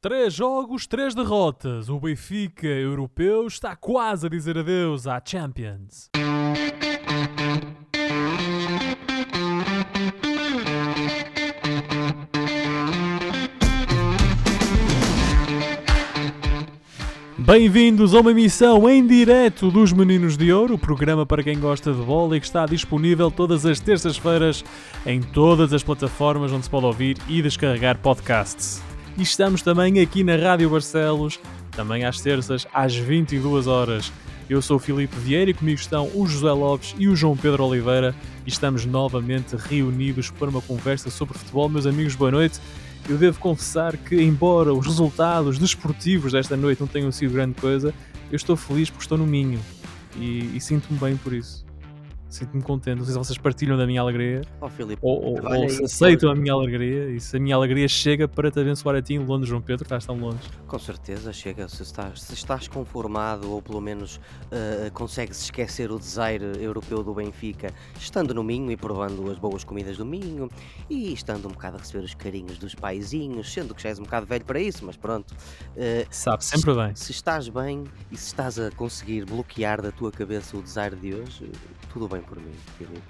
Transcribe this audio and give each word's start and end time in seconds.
Três 0.00 0.32
jogos, 0.32 0.86
três 0.86 1.12
derrotas. 1.12 1.88
O 1.88 1.98
Benfica 1.98 2.68
europeu 2.68 3.48
está 3.48 3.74
quase 3.74 4.26
a 4.26 4.30
dizer 4.30 4.56
adeus 4.56 5.08
à 5.08 5.20
Champions. 5.24 6.08
Bem-vindos 17.36 18.14
a 18.14 18.20
uma 18.20 18.30
emissão 18.30 18.88
em 18.88 19.04
direto 19.04 19.68
dos 19.68 19.92
Meninos 19.92 20.36
de 20.36 20.52
Ouro, 20.52 20.74
o 20.74 20.78
programa 20.78 21.26
para 21.26 21.42
quem 21.42 21.58
gosta 21.58 21.92
de 21.92 22.02
bola 22.02 22.36
e 22.36 22.40
que 22.40 22.46
está 22.46 22.66
disponível 22.66 23.32
todas 23.32 23.66
as 23.66 23.80
terças-feiras 23.80 24.64
em 25.04 25.20
todas 25.20 25.72
as 25.72 25.82
plataformas 25.82 26.52
onde 26.52 26.66
se 26.66 26.70
pode 26.70 26.86
ouvir 26.86 27.18
e 27.28 27.42
descarregar 27.42 27.98
podcasts. 27.98 28.87
E 29.18 29.22
estamos 29.22 29.62
também 29.62 29.98
aqui 29.98 30.22
na 30.22 30.36
Rádio 30.36 30.70
Barcelos, 30.70 31.40
também 31.72 32.04
às 32.04 32.20
terças, 32.20 32.68
às 32.72 32.94
22 32.94 33.66
horas. 33.66 34.12
Eu 34.48 34.62
sou 34.62 34.76
o 34.76 34.78
Filipe 34.78 35.16
Vieira 35.16 35.50
e 35.50 35.54
comigo 35.54 35.80
estão 35.80 36.08
o 36.14 36.24
José 36.24 36.52
Lopes 36.52 36.94
e 36.96 37.08
o 37.08 37.16
João 37.16 37.36
Pedro 37.36 37.64
Oliveira 37.64 38.14
e 38.46 38.48
estamos 38.48 38.86
novamente 38.86 39.56
reunidos 39.56 40.30
para 40.30 40.48
uma 40.48 40.62
conversa 40.62 41.10
sobre 41.10 41.36
futebol. 41.36 41.68
Meus 41.68 41.84
amigos, 41.84 42.14
boa 42.14 42.30
noite. 42.30 42.60
Eu 43.08 43.18
devo 43.18 43.40
confessar 43.40 43.96
que, 43.96 44.22
embora 44.22 44.72
os 44.72 44.86
resultados 44.86 45.58
desportivos 45.58 46.30
desta 46.30 46.56
noite 46.56 46.80
não 46.80 46.86
tenham 46.86 47.10
sido 47.10 47.32
grande 47.32 47.60
coisa, 47.60 47.92
eu 48.30 48.36
estou 48.36 48.54
feliz 48.54 48.88
porque 48.88 49.02
estou 49.02 49.18
no 49.18 49.26
Minho 49.26 49.58
e, 50.16 50.56
e 50.56 50.60
sinto-me 50.60 50.96
bem 50.96 51.16
por 51.16 51.32
isso. 51.32 51.67
Sinto-me 52.28 52.62
contente. 52.62 52.98
Não 52.98 53.04
sei 53.04 53.14
se 53.14 53.18
vocês 53.18 53.38
partilham 53.38 53.76
da 53.76 53.86
minha 53.86 54.00
alegria 54.02 54.42
Oh, 54.60 54.68
Filipe, 54.68 55.00
ou, 55.02 55.40
ou- 55.40 55.62
ou 55.62 55.68
se 55.70 55.82
aceitam 55.84 56.30
a 56.30 56.34
minha 56.34 56.52
alegria 56.52 57.08
e 57.10 57.18
se 57.20 57.36
a 57.36 57.40
minha 57.40 57.56
alegria 57.56 57.88
chega 57.88 58.28
para 58.28 58.50
te 58.50 58.60
abençoar 58.60 58.96
a 58.96 59.02
ti 59.02 59.14
em 59.14 59.18
Londres, 59.18 59.48
João 59.48 59.62
Pedro, 59.62 59.78
que 59.84 59.86
estás 59.86 60.04
tão 60.04 60.16
longe. 60.18 60.38
com 60.66 60.78
certeza 60.78 61.32
chega. 61.32 61.66
Se 61.68 61.82
estás, 61.82 62.20
se 62.22 62.34
estás 62.34 62.68
conformado 62.68 63.50
ou 63.50 63.62
pelo 63.62 63.80
menos 63.80 64.20
eh, 64.50 64.90
consegues 64.92 65.40
esquecer 65.42 65.90
o 65.90 65.98
desejo 65.98 66.44
europeu 66.60 67.02
do 67.02 67.14
Benfica, 67.14 67.72
estando 67.98 68.34
no 68.34 68.44
Minho 68.44 68.70
e 68.70 68.76
provando 68.76 69.30
as 69.30 69.38
boas 69.38 69.64
comidas 69.64 69.96
do 69.96 70.04
Minho 70.04 70.48
e 70.90 71.12
estando 71.12 71.46
um 71.48 71.52
bocado 71.52 71.76
a 71.76 71.80
receber 71.80 72.04
os 72.04 72.14
carinhos 72.14 72.58
dos 72.58 72.74
paizinhos, 72.74 73.50
sendo 73.52 73.74
que 73.74 73.82
já 73.82 73.88
és 73.88 73.98
um 73.98 74.02
bocado 74.02 74.26
velho 74.26 74.44
para 74.44 74.60
isso, 74.60 74.84
mas 74.84 74.96
pronto. 74.96 75.34
Eh, 75.76 76.06
Sabe 76.10 76.44
sempre 76.44 76.74
bem. 76.74 76.94
se 76.94 77.10
estás 77.10 77.48
bem 77.48 77.84
e 78.12 78.16
se 78.18 78.26
estás 78.26 78.58
a 78.58 78.70
conseguir 78.72 79.24
bloquear 79.24 79.80
da 79.80 79.90
tua 79.90 80.12
cabeça 80.12 80.56
o 80.56 80.62
desejo 80.62 80.96
de 80.96 81.14
hoje, 81.14 81.50
tudo 81.98 82.08
bem 82.08 82.22
por 82.22 82.38
mim, 82.38 82.54
Filipe. 82.76 83.02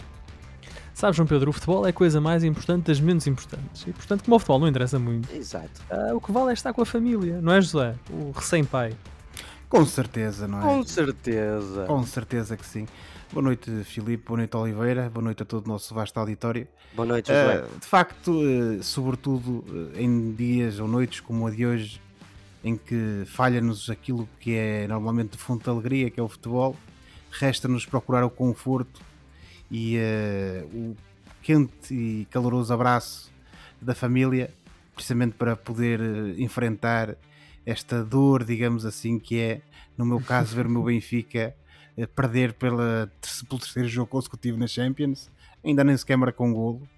Sabes, 0.94 1.16
João 1.16 1.26
Pedro, 1.26 1.50
o 1.50 1.52
futebol 1.52 1.86
é 1.86 1.90
a 1.90 1.92
coisa 1.92 2.20
mais 2.20 2.42
importante 2.42 2.86
das 2.86 2.98
menos 2.98 3.26
importantes. 3.26 3.86
E 3.86 3.92
portanto, 3.92 4.24
como 4.24 4.36
o 4.36 4.38
futebol 4.38 4.58
não 4.58 4.66
interessa 4.66 4.98
muito, 4.98 5.32
Exato. 5.32 5.82
ah, 5.90 6.14
o 6.14 6.20
que 6.20 6.32
vale 6.32 6.50
é 6.50 6.52
estar 6.54 6.72
com 6.72 6.82
a 6.82 6.86
família, 6.86 7.40
não 7.40 7.52
é, 7.52 7.60
José? 7.60 7.94
O 8.10 8.32
recém-pai. 8.32 8.96
Com 9.68 9.84
certeza, 9.84 10.48
não 10.48 10.58
é? 10.58 10.62
Com 10.62 10.82
certeza. 10.82 11.84
Com 11.84 12.02
certeza 12.04 12.56
que 12.56 12.66
sim. 12.66 12.86
Boa 13.30 13.42
noite, 13.42 13.70
Filipe. 13.84 14.24
Boa 14.26 14.38
noite, 14.38 14.56
Oliveira. 14.56 15.10
Boa 15.10 15.22
noite 15.22 15.42
a 15.42 15.46
todo 15.46 15.66
o 15.66 15.68
nosso 15.68 15.94
vasto 15.94 16.18
auditório. 16.18 16.66
Boa 16.94 17.06
noite, 17.06 17.26
Josué. 17.26 17.64
Ah, 17.64 17.78
de 17.78 17.86
facto, 17.86 18.40
eh, 18.42 18.82
sobretudo 18.82 19.92
eh, 19.94 20.02
em 20.02 20.32
dias 20.32 20.80
ou 20.80 20.88
noites 20.88 21.20
como 21.20 21.46
a 21.46 21.50
de 21.50 21.66
hoje, 21.66 22.00
em 22.64 22.74
que 22.74 23.24
falha-nos 23.26 23.90
aquilo 23.90 24.26
que 24.40 24.54
é 24.54 24.88
normalmente 24.88 25.32
de 25.32 25.38
fonte 25.38 25.64
de 25.64 25.70
alegria, 25.70 26.10
que 26.10 26.18
é 26.18 26.22
o 26.22 26.28
futebol, 26.28 26.74
resta-nos 27.30 27.86
procurar 27.86 28.24
o 28.24 28.30
conforto 28.30 29.00
e 29.70 29.96
eh, 29.96 30.64
o 30.72 30.96
quente 31.42 31.94
e 31.94 32.26
caloroso 32.30 32.72
abraço 32.72 33.30
da 33.80 33.94
família, 33.94 34.50
precisamente 34.94 35.34
para 35.34 35.54
poder 35.56 36.00
eh, 36.00 36.34
enfrentar 36.38 37.16
esta 37.64 38.02
dor, 38.02 38.44
digamos 38.44 38.84
assim, 38.86 39.18
que 39.18 39.38
é, 39.38 39.60
no 39.96 40.04
meu 40.04 40.20
caso, 40.20 40.56
ver 40.56 40.66
o 40.66 40.70
meu 40.70 40.82
Benfica 40.84 41.54
eh, 41.96 42.06
perder 42.06 42.54
pela, 42.54 43.10
pelo 43.48 43.60
terceiro 43.60 43.88
jogo 43.88 44.10
consecutivo 44.10 44.58
na 44.58 44.66
Champions, 44.66 45.30
ainda 45.64 45.84
nem 45.84 45.96
sequer 45.96 46.16
marcou 46.16 46.46
um 46.46 46.52
golo. 46.52 46.88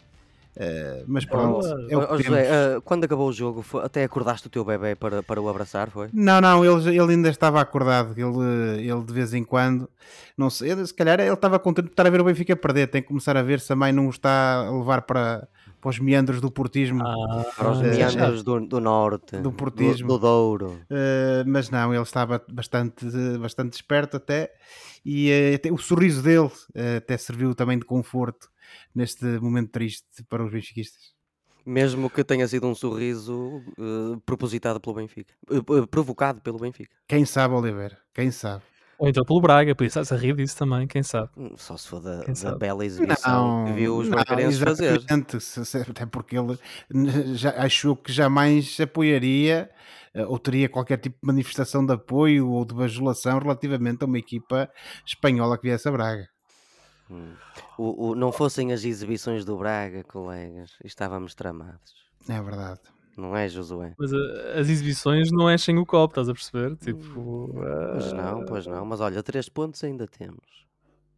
Eh, 0.62 1.04
mas 1.06 1.24
pronto, 1.24 1.66
é 1.88 1.96
o 1.96 2.00
Ó, 2.00 2.06
que 2.06 2.12
ó, 2.12 2.16
temos. 2.18 2.24
José, 2.26 2.48
ah, 2.76 2.80
quando 2.82 3.04
acabou 3.04 3.30
o 3.30 3.32
jogo, 3.32 3.62
foi- 3.62 3.82
até 3.82 4.04
acordaste 4.04 4.46
o 4.46 4.50
teu 4.50 4.62
bebê 4.62 4.94
para, 4.94 5.22
para 5.22 5.40
o 5.40 5.48
abraçar, 5.48 5.88
foi? 5.88 6.10
Não, 6.12 6.38
não, 6.38 6.62
ele, 6.62 6.98
ele 6.98 7.12
ainda 7.14 7.30
estava 7.30 7.62
acordado. 7.62 8.12
Ele, 8.14 8.86
ele 8.86 9.02
de 9.02 9.12
vez 9.12 9.32
em 9.32 9.42
quando, 9.42 9.88
não 10.36 10.50
sei, 10.50 10.72
ele, 10.72 10.86
se 10.86 10.92
calhar 10.92 11.18
ele 11.18 11.32
estava 11.32 11.58
contente 11.58 11.86
de 11.86 11.92
estar 11.92 12.06
a 12.06 12.10
ver 12.10 12.20
o 12.20 12.24
Benfica 12.24 12.54
perder. 12.54 12.88
Tem 12.88 13.00
que 13.00 13.08
começar 13.08 13.38
a 13.38 13.42
ver 13.42 13.58
se 13.58 13.72
a 13.72 13.76
mãe 13.76 13.90
não 13.90 14.06
o 14.06 14.10
está 14.10 14.66
a 14.66 14.70
levar 14.70 15.00
para, 15.02 15.48
para 15.80 15.88
os 15.88 15.98
meandros 15.98 16.42
do 16.42 16.50
portismo. 16.50 17.02
Ah, 17.06 17.44
Para 17.56 17.70
os 17.70 17.78
Ah, 17.78 17.82
meandros 17.84 18.42
do, 18.42 18.60
do 18.60 18.80
norte, 18.80 19.38
Do 19.38 19.50
portismo. 19.52 20.08
do, 20.08 20.14
do 20.14 20.20
Douro. 20.20 20.80
Uh, 20.90 21.42
mas 21.46 21.70
não, 21.70 21.94
ele 21.94 22.02
estava 22.02 22.42
bastante, 22.52 23.06
bastante 23.38 23.72
esperto 23.72 24.18
até 24.18 24.52
e 25.06 25.30
uh, 25.30 25.54
até 25.54 25.72
o 25.72 25.78
sorriso 25.78 26.22
dele 26.22 26.48
uh, 26.48 26.96
até 26.98 27.16
serviu 27.16 27.54
também 27.54 27.78
de 27.78 27.86
conforto 27.86 28.50
neste 28.94 29.24
momento 29.40 29.70
triste 29.70 30.24
para 30.28 30.44
os 30.44 30.50
benfiquistas. 30.52 31.00
Mesmo 31.64 32.08
que 32.08 32.24
tenha 32.24 32.48
sido 32.48 32.66
um 32.66 32.74
sorriso 32.74 33.62
eh, 33.78 34.18
propositado 34.24 34.80
pelo 34.80 34.96
Benfica. 34.96 35.34
Eh, 35.50 35.86
provocado 35.90 36.40
pelo 36.40 36.58
Benfica. 36.58 36.96
Quem 37.06 37.24
sabe, 37.24 37.54
Oliveira? 37.54 37.98
Quem 38.14 38.30
sabe? 38.30 38.62
Ou 38.98 39.08
então 39.08 39.24
pelo 39.24 39.40
Braga, 39.40 39.74
por 39.74 39.84
isso 39.84 39.98
a 39.98 40.16
rir 40.16 40.34
disso 40.36 40.56
também, 40.58 40.86
quem 40.86 41.02
sabe. 41.02 41.30
Hum, 41.36 41.54
Só 41.56 41.74
se 41.76 41.88
for 41.88 42.00
da, 42.00 42.20
da 42.22 42.54
bela 42.56 42.84
exibição 42.84 43.64
que 43.66 43.72
viu 43.72 43.96
os 43.96 44.08
bracarenses 44.08 44.60
fazer. 44.60 44.92
exatamente, 44.96 45.40
se- 45.40 45.64
se- 45.64 45.78
até 45.78 46.04
porque 46.04 46.36
ele 46.36 46.58
já, 47.34 47.50
achou 47.62 47.96
que 47.96 48.12
jamais 48.12 48.78
apoiaria 48.78 49.70
uh, 50.14 50.24
ou 50.30 50.38
teria 50.38 50.68
qualquer 50.68 50.98
tipo 50.98 51.16
de 51.22 51.26
manifestação 51.26 51.84
de 51.84 51.94
apoio 51.94 52.50
ou 52.50 52.62
de 52.64 52.74
bajulação 52.74 53.38
relativamente 53.38 54.02
a 54.02 54.06
uma 54.06 54.18
equipa 54.18 54.68
espanhola 55.06 55.56
que 55.56 55.68
viesse 55.68 55.88
a 55.88 55.92
Braga. 55.92 56.26
Hum. 57.10 57.32
O, 57.76 58.08
o- 58.10 58.14
não 58.14 58.30
fossem 58.32 58.72
as 58.72 58.84
exibições 58.84 59.44
do 59.44 59.56
Braga, 59.56 60.04
colegas, 60.04 60.70
estávamos 60.84 61.34
tramados. 61.34 61.94
É 62.28 62.40
verdade. 62.40 62.80
Não 63.16 63.36
é, 63.36 63.48
Josué? 63.48 63.94
Mas 63.98 64.12
ah, 64.12 64.60
as 64.60 64.68
exibições 64.68 65.30
não 65.32 65.50
enchem 65.52 65.76
o 65.78 65.84
copo, 65.84 66.12
estás 66.12 66.28
a 66.28 66.32
perceber? 66.32 66.76
Tipo, 66.76 67.50
Pois 67.52 68.12
ah, 68.12 68.16
não, 68.16 68.44
pois 68.46 68.66
não. 68.66 68.84
Mas 68.86 69.00
olha, 69.00 69.22
três 69.22 69.48
pontos 69.48 69.82
ainda 69.84 70.06
temos. 70.06 70.60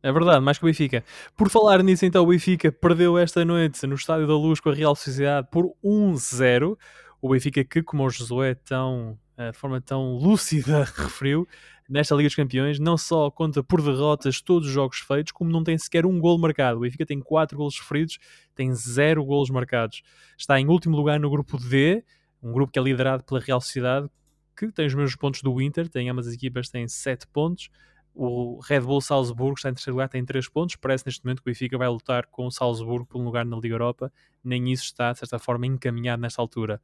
É 0.02 0.10
verdade, 0.10 0.44
mais 0.44 0.58
que 0.58 0.64
o 0.64 0.66
Benfica. 0.66 1.04
Por 1.36 1.48
falar 1.48 1.80
nisso, 1.82 2.04
então, 2.04 2.24
o 2.24 2.26
Benfica 2.26 2.72
perdeu 2.72 3.16
esta 3.16 3.44
noite 3.44 3.86
no 3.86 3.94
Estádio 3.94 4.26
da 4.26 4.34
Luz 4.34 4.58
com 4.58 4.70
a 4.70 4.74
Real 4.74 4.96
Sociedade 4.96 5.46
por 5.48 5.72
1-0. 5.84 6.76
O 7.20 7.28
Benfica 7.28 7.62
que, 7.62 7.82
como 7.84 8.04
o 8.04 8.10
Josué 8.10 8.54
tão, 8.56 9.16
eh, 9.36 9.52
de 9.52 9.56
forma 9.56 9.80
tão 9.80 10.16
lúcida 10.16 10.82
referiu, 10.96 11.46
nesta 11.92 12.14
Liga 12.14 12.28
dos 12.28 12.34
Campeões 12.34 12.78
não 12.78 12.96
só 12.96 13.30
conta 13.30 13.62
por 13.62 13.82
derrotas 13.82 14.40
todos 14.40 14.66
os 14.66 14.72
jogos 14.72 14.98
feitos, 14.98 15.30
como 15.30 15.50
não 15.50 15.62
tem 15.62 15.76
sequer 15.76 16.06
um 16.06 16.18
gol 16.18 16.38
marcado. 16.38 16.78
O 16.78 16.80
Benfica 16.80 17.04
tem 17.04 17.20
4 17.20 17.56
golos 17.56 17.74
sofridos, 17.74 18.18
tem 18.54 18.74
0 18.74 19.22
golos 19.24 19.50
marcados. 19.50 20.02
Está 20.36 20.58
em 20.58 20.66
último 20.68 20.96
lugar 20.96 21.20
no 21.20 21.28
grupo 21.28 21.58
D, 21.58 22.02
um 22.42 22.50
grupo 22.50 22.72
que 22.72 22.78
é 22.78 22.82
liderado 22.82 23.22
pela 23.24 23.38
Real 23.38 23.60
Sociedade, 23.60 24.08
que 24.56 24.72
tem 24.72 24.86
os 24.86 24.94
mesmos 24.94 25.16
pontos 25.16 25.42
do 25.42 25.60
Inter, 25.60 25.86
tem 25.88 26.08
ambas 26.08 26.26
as 26.26 26.34
equipas 26.34 26.70
têm 26.70 26.88
7 26.88 27.26
pontos. 27.28 27.68
O 28.14 28.60
Red 28.60 28.80
Bull 28.80 29.00
Salzburgo 29.00 29.54
está 29.54 29.68
em 29.68 29.74
terceiro 29.74 29.96
lugar, 29.96 30.08
tem 30.08 30.24
3 30.24 30.48
pontos. 30.48 30.76
Parece 30.76 31.04
neste 31.06 31.24
momento 31.24 31.42
que 31.42 31.50
o 31.50 31.52
Benfica 31.52 31.76
vai 31.76 31.88
lutar 31.88 32.26
com 32.26 32.46
o 32.46 32.50
Salzburgo 32.50 33.06
por 33.06 33.20
um 33.20 33.24
lugar 33.24 33.44
na 33.44 33.56
Liga 33.56 33.74
Europa. 33.74 34.12
Nem 34.44 34.72
isso 34.72 34.84
está, 34.84 35.12
de 35.12 35.18
certa 35.18 35.38
forma, 35.38 35.66
encaminhado 35.66 36.22
nesta 36.22 36.40
altura. 36.40 36.80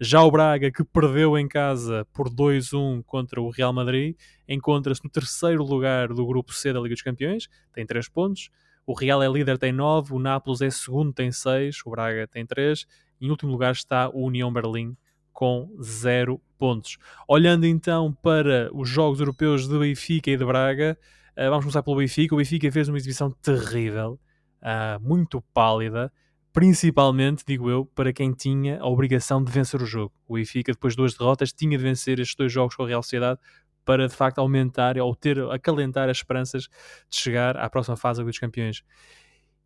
Já 0.00 0.22
o 0.22 0.30
Braga, 0.30 0.70
que 0.70 0.82
perdeu 0.82 1.36
em 1.36 1.46
casa 1.46 2.06
por 2.12 2.30
2-1 2.30 3.02
contra 3.04 3.40
o 3.40 3.50
Real 3.50 3.72
Madrid, 3.72 4.16
encontra-se 4.48 5.04
no 5.04 5.10
terceiro 5.10 5.62
lugar 5.62 6.08
do 6.08 6.26
grupo 6.26 6.54
C 6.54 6.72
da 6.72 6.80
Liga 6.80 6.94
dos 6.94 7.02
Campeões, 7.02 7.48
tem 7.72 7.84
3 7.84 8.08
pontos. 8.08 8.50
O 8.86 8.94
Real 8.94 9.22
é 9.22 9.28
líder, 9.28 9.58
tem 9.58 9.72
9. 9.72 10.14
O 10.14 10.18
Nápoles 10.18 10.60
é 10.62 10.70
segundo, 10.70 11.12
tem 11.12 11.30
6. 11.30 11.80
O 11.84 11.90
Braga 11.90 12.26
tem 12.26 12.46
3. 12.46 12.86
Em 13.20 13.30
último 13.30 13.52
lugar 13.52 13.72
está 13.72 14.08
o 14.08 14.24
União 14.24 14.52
Berlim 14.52 14.96
com 15.32 15.70
0 15.80 16.40
pontos. 16.58 16.98
Olhando 17.28 17.66
então 17.66 18.12
para 18.22 18.70
os 18.72 18.88
jogos 18.88 19.20
europeus 19.20 19.68
de 19.68 19.78
Benfica 19.78 20.30
e 20.30 20.36
de 20.36 20.44
Braga, 20.44 20.98
eh, 21.36 21.48
vamos 21.48 21.64
começar 21.64 21.82
pelo 21.82 21.96
Benfica. 21.96 22.34
O 22.34 22.38
Benfica 22.38 22.70
fez 22.72 22.88
uma 22.88 22.98
exibição 22.98 23.30
terrível, 23.30 24.18
ah, 24.60 24.98
muito 25.00 25.40
pálida, 25.54 26.12
principalmente, 26.52 27.44
digo 27.46 27.70
eu, 27.70 27.86
para 27.86 28.12
quem 28.12 28.32
tinha 28.32 28.80
a 28.80 28.86
obrigação 28.86 29.42
de 29.42 29.50
vencer 29.50 29.80
o 29.80 29.86
jogo. 29.86 30.12
O 30.26 30.34
Benfica, 30.34 30.72
depois 30.72 30.94
de 30.94 30.98
duas 30.98 31.14
derrotas, 31.14 31.52
tinha 31.52 31.76
de 31.76 31.82
vencer 31.82 32.18
estes 32.18 32.36
dois 32.36 32.52
jogos 32.52 32.74
com 32.74 32.82
a 32.84 32.88
Real 32.88 33.02
Sociedade 33.02 33.40
para 33.84 34.06
de 34.06 34.14
facto 34.14 34.38
aumentar 34.38 34.98
ou 34.98 35.14
ter, 35.14 35.38
acalentar 35.50 36.08
as 36.08 36.18
esperanças 36.18 36.68
de 37.08 37.16
chegar 37.16 37.56
à 37.56 37.68
próxima 37.68 37.96
fase 37.96 38.22
dos 38.22 38.38
Campeões. 38.38 38.82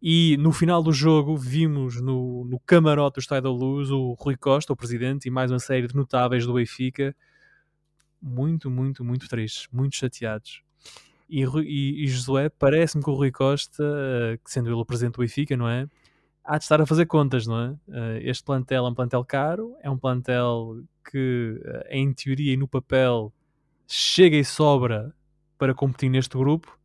E 0.01 0.37
no 0.37 0.53
final 0.53 0.83
do 0.83 0.93
jogo 0.93 1.37
vimos 1.37 2.01
no, 2.01 2.45
no 2.45 2.61
camarote 2.61 3.15
do 3.15 3.21
Estádio 3.21 3.45
da 3.45 3.51
Luz 3.51 3.91
o 3.91 4.13
Rui 4.19 4.37
Costa, 4.37 4.73
o 4.73 4.77
presidente, 4.77 5.27
e 5.27 5.31
mais 5.31 5.51
uma 5.51 5.59
série 5.59 5.87
de 5.87 5.95
notáveis 5.95 6.47
do 6.47 6.55
Benfica, 6.55 7.17
muito, 8.21 8.71
muito, 8.71 9.05
muito 9.05 9.29
tristes, 9.29 9.67
muito 9.73 9.97
chateados. 9.97 10.63
E, 11.29 11.43
e, 11.43 12.05
e 12.05 12.07
Josué, 12.07 12.51
parece-me 12.51 13.03
que 13.03 13.11
o 13.11 13.15
Rui 13.15 13.31
Costa, 13.31 13.83
eh, 13.83 14.39
que 14.45 14.51
sendo 14.51 14.69
ele 14.69 14.77
o 14.77 14.85
presidente 14.85 15.15
do 15.15 15.21
Benfica, 15.21 15.57
não 15.57 15.69
é? 15.69 15.89
Há 16.45 16.59
de 16.59 16.65
estar 16.65 16.81
a 16.81 16.87
fazer 16.87 17.07
contas, 17.07 17.47
não 17.47 17.59
é? 17.59 17.71
Uh, 17.89 18.19
este 18.23 18.45
plantel 18.45 18.87
é 18.87 18.91
um 18.91 18.95
plantel 18.95 19.25
caro, 19.25 19.75
é 19.81 19.91
um 19.91 19.97
plantel 19.97 20.83
que, 21.11 21.61
uh, 21.65 21.89
em 21.89 22.13
teoria 22.13 22.53
e 22.53 22.57
no 22.57 22.69
papel, 22.69 23.33
chega 23.87 24.37
e 24.37 24.45
sobra 24.45 25.15
para 25.59 25.75
competir 25.75 26.11
neste 26.11 26.37
grupo, 26.37 26.79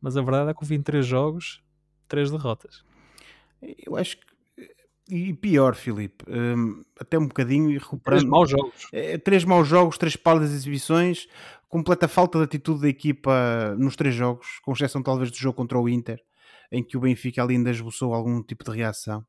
mas 0.00 0.16
a 0.16 0.22
verdade 0.22 0.50
é 0.50 0.54
que 0.54 0.62
o 0.62 0.66
23 0.66 1.04
jogos, 1.04 1.62
3 2.08 2.30
derrotas. 2.30 2.84
Eu 3.60 3.96
acho 3.96 4.16
que. 4.16 4.30
E 5.12 5.34
pior, 5.34 5.74
Filipe, 5.74 6.24
um, 6.28 6.84
até 6.98 7.18
um 7.18 7.26
bocadinho 7.26 7.68
e 7.68 7.78
recuperando. 7.78 8.20
Três 8.20 8.30
maus 8.30 8.48
jogos. 8.48 8.88
É, 8.92 9.18
três 9.18 9.44
maus 9.44 9.66
jogos, 9.66 9.98
três 9.98 10.14
pálidas 10.14 10.52
exibições, 10.52 11.26
completa 11.68 12.06
falta 12.06 12.38
de 12.38 12.44
atitude 12.44 12.82
da 12.82 12.88
equipa 12.88 13.74
nos 13.76 13.96
três 13.96 14.14
jogos, 14.14 14.60
com 14.62 14.72
exceção 14.72 15.02
talvez 15.02 15.32
do 15.32 15.36
jogo 15.36 15.56
contra 15.56 15.80
o 15.80 15.88
Inter, 15.88 16.22
em 16.70 16.82
que 16.82 16.96
o 16.96 17.00
Benfica 17.00 17.42
ali 17.42 17.56
ainda 17.56 17.70
esboçou 17.70 18.14
algum 18.14 18.42
tipo 18.42 18.64
de 18.64 18.76
reação. 18.76 19.24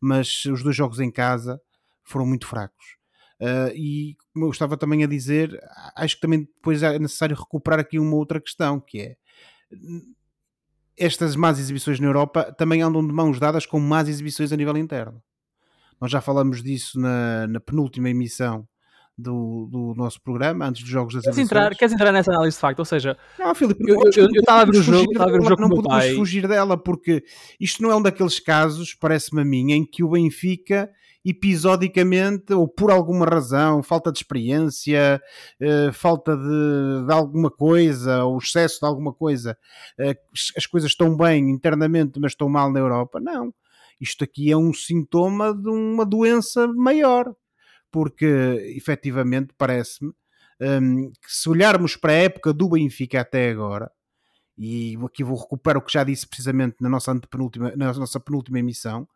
Mas 0.00 0.44
os 0.44 0.62
dois 0.62 0.76
jogos 0.76 1.00
em 1.00 1.10
casa 1.10 1.60
foram 2.02 2.26
muito 2.26 2.46
fracos. 2.46 2.96
Uh, 3.40 3.70
e 3.74 4.16
como 4.32 4.46
eu 4.46 4.50
estava 4.50 4.76
também 4.76 5.04
a 5.04 5.06
dizer, 5.06 5.58
acho 5.96 6.16
que 6.16 6.20
também 6.20 6.40
depois 6.40 6.82
é 6.82 6.98
necessário 6.98 7.36
recuperar 7.36 7.78
aqui 7.78 7.98
uma 7.98 8.16
outra 8.16 8.40
questão, 8.40 8.80
que 8.80 9.00
é 9.00 9.16
estas 10.96 11.36
más 11.36 11.58
exibições 11.58 12.00
na 12.00 12.06
Europa 12.06 12.52
também 12.52 12.82
andam 12.82 13.06
de 13.06 13.12
mãos 13.12 13.38
dadas 13.38 13.64
com 13.64 13.78
más 13.78 14.08
exibições 14.08 14.52
a 14.52 14.56
nível 14.56 14.76
interno. 14.76 15.22
Nós 16.00 16.10
já 16.10 16.20
falamos 16.20 16.62
disso 16.62 16.98
na, 16.98 17.46
na 17.46 17.60
penúltima 17.60 18.10
emissão 18.10 18.68
do, 19.18 19.66
do, 19.70 19.94
nosso 19.96 20.22
programa, 20.22 20.66
antes 20.66 20.82
dos 20.82 20.90
jogos 20.90 21.14
das 21.14 21.24
queres 21.24 21.38
entrar, 21.38 21.74
queres 21.74 21.92
entrar 21.92 22.12
nessa 22.12 22.30
análise 22.30 22.56
de 22.56 22.60
facto? 22.60 22.78
Ou 22.78 22.84
seja, 22.84 23.16
não, 23.38 23.54
Filipe, 23.54 23.82
eu 23.88 24.00
estava 24.06 24.62
a 24.62 24.64
ver 24.64 24.78
o 24.78 24.82
jogo, 24.82 25.20
a 25.20 25.26
ver 25.26 25.40
o 25.40 25.44
jogo 25.44 25.60
não 25.60 25.68
podemos 25.68 25.98
pai. 25.98 26.14
fugir 26.14 26.46
dela, 26.46 26.76
porque 26.76 27.24
isto 27.58 27.82
não 27.82 27.90
é 27.90 27.96
um 27.96 28.02
daqueles 28.02 28.38
casos, 28.38 28.94
parece-me 28.94 29.42
a 29.42 29.44
mim, 29.44 29.72
em 29.72 29.84
que 29.84 30.04
o 30.04 30.10
Benfica 30.10 30.88
episodicamente 31.24 32.54
ou 32.54 32.66
por 32.66 32.90
alguma 32.90 33.26
razão, 33.26 33.82
falta 33.82 34.10
de 34.10 34.18
experiência, 34.18 35.20
uh, 35.60 35.92
falta 35.92 36.36
de, 36.36 37.06
de, 37.06 37.12
alguma 37.12 37.50
coisa, 37.50 38.24
ou 38.24 38.38
excesso 38.38 38.78
de 38.80 38.86
alguma 38.86 39.12
coisa, 39.12 39.58
uh, 39.98 40.14
as 40.56 40.64
coisas 40.64 40.90
estão 40.90 41.16
bem 41.16 41.50
internamente, 41.50 42.18
mas 42.20 42.32
estão 42.32 42.48
mal 42.48 42.72
na 42.72 42.78
Europa. 42.78 43.20
Não. 43.20 43.52
Isto 44.00 44.24
aqui 44.24 44.50
é 44.50 44.56
um 44.56 44.72
sintoma 44.72 45.52
de 45.52 45.68
uma 45.68 46.06
doença 46.06 46.68
maior, 46.68 47.34
porque 47.90 48.26
efetivamente 48.76 49.54
parece-me 49.56 50.12
um, 50.60 51.10
que 51.10 51.28
se 51.28 51.48
olharmos 51.48 51.96
para 51.96 52.12
a 52.12 52.16
época 52.16 52.52
do 52.52 52.68
Benfica 52.68 53.20
até 53.20 53.50
agora, 53.50 53.90
e 54.56 54.96
aqui 55.04 55.22
vou 55.22 55.36
recuperar 55.36 55.80
o 55.80 55.84
que 55.84 55.92
já 55.92 56.02
disse 56.02 56.26
precisamente 56.26 56.76
na 56.80 56.88
nossa, 56.88 57.14
penúltima, 57.30 57.72
na 57.76 57.92
nossa 57.92 58.18
penúltima 58.18 58.58
emissão, 58.58 59.08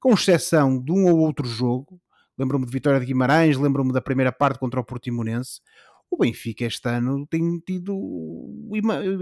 com 0.00 0.14
exceção 0.14 0.82
de 0.82 0.92
um 0.92 1.06
ou 1.06 1.18
outro 1.18 1.46
jogo, 1.46 2.00
lembro-me 2.38 2.64
de 2.64 2.72
Vitória 2.72 3.00
de 3.00 3.06
Guimarães, 3.06 3.56
lembro-me 3.56 3.92
da 3.92 4.00
primeira 4.00 4.32
parte 4.32 4.58
contra 4.58 4.80
o 4.80 4.84
Portimonense, 4.84 5.60
o 6.10 6.16
Benfica 6.16 6.64
este 6.64 6.88
ano 6.88 7.26
tem 7.26 7.58
tido 7.60 8.70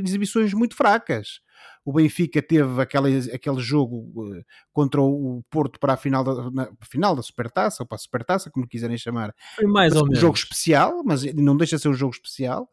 exibições 0.05 0.55
muito 0.55 0.77
fracas. 0.77 1.41
O 1.85 1.93
Benfica 1.93 2.43
teve 2.43 2.81
aquele, 2.81 3.33
aquele 3.33 3.61
jogo 3.61 4.35
eh, 4.35 4.43
contra 4.73 5.01
o 5.01 5.43
Porto 5.51 5.81
para 5.81 5.95
a 5.95 5.97
final 5.97 6.23
da, 6.23 6.51
na, 6.51 6.69
final 6.83 7.17
da 7.17 7.23
Supertaça, 7.23 7.83
ou 7.83 7.87
para 7.87 7.97
a 7.97 7.99
Supertaça, 7.99 8.51
como 8.51 8.69
quiserem 8.69 8.99
chamar. 8.99 9.35
Foi 9.55 9.67
mais 9.67 9.93
mas 9.93 10.01
ou 10.01 10.05
um 10.05 10.09
menos. 10.09 10.21
jogo 10.21 10.37
especial, 10.37 11.03
mas 11.05 11.25
não 11.35 11.57
deixa 11.57 11.77
de 11.77 11.83
ser 11.83 11.89
um 11.89 11.95
jogo 11.95 12.15
especial. 12.15 12.69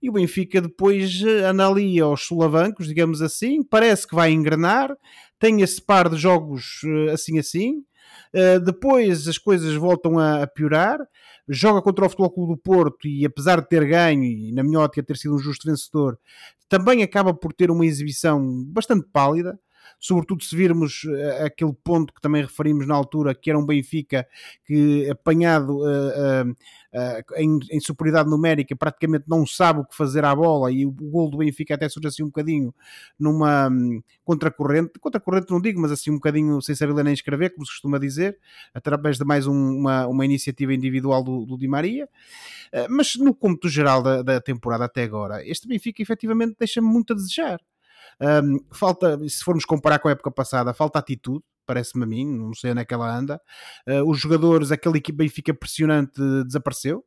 E 0.00 0.08
o 0.08 0.12
Benfica 0.12 0.60
depois 0.60 1.22
eh, 1.22 1.44
anda 1.44 1.66
ali 1.66 2.00
aos 2.00 2.26
solavancos, 2.26 2.86
digamos 2.86 3.22
assim, 3.22 3.62
parece 3.62 4.06
que 4.06 4.14
vai 4.14 4.30
engrenar, 4.32 4.96
tem 5.38 5.60
esse 5.60 5.80
par 5.80 6.08
de 6.08 6.16
jogos 6.16 6.80
eh, 6.84 7.12
assim 7.12 7.38
assim, 7.38 7.84
uh, 8.34 8.60
depois 8.60 9.28
as 9.28 9.38
coisas 9.38 9.74
voltam 9.74 10.18
a, 10.18 10.42
a, 10.42 10.46
piorar, 10.46 10.98
joga 11.48 11.80
contra 11.80 12.06
o 12.06 12.08
Futebol 12.08 12.30
Clube 12.30 12.52
do 12.54 12.58
Porto 12.58 13.06
e 13.06 13.24
apesar 13.24 13.60
de 13.60 13.68
ter 13.68 13.86
ganho, 13.86 14.24
e 14.24 14.52
na 14.52 14.62
minha 14.62 14.80
ótica 14.80 15.02
ter 15.02 15.16
sido 15.16 15.34
um 15.34 15.38
justo 15.38 15.68
vencedor, 15.68 16.18
também 16.68 17.02
acaba 17.02 17.32
por 17.32 17.52
ter 17.52 17.70
uma 17.70 17.86
exibição 17.86 18.64
bastante 18.66 19.06
pálida, 19.12 19.58
sobretudo 19.98 20.44
se 20.44 20.54
virmos 20.54 21.04
uh, 21.04 21.44
aquele 21.44 21.72
ponto 21.72 22.12
que 22.12 22.20
também 22.20 22.42
referimos 22.42 22.86
na 22.86 22.94
altura, 22.94 23.34
que 23.34 23.50
era 23.50 23.58
um 23.58 23.64
Benfica 23.64 24.26
que 24.64 25.08
apanhado 25.10 25.78
uh, 25.78 26.50
uh, 26.50 27.34
em, 27.36 27.58
em, 27.70 27.80
superioridade 27.80 28.28
numérica 28.28 28.74
praticamente 28.76 29.24
não 29.26 29.46
sabe 29.46 29.80
o 29.80 29.84
que 29.84 29.96
fazer 29.96 30.24
à 30.24 30.34
bola 30.34 30.70
e 30.70 30.86
o, 30.86 30.90
o 30.90 31.10
gol 31.10 31.30
do 31.30 31.38
Benfica 31.38 31.74
até 31.74 31.88
surge 31.88 32.08
assim 32.08 32.22
um 32.22 32.26
bocadinho 32.26 32.74
numa 33.18 33.68
um, 33.68 34.02
contracorrente, 34.24 34.98
contracorrente 35.00 35.50
não 35.50 35.60
digo, 35.60 35.80
mas 35.80 35.90
assim 35.90 36.10
um 36.10 36.14
bocadinho 36.14 36.60
sem 36.60 36.74
saber 36.74 36.94
ler 36.94 37.04
nem 37.04 37.14
escrever, 37.14 37.50
como 37.50 37.66
se 37.66 37.72
costuma 37.72 37.98
dizer, 37.98 38.38
através 38.72 39.18
de 39.18 39.24
mais 39.24 39.46
um, 39.46 39.52
uma, 39.52 40.06
uma 40.06 40.24
iniciativa 40.24 40.72
individual 40.74 41.22
do, 41.22 41.44
do 41.44 41.58
Di 41.58 41.68
Maria. 41.68 42.08
mas 42.88 43.16
no 43.16 43.34
cômputo 43.34 43.68
geral 43.68 44.02
da, 44.02 44.22
da 44.22 44.40
temporada 44.40 44.84
até 44.84 45.02
agora, 45.02 45.46
este 45.46 45.66
Benfica 45.68 46.02
efetivamente 46.02 46.56
deixa-me 46.58 46.86
muito 46.86 47.12
a 47.12 47.16
desejar. 47.16 47.60
Um, 48.20 48.58
falta, 48.72 49.18
se 49.28 49.42
formos 49.42 49.64
comparar 49.64 49.98
com 49.98 50.08
a 50.08 50.12
época 50.12 50.30
passada, 50.30 50.72
falta 50.74 50.98
atitude, 50.98 51.44
parece-me 51.66 52.04
a 52.04 52.06
mim, 52.06 52.26
não 52.26 52.54
sei 52.54 52.72
onde 52.72 52.80
é 52.80 52.84
que 52.84 52.94
ela 52.94 53.14
anda. 53.14 53.40
Uh, 53.88 54.08
os 54.08 54.18
jogadores, 54.18 54.70
aquele 54.70 54.98
equipe 54.98 55.18
Benfica 55.18 55.54
pressionante 55.54 56.20
desapareceu. 56.44 57.04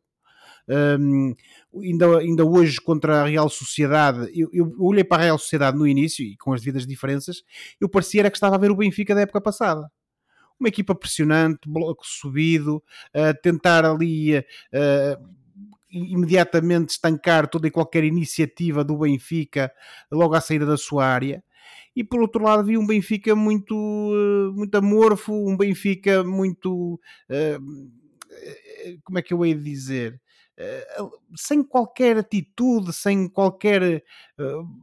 Um, 0.70 1.34
ainda, 1.82 2.18
ainda 2.20 2.46
hoje 2.46 2.82
contra 2.82 3.22
a 3.22 3.26
Real 3.26 3.50
Sociedade, 3.50 4.30
eu, 4.38 4.50
eu, 4.52 4.76
olhei 4.80 5.04
para 5.04 5.22
a 5.22 5.26
Real 5.26 5.38
Sociedade 5.38 5.78
no 5.78 5.88
início 5.88 6.26
e 6.26 6.36
com 6.38 6.52
as 6.52 6.62
devidas 6.62 6.86
diferenças, 6.86 7.42
eu 7.80 7.88
parecia 7.88 8.22
era 8.22 8.30
que 8.30 8.36
estava 8.36 8.56
a 8.56 8.60
ver 8.60 8.70
o 8.70 8.76
Benfica 8.76 9.16
da 9.16 9.22
época 9.22 9.40
passada. 9.40 9.90
Uma 10.60 10.70
equipa 10.70 10.94
pressionante, 10.94 11.70
bloco 11.70 12.06
subido, 12.06 12.78
uh, 13.16 13.42
tentar 13.42 13.86
ali 13.86 14.40
uh, 14.40 14.44
imediatamente 15.90 16.90
estancar 16.90 17.48
toda 17.48 17.68
e 17.68 17.72
qualquer 17.72 18.04
iniciativa 18.04 18.84
do 18.84 18.98
Benfica 18.98 19.72
logo 20.12 20.36
à 20.36 20.42
saída 20.42 20.66
da 20.66 20.78
sua 20.78 21.06
área. 21.06 21.44
E 21.96 22.04
por 22.04 22.22
outro 22.22 22.44
lado 22.44 22.64
vi 22.64 22.78
um 22.78 22.86
Benfica 22.86 23.36
muito, 23.36 23.76
eh, 23.76 24.56
muito 24.56 24.76
amorfo, 24.76 25.34
um 25.34 25.58
Benfica 25.58 26.24
muito. 26.24 27.00
Eh, 27.30 27.58
eh, 28.32 28.98
como 29.04 29.18
é 29.18 29.22
que 29.22 29.34
eu 29.34 29.44
hei 29.44 29.54
de 29.56 29.64
dizer? 29.64 30.22
Sem 31.36 31.64
qualquer 31.64 32.18
atitude, 32.18 32.92
sem 32.92 33.30
qualquer 33.30 34.04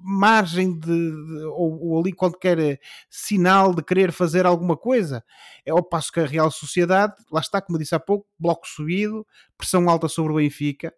margem 0.03 0.79
de, 0.79 0.87
de 0.87 1.45
ou, 1.47 1.89
ou, 1.89 2.01
ali 2.01 2.13
qualquer 2.13 2.81
sinal 3.11 3.75
de 3.75 3.83
querer 3.83 4.13
fazer 4.13 4.47
alguma 4.47 4.77
coisa. 4.77 5.25
É 5.67 5.71
ao 5.73 5.83
passo 5.83 6.13
que 6.13 6.21
a 6.21 6.27
Real 6.27 6.51
Sociedade, 6.51 7.15
lá 7.31 7.41
está, 7.41 7.61
como 7.61 7.79
disse 7.79 7.95
há 7.95 8.01
pouco, 8.01 8.27
bloco 8.39 8.69
subido, 8.69 9.27
pressão 9.59 9.89
alta 9.89 10.09
sobre 10.09 10.33
o 10.33 10.37
Benfica, 10.37 10.95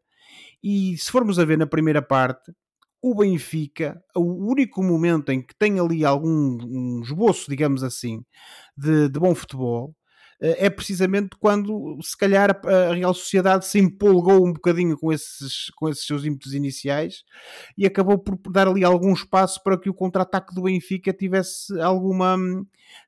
e 0.62 0.96
se 0.98 1.10
formos 1.10 1.38
a 1.38 1.44
ver 1.44 1.56
na 1.56 1.66
primeira 1.66 2.02
parte, 2.02 2.52
o 3.00 3.14
Benfica, 3.14 4.02
o 4.14 4.50
único 4.50 4.82
momento 4.82 5.30
em 5.30 5.40
que 5.40 5.54
tem 5.54 5.78
ali 5.78 6.04
algum 6.04 6.58
um 6.60 7.00
esboço, 7.04 7.48
digamos 7.48 7.84
assim, 7.84 8.24
de, 8.76 9.08
de 9.08 9.20
bom 9.20 9.34
futebol, 9.34 9.94
eh, 9.94 10.05
é 10.40 10.68
precisamente 10.68 11.30
quando, 11.38 11.98
se 12.02 12.16
calhar, 12.16 12.60
a 12.64 12.94
Real 12.94 13.14
Sociedade 13.14 13.66
se 13.66 13.78
empolgou 13.78 14.46
um 14.46 14.52
bocadinho 14.52 14.96
com 14.98 15.12
esses, 15.12 15.70
com 15.76 15.88
esses 15.88 16.06
seus 16.06 16.24
ímpetos 16.24 16.52
iniciais 16.52 17.24
e 17.76 17.86
acabou 17.86 18.18
por 18.18 18.38
dar 18.52 18.68
ali 18.68 18.84
algum 18.84 19.12
espaço 19.12 19.62
para 19.62 19.78
que 19.78 19.88
o 19.88 19.94
contra-ataque 19.94 20.54
do 20.54 20.62
Benfica 20.62 21.12
tivesse, 21.12 21.78
alguma, 21.80 22.36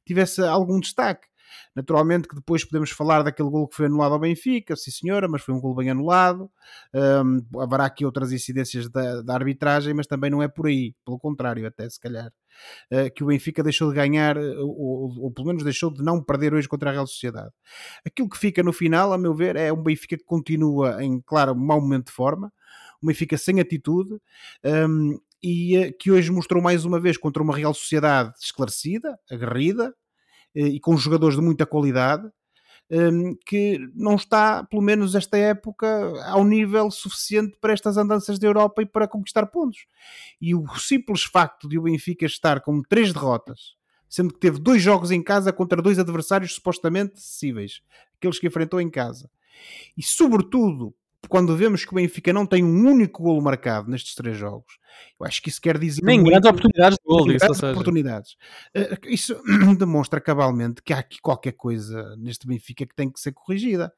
tivesse 0.06 0.40
algum 0.42 0.80
destaque. 0.80 1.26
Naturalmente 1.74 2.28
que 2.28 2.34
depois 2.34 2.64
podemos 2.64 2.90
falar 2.90 3.22
daquele 3.22 3.48
gol 3.48 3.68
que 3.68 3.76
foi 3.76 3.86
anulado 3.86 4.12
ao 4.12 4.18
Benfica, 4.18 4.74
sim 4.76 4.90
senhora, 4.90 5.28
mas 5.28 5.42
foi 5.42 5.54
um 5.54 5.60
gol 5.60 5.74
bem 5.74 5.90
anulado. 5.90 6.50
Um, 6.94 7.60
haverá 7.60 7.86
aqui 7.86 8.04
outras 8.04 8.32
incidências 8.32 8.88
da, 8.88 9.22
da, 9.22 9.34
arbitragem, 9.34 9.94
mas 9.94 10.06
também 10.06 10.30
não 10.30 10.42
é 10.42 10.48
por 10.48 10.66
aí, 10.66 10.94
pelo 11.04 11.18
contrário, 11.18 11.66
até 11.66 11.88
se 11.88 12.00
calhar. 12.00 12.30
Uh, 12.92 13.12
que 13.14 13.22
o 13.22 13.28
Benfica 13.28 13.62
deixou 13.62 13.90
de 13.90 13.94
ganhar, 13.94 14.36
ou, 14.36 15.22
ou, 15.22 15.30
pelo 15.30 15.46
menos 15.46 15.62
deixou 15.62 15.92
de 15.92 16.02
não 16.02 16.22
perder 16.22 16.54
hoje 16.54 16.68
contra 16.68 16.90
a 16.90 16.92
Real 16.92 17.06
Sociedade. 17.06 17.52
Aquilo 18.04 18.28
que 18.28 18.38
fica 18.38 18.62
no 18.62 18.72
final, 18.72 19.12
a 19.12 19.18
meu 19.18 19.34
ver, 19.34 19.56
é 19.56 19.72
um 19.72 19.82
Benfica 19.82 20.16
que 20.16 20.24
continua 20.24 21.02
em, 21.02 21.20
claro, 21.20 21.54
mau 21.54 21.80
momento 21.80 22.06
de 22.06 22.12
forma, 22.12 22.52
um 23.02 23.06
Benfica 23.06 23.38
sem 23.38 23.60
atitude, 23.60 24.18
um, 24.64 25.18
e 25.42 25.78
uh, 25.78 25.96
que 25.98 26.10
hoje 26.10 26.30
mostrou 26.30 26.62
mais 26.62 26.84
uma 26.84 26.98
vez 26.98 27.16
contra 27.16 27.42
uma 27.42 27.56
Real 27.56 27.72
Sociedade 27.72 28.32
esclarecida, 28.40 29.18
aguerrida, 29.30 29.94
eh, 29.94 29.97
e 30.66 30.80
com 30.80 30.96
jogadores 30.96 31.36
de 31.36 31.42
muita 31.42 31.66
qualidade, 31.66 32.28
ehm, 32.90 33.34
que 33.46 33.78
não 33.94 34.16
está, 34.16 34.64
pelo 34.64 34.82
menos 34.82 35.14
esta 35.14 35.36
época, 35.36 35.86
ao 36.26 36.44
nível 36.44 36.90
suficiente 36.90 37.56
para 37.60 37.72
estas 37.72 37.96
andanças 37.96 38.38
da 38.38 38.46
Europa 38.46 38.82
e 38.82 38.86
para 38.86 39.08
conquistar 39.08 39.46
pontos. 39.46 39.86
E 40.40 40.54
o 40.54 40.66
simples 40.78 41.22
facto 41.24 41.68
de 41.68 41.78
o 41.78 41.82
Benfica 41.82 42.26
estar 42.26 42.60
com 42.60 42.82
três 42.82 43.12
derrotas, 43.12 43.76
sendo 44.08 44.32
que 44.32 44.40
teve 44.40 44.58
dois 44.58 44.82
jogos 44.82 45.10
em 45.10 45.22
casa 45.22 45.52
contra 45.52 45.82
dois 45.82 45.98
adversários 45.98 46.54
supostamente 46.54 47.14
acessíveis, 47.14 47.82
aqueles 48.16 48.38
que 48.38 48.46
enfrentou 48.46 48.80
em 48.80 48.90
casa, 48.90 49.30
e 49.96 50.02
sobretudo 50.02 50.94
quando 51.26 51.56
vemos 51.56 51.84
que 51.84 51.92
o 51.92 51.96
Benfica 51.96 52.32
não 52.32 52.46
tem 52.46 52.62
um 52.62 52.86
único 52.86 53.22
golo 53.22 53.42
marcado 53.42 53.90
nestes 53.90 54.14
três 54.14 54.36
jogos, 54.36 54.78
eu 55.18 55.26
acho 55.26 55.42
que 55.42 55.48
isso 55.48 55.60
quer 55.60 55.78
dizer. 55.78 56.02
Nem 56.02 56.18
muito, 56.18 56.30
grandes 56.30 56.48
oportunidades 56.48 56.98
de 56.98 57.04
gol, 57.04 57.26
nem 57.26 57.36
isso, 57.36 57.44
ou 57.44 57.48
grandes 57.48 57.60
seja. 57.60 57.72
oportunidades. 57.72 58.36
Eh, 58.74 58.98
Isso 59.06 59.36
demonstra 59.78 60.20
cabalmente 60.20 60.82
que 60.82 60.92
há 60.92 60.98
aqui 60.98 61.18
qualquer 61.20 61.52
coisa 61.52 62.16
neste 62.16 62.46
Benfica 62.46 62.86
que 62.86 62.94
tem 62.94 63.10
que 63.10 63.20
ser 63.20 63.32
corrigida. 63.32 63.92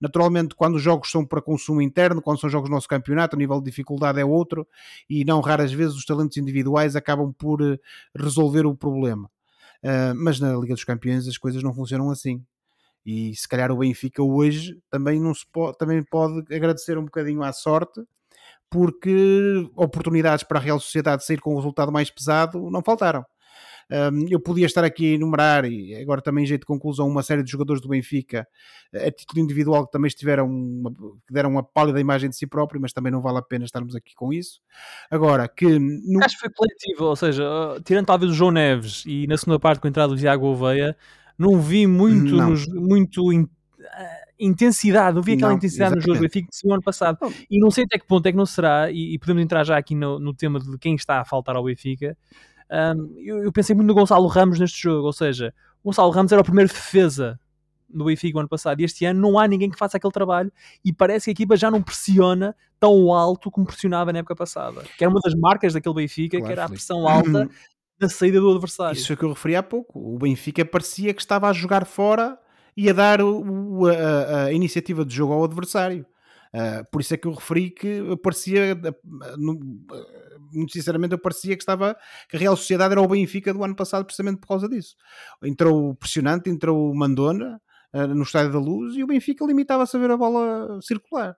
Naturalmente, 0.00 0.54
quando 0.54 0.76
os 0.76 0.82
jogos 0.82 1.10
são 1.10 1.24
para 1.24 1.42
consumo 1.42 1.80
interno, 1.80 2.22
quando 2.22 2.40
são 2.40 2.50
jogos 2.50 2.68
do 2.68 2.74
nosso 2.74 2.88
campeonato, 2.88 3.36
o 3.36 3.38
nível 3.38 3.60
de 3.60 3.70
dificuldade 3.70 4.18
é 4.18 4.24
outro 4.24 4.66
e 5.08 5.24
não 5.24 5.40
raras 5.40 5.72
vezes 5.72 5.94
os 5.94 6.04
talentos 6.04 6.36
individuais 6.36 6.96
acabam 6.96 7.32
por 7.32 7.60
eh, 7.62 7.78
resolver 8.16 8.66
o 8.66 8.74
problema. 8.74 9.30
Uh, 9.84 10.14
mas 10.14 10.38
na 10.38 10.54
Liga 10.54 10.74
dos 10.74 10.84
Campeões 10.84 11.26
as 11.26 11.36
coisas 11.36 11.60
não 11.62 11.74
funcionam 11.74 12.08
assim. 12.10 12.44
E 13.04 13.34
se 13.34 13.48
calhar 13.48 13.70
o 13.72 13.78
Benfica 13.78 14.22
hoje 14.22 14.78
também, 14.90 15.20
não 15.20 15.34
se 15.34 15.44
pode, 15.52 15.76
também 15.76 16.02
pode 16.02 16.54
agradecer 16.54 16.96
um 16.96 17.04
bocadinho 17.04 17.42
à 17.42 17.52
sorte, 17.52 18.00
porque 18.70 19.68
oportunidades 19.76 20.44
para 20.44 20.58
a 20.58 20.62
Real 20.62 20.80
Sociedade 20.80 21.24
sair 21.24 21.40
com 21.40 21.52
um 21.52 21.56
resultado 21.56 21.92
mais 21.92 22.10
pesado 22.10 22.70
não 22.70 22.82
faltaram. 22.82 23.24
Eu 24.30 24.40
podia 24.40 24.64
estar 24.64 24.82
aqui 24.84 25.12
a 25.12 25.14
enumerar, 25.16 25.66
e 25.66 25.94
agora 25.96 26.22
também 26.22 26.44
em 26.44 26.46
jeito 26.46 26.62
de 26.62 26.66
conclusão, 26.66 27.06
uma 27.06 27.22
série 27.22 27.42
de 27.42 27.50
jogadores 27.50 27.82
do 27.82 27.88
Benfica 27.88 28.48
a 28.94 29.10
título 29.10 29.42
individual 29.42 29.84
que 29.84 29.92
também 29.92 30.08
estiveram 30.08 30.46
uma, 30.46 30.90
que 30.90 31.34
deram 31.34 31.50
uma 31.50 31.62
pálida 31.62 32.00
imagem 32.00 32.30
de 32.30 32.36
si 32.36 32.46
próprio, 32.46 32.80
mas 32.80 32.94
também 32.94 33.12
não 33.12 33.20
vale 33.20 33.38
a 33.38 33.42
pena 33.42 33.66
estarmos 33.66 33.94
aqui 33.94 34.14
com 34.14 34.32
isso. 34.32 34.62
Agora, 35.10 35.46
que. 35.46 35.78
No... 35.78 36.24
Acho 36.24 36.36
que 36.36 36.40
foi 36.40 36.50
coletivo, 36.50 37.04
ou 37.04 37.16
seja, 37.16 37.44
tirando 37.84 38.06
talvez 38.06 38.30
o 38.30 38.34
João 38.34 38.50
Neves 38.50 39.04
e 39.04 39.26
na 39.26 39.36
segunda 39.36 39.58
parte 39.58 39.80
com 39.80 39.86
a 39.86 39.90
entrada 39.90 40.14
do 40.14 40.18
Tiago 40.18 40.46
Oveia, 40.46 40.96
não 41.50 41.60
vi 41.60 41.86
muito, 41.86 42.34
Não. 42.36 42.50
nos- 42.50 42.66
muito 42.68 43.32
in- 43.32 43.48
ah, 43.92 44.20
intensidade, 44.38 45.14
não 45.14 45.22
vi 45.22 45.32
aquela 45.34 45.50
Não, 45.50 45.56
intensidade 45.58 45.94
no 45.96 46.00
jogo 46.00 46.18
do 46.18 46.24
exatamente. 46.24 46.32
Benfica 46.34 46.50
que 46.50 46.56
se 46.56 46.70
ano 46.72 46.82
passado. 46.82 47.18
Não. 47.20 47.32
E 47.50 47.58
não 47.60 47.70
sei 47.70 47.84
até 47.84 47.98
que 47.98 48.06
ponto 48.06 48.26
é 48.26 48.30
que 48.32 48.36
não 48.38 48.46
será, 48.46 48.90
e, 48.90 49.14
e 49.14 49.18
podemos 49.18 49.42
entrar 49.42 49.64
já 49.64 49.76
aqui 49.76 49.94
no, 49.94 50.18
no 50.18 50.34
tema 50.34 50.58
de 50.58 50.78
quem 50.78 50.94
está 50.94 51.20
a 51.20 51.24
faltar 51.24 51.54
ao 51.56 51.64
Benfica. 51.64 52.16
Um, 52.70 53.14
eu, 53.18 53.44
eu 53.44 53.52
pensei 53.52 53.76
muito 53.76 53.88
no 53.88 53.94
Gonçalo 53.94 54.26
Ramos 54.28 54.58
neste 54.58 54.80
jogo, 54.80 55.06
ou 55.06 55.12
seja, 55.12 55.52
o 55.82 55.88
Gonçalo 55.88 56.10
Ramos 56.10 56.32
era 56.32 56.40
o 56.40 56.44
primeiro 56.44 56.72
defesa 56.72 57.38
do 57.94 58.06
Benfica 58.06 58.38
o 58.38 58.40
ano 58.40 58.48
passado 58.48 58.80
e 58.80 58.84
este 58.84 59.04
ano 59.04 59.20
não 59.20 59.38
há 59.38 59.46
ninguém 59.46 59.68
que 59.70 59.76
faça 59.78 59.98
aquele 59.98 60.12
trabalho 60.12 60.50
e 60.82 60.90
parece 60.94 61.24
que 61.26 61.30
a 61.30 61.32
equipa 61.32 61.54
já 61.58 61.70
não 61.70 61.82
pressiona 61.82 62.56
tão 62.80 63.12
alto 63.12 63.50
como 63.50 63.66
pressionava 63.66 64.10
na 64.12 64.20
época 64.20 64.34
passada. 64.34 64.82
Que 64.96 65.04
era 65.04 65.10
uma 65.10 65.20
das 65.22 65.34
marcas 65.34 65.74
daquele 65.74 65.94
Benfica, 65.96 66.38
Claro, 66.38 66.46
que 66.46 66.52
era 66.52 66.64
a 66.64 66.68
pressão 66.70 67.06
alta 67.06 67.48
na 68.00 68.08
saída 68.08 68.40
do 68.40 68.50
adversário. 68.50 68.96
Isso 68.98 69.12
é 69.12 69.14
o 69.14 69.18
que 69.18 69.24
eu 69.24 69.30
referi 69.30 69.56
há 69.56 69.62
pouco. 69.62 69.98
O 69.98 70.18
Benfica 70.18 70.64
parecia 70.64 71.14
que 71.14 71.20
estava 71.20 71.48
a 71.48 71.52
jogar 71.52 71.86
fora 71.86 72.38
e 72.76 72.88
a 72.90 72.92
dar 72.92 73.20
o- 73.22 73.86
a, 73.86 74.44
a 74.44 74.52
iniciativa 74.52 75.04
de 75.04 75.14
jogo 75.14 75.32
ao 75.32 75.44
adversário. 75.44 76.04
Ah, 76.54 76.84
por 76.90 77.00
isso 77.00 77.14
é 77.14 77.16
que 77.16 77.26
eu 77.26 77.32
referi 77.32 77.70
que 77.70 78.02
parecia, 78.22 78.74
muito 80.52 80.72
sinceramente, 80.72 81.12
eu 81.12 81.18
parecia 81.18 81.56
que 81.56 81.62
estava 81.62 81.96
que 82.28 82.36
a 82.36 82.38
Real 82.40 82.56
Sociedade 82.56 82.92
era 82.92 83.00
o 83.00 83.08
Benfica 83.08 83.52
do 83.52 83.64
ano 83.64 83.74
passado, 83.74 84.04
precisamente 84.04 84.40
por 84.40 84.48
causa 84.48 84.68
disso. 84.68 84.94
Entrou 85.42 85.90
o 85.90 85.94
pressionante, 85.94 86.50
entrou 86.50 86.90
o 86.90 86.94
Mandona 86.94 87.60
ah, 87.92 88.06
no 88.06 88.22
Estádio 88.22 88.52
da 88.52 88.58
Luz 88.58 88.94
e 88.96 89.02
o 89.02 89.06
Benfica 89.06 89.44
limitava-se 89.46 89.96
a 89.96 90.00
ver 90.00 90.10
a 90.10 90.16
bola 90.16 90.80
circular. 90.82 91.36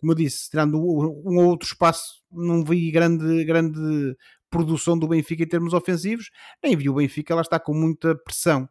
Como 0.00 0.12
eu 0.12 0.14
disse, 0.16 0.50
tirando 0.50 0.78
um 0.78 1.38
ou 1.38 1.46
outro 1.46 1.68
espaço, 1.68 2.22
não 2.32 2.64
vi 2.64 2.90
grande, 2.90 3.44
grande 3.44 4.16
produção 4.50 4.98
do 4.98 5.08
Benfica 5.08 5.42
em 5.42 5.48
termos 5.48 5.72
ofensivos, 5.72 6.30
nem 6.62 6.76
vi 6.76 6.88
o 6.88 6.94
Benfica, 6.94 7.32
ela 7.32 7.42
está 7.42 7.58
com 7.58 7.74
muita 7.74 8.14
pressão. 8.14 8.68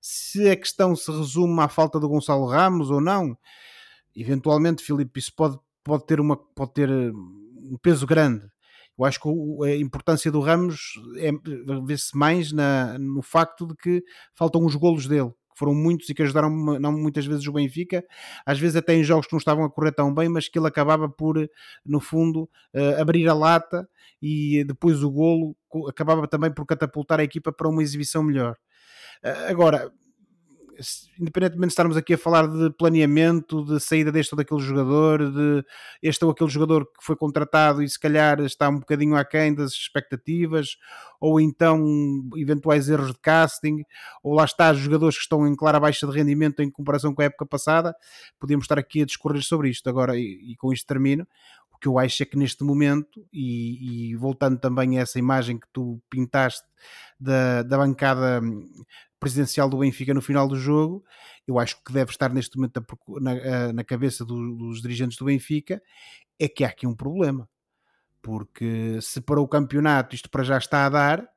Se 0.00 0.48
a 0.48 0.56
questão 0.56 0.96
se 0.96 1.10
resume 1.10 1.60
à 1.60 1.68
falta 1.68 2.00
do 2.00 2.08
Gonçalo 2.08 2.46
Ramos 2.46 2.90
ou 2.90 3.00
não, 3.00 3.36
eventualmente, 4.14 4.82
Filipe, 4.82 5.18
isso 5.18 5.32
pode, 5.34 5.58
pode 5.84 6.06
ter, 6.06 6.20
uma, 6.20 6.36
pode 6.36 6.72
ter 6.72 6.90
um 6.90 7.76
peso 7.82 8.06
grande. 8.06 8.46
Eu 8.98 9.04
acho 9.04 9.20
que 9.20 9.28
a 9.64 9.76
importância 9.76 10.30
do 10.30 10.40
Ramos 10.40 10.92
é, 11.16 11.30
vê-se 11.86 12.16
mais 12.16 12.52
na, 12.52 12.98
no 12.98 13.22
facto 13.22 13.66
de 13.66 13.74
que 13.74 14.02
faltam 14.34 14.64
os 14.64 14.74
golos 14.74 15.06
dele, 15.06 15.32
foram 15.60 15.74
muitos 15.74 16.08
e 16.08 16.14
que 16.14 16.22
ajudaram 16.22 16.48
não 16.80 16.90
muitas 16.90 17.26
vezes 17.26 17.46
o 17.46 17.52
Benfica, 17.52 18.02
às 18.46 18.58
vezes 18.58 18.76
até 18.76 18.94
em 18.94 19.04
jogos 19.04 19.26
que 19.26 19.32
não 19.34 19.38
estavam 19.38 19.62
a 19.64 19.70
correr 19.70 19.92
tão 19.92 20.12
bem, 20.12 20.26
mas 20.28 20.48
que 20.48 20.58
ele 20.58 20.66
acabava 20.66 21.06
por, 21.06 21.36
no 21.84 22.00
fundo, 22.00 22.48
eh, 22.72 22.98
abrir 22.98 23.28
a 23.28 23.34
lata 23.34 23.86
e 24.22 24.64
depois 24.64 25.02
o 25.02 25.10
golo 25.10 25.54
acabava 25.86 26.26
também 26.26 26.52
por 26.52 26.64
catapultar 26.64 27.20
a 27.20 27.24
equipa 27.24 27.52
para 27.52 27.68
uma 27.68 27.82
exibição 27.82 28.22
melhor. 28.22 28.56
Ah, 29.22 29.50
Agora, 29.50 29.92
independentemente 31.18 31.68
de 31.68 31.72
estarmos 31.72 31.96
aqui 31.96 32.14
a 32.14 32.18
falar 32.18 32.46
de 32.46 32.70
planeamento, 32.70 33.64
de 33.64 33.78
saída 33.80 34.10
deste 34.10 34.34
ou 34.34 34.36
daquele 34.36 34.60
jogador, 34.60 35.30
de 35.30 35.64
este 36.02 36.24
ou 36.24 36.30
aquele 36.30 36.50
jogador 36.50 36.86
que 36.86 37.04
foi 37.04 37.16
contratado 37.16 37.82
e 37.82 37.88
se 37.88 37.98
calhar 37.98 38.40
está 38.40 38.68
um 38.68 38.78
bocadinho 38.78 39.16
aquém 39.16 39.54
das 39.54 39.72
expectativas, 39.72 40.76
ou 41.20 41.40
então 41.40 41.84
eventuais 42.36 42.88
erros 42.88 43.12
de 43.12 43.18
casting, 43.18 43.82
ou 44.22 44.34
lá 44.34 44.44
está 44.44 44.72
jogadores 44.72 45.16
que 45.16 45.22
estão 45.22 45.46
em 45.46 45.54
clara 45.54 45.78
baixa 45.78 46.06
de 46.06 46.16
rendimento 46.16 46.60
em 46.60 46.70
comparação 46.70 47.14
com 47.14 47.22
a 47.22 47.26
época 47.26 47.44
passada, 47.46 47.94
podíamos 48.38 48.64
estar 48.64 48.78
aqui 48.78 49.02
a 49.02 49.06
discorrer 49.06 49.42
sobre 49.42 49.68
isto. 49.68 49.88
Agora, 49.88 50.16
e, 50.16 50.52
e 50.52 50.56
com 50.56 50.72
isto 50.72 50.86
termino, 50.86 51.26
que 51.80 51.88
eu 51.88 51.98
acho 51.98 52.22
é 52.22 52.26
que 52.26 52.36
neste 52.36 52.64
momento, 52.64 53.26
e, 53.32 54.10
e 54.12 54.16
voltando 54.16 54.58
também 54.58 54.98
a 54.98 55.02
essa 55.02 55.18
imagem 55.18 55.58
que 55.58 55.66
tu 55.72 56.00
pintaste 56.10 56.66
da, 57.18 57.62
da 57.62 57.78
bancada 57.78 58.40
hum, 58.42 58.68
presidencial 59.18 59.68
do 59.68 59.78
Benfica 59.78 60.14
no 60.14 60.22
final 60.22 60.48
do 60.48 60.56
jogo, 60.56 61.04
eu 61.46 61.58
acho 61.58 61.82
que 61.84 61.92
deve 61.92 62.10
estar 62.10 62.32
neste 62.32 62.56
momento 62.56 62.82
na, 63.20 63.72
na 63.72 63.84
cabeça 63.84 64.24
do- 64.24 64.56
dos 64.56 64.80
dirigentes 64.82 65.18
do 65.18 65.24
Benfica 65.26 65.82
é 66.38 66.48
que 66.48 66.64
há 66.64 66.68
aqui 66.68 66.86
um 66.86 66.94
problema. 66.96 67.48
Porque 68.22 68.98
se 69.00 69.20
para 69.20 69.40
o 69.40 69.48
campeonato 69.48 70.14
isto 70.14 70.30
para 70.30 70.44
já 70.44 70.58
está 70.58 70.86
a 70.86 70.90
dar, 70.90 71.28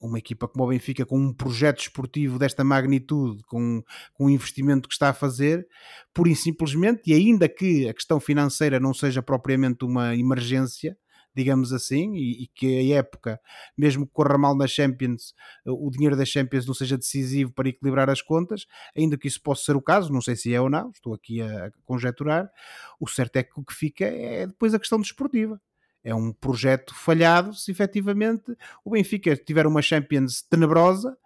uma 0.00 0.18
equipa 0.18 0.48
como 0.48 0.64
o 0.64 0.68
Benfica, 0.68 1.04
com 1.04 1.18
um 1.18 1.32
projeto 1.32 1.80
esportivo 1.80 2.38
desta 2.38 2.64
magnitude, 2.64 3.42
com, 3.44 3.82
com 4.14 4.26
o 4.26 4.30
investimento 4.30 4.88
que 4.88 4.94
está 4.94 5.10
a 5.10 5.14
fazer, 5.14 5.66
pura 6.14 6.30
e 6.30 6.36
simplesmente, 6.36 7.02
e 7.06 7.12
ainda 7.12 7.48
que 7.48 7.88
a 7.88 7.94
questão 7.94 8.18
financeira 8.18 8.80
não 8.80 8.94
seja 8.94 9.22
propriamente 9.22 9.84
uma 9.84 10.16
emergência, 10.16 10.96
digamos 11.34 11.72
assim, 11.72 12.14
e, 12.14 12.44
e 12.44 12.46
que 12.48 12.92
a 12.92 12.96
época, 12.96 13.40
mesmo 13.76 14.06
que 14.06 14.12
corra 14.12 14.36
mal 14.36 14.56
na 14.56 14.66
Champions, 14.66 15.34
o 15.64 15.90
dinheiro 15.90 16.16
da 16.16 16.24
Champions 16.24 16.66
não 16.66 16.74
seja 16.74 16.96
decisivo 16.96 17.52
para 17.52 17.68
equilibrar 17.68 18.10
as 18.10 18.22
contas, 18.22 18.66
ainda 18.96 19.16
que 19.16 19.28
isso 19.28 19.40
possa 19.40 19.64
ser 19.64 19.76
o 19.76 19.82
caso, 19.82 20.12
não 20.12 20.20
sei 20.20 20.34
se 20.34 20.52
é 20.52 20.60
ou 20.60 20.68
não, 20.68 20.90
estou 20.90 21.14
aqui 21.14 21.40
a 21.40 21.70
conjecturar, 21.84 22.50
o 22.98 23.06
certo 23.06 23.36
é 23.36 23.42
que 23.42 23.52
o 23.58 23.64
que 23.64 23.74
fica 23.74 24.04
é 24.04 24.46
depois 24.46 24.74
a 24.74 24.78
questão 24.78 25.00
desportiva. 25.00 25.60
É 26.02 26.14
um 26.14 26.32
projeto 26.32 26.94
falhado 26.94 27.54
se 27.54 27.70
efetivamente 27.70 28.56
o 28.84 28.90
Benfica 28.90 29.36
tiver 29.36 29.66
uma 29.66 29.82
Champions 29.82 30.42
tenebrosa 30.42 31.16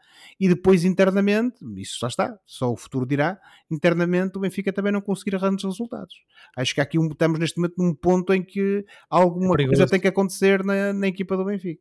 e 0.40 0.48
depois 0.48 0.84
internamente, 0.84 1.56
isso 1.76 1.98
já 2.00 2.08
está, 2.08 2.38
só 2.44 2.72
o 2.72 2.76
futuro 2.76 3.06
dirá, 3.06 3.38
internamente 3.70 4.36
o 4.36 4.40
Benfica 4.40 4.72
também 4.72 4.92
não 4.92 5.00
conseguir 5.00 5.38
grandes 5.38 5.64
resultados. 5.64 6.14
Acho 6.56 6.74
que 6.74 6.80
aqui 6.80 6.98
um- 6.98 7.08
estamos 7.08 7.38
neste 7.38 7.56
momento 7.58 7.74
num 7.78 7.94
ponto 7.94 8.32
em 8.32 8.42
que 8.42 8.84
alguma 9.08 9.54
É 9.60 9.66
coisa 9.66 9.86
tem 9.86 10.00
que 10.00 10.08
acontecer 10.08 10.64
na, 10.64 10.92
na 10.92 11.06
equipa 11.06 11.36
do 11.36 11.44
Benfica. 11.44 11.80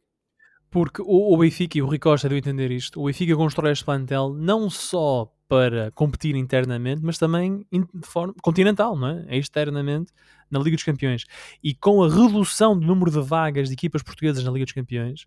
Porque 0.69 1.01
o, 1.03 1.33
o 1.33 1.37
Benfica, 1.37 1.77
e 1.77 1.81
o 1.81 1.85
Rui 1.85 1.99
Costa 1.99 2.27
deu 2.27 2.35
a 2.35 2.39
entender 2.39 2.71
isto, 2.71 2.99
o 2.99 3.05
Benfica 3.05 3.35
constrói 3.35 3.71
este 3.71 3.85
plantel 3.85 4.33
não 4.33 4.69
só 4.69 5.31
para 5.47 5.91
competir 5.91 6.35
internamente, 6.35 7.01
mas 7.03 7.19
também 7.19 7.63
de 7.71 8.07
forma 8.07 8.33
continental, 8.41 8.97
não 8.97 9.07
é? 9.07 9.37
Externamente, 9.37 10.11
na 10.53 10.59
Liga 10.59 10.77
dos 10.77 10.83
Campeões. 10.85 11.25
E 11.61 11.73
com 11.73 12.03
a 12.03 12.07
redução 12.09 12.79
do 12.79 12.85
número 12.85 13.11
de 13.11 13.19
vagas 13.19 13.67
de 13.67 13.73
equipas 13.73 14.01
portuguesas 14.01 14.43
na 14.43 14.51
Liga 14.51 14.65
dos 14.65 14.73
Campeões, 14.73 15.25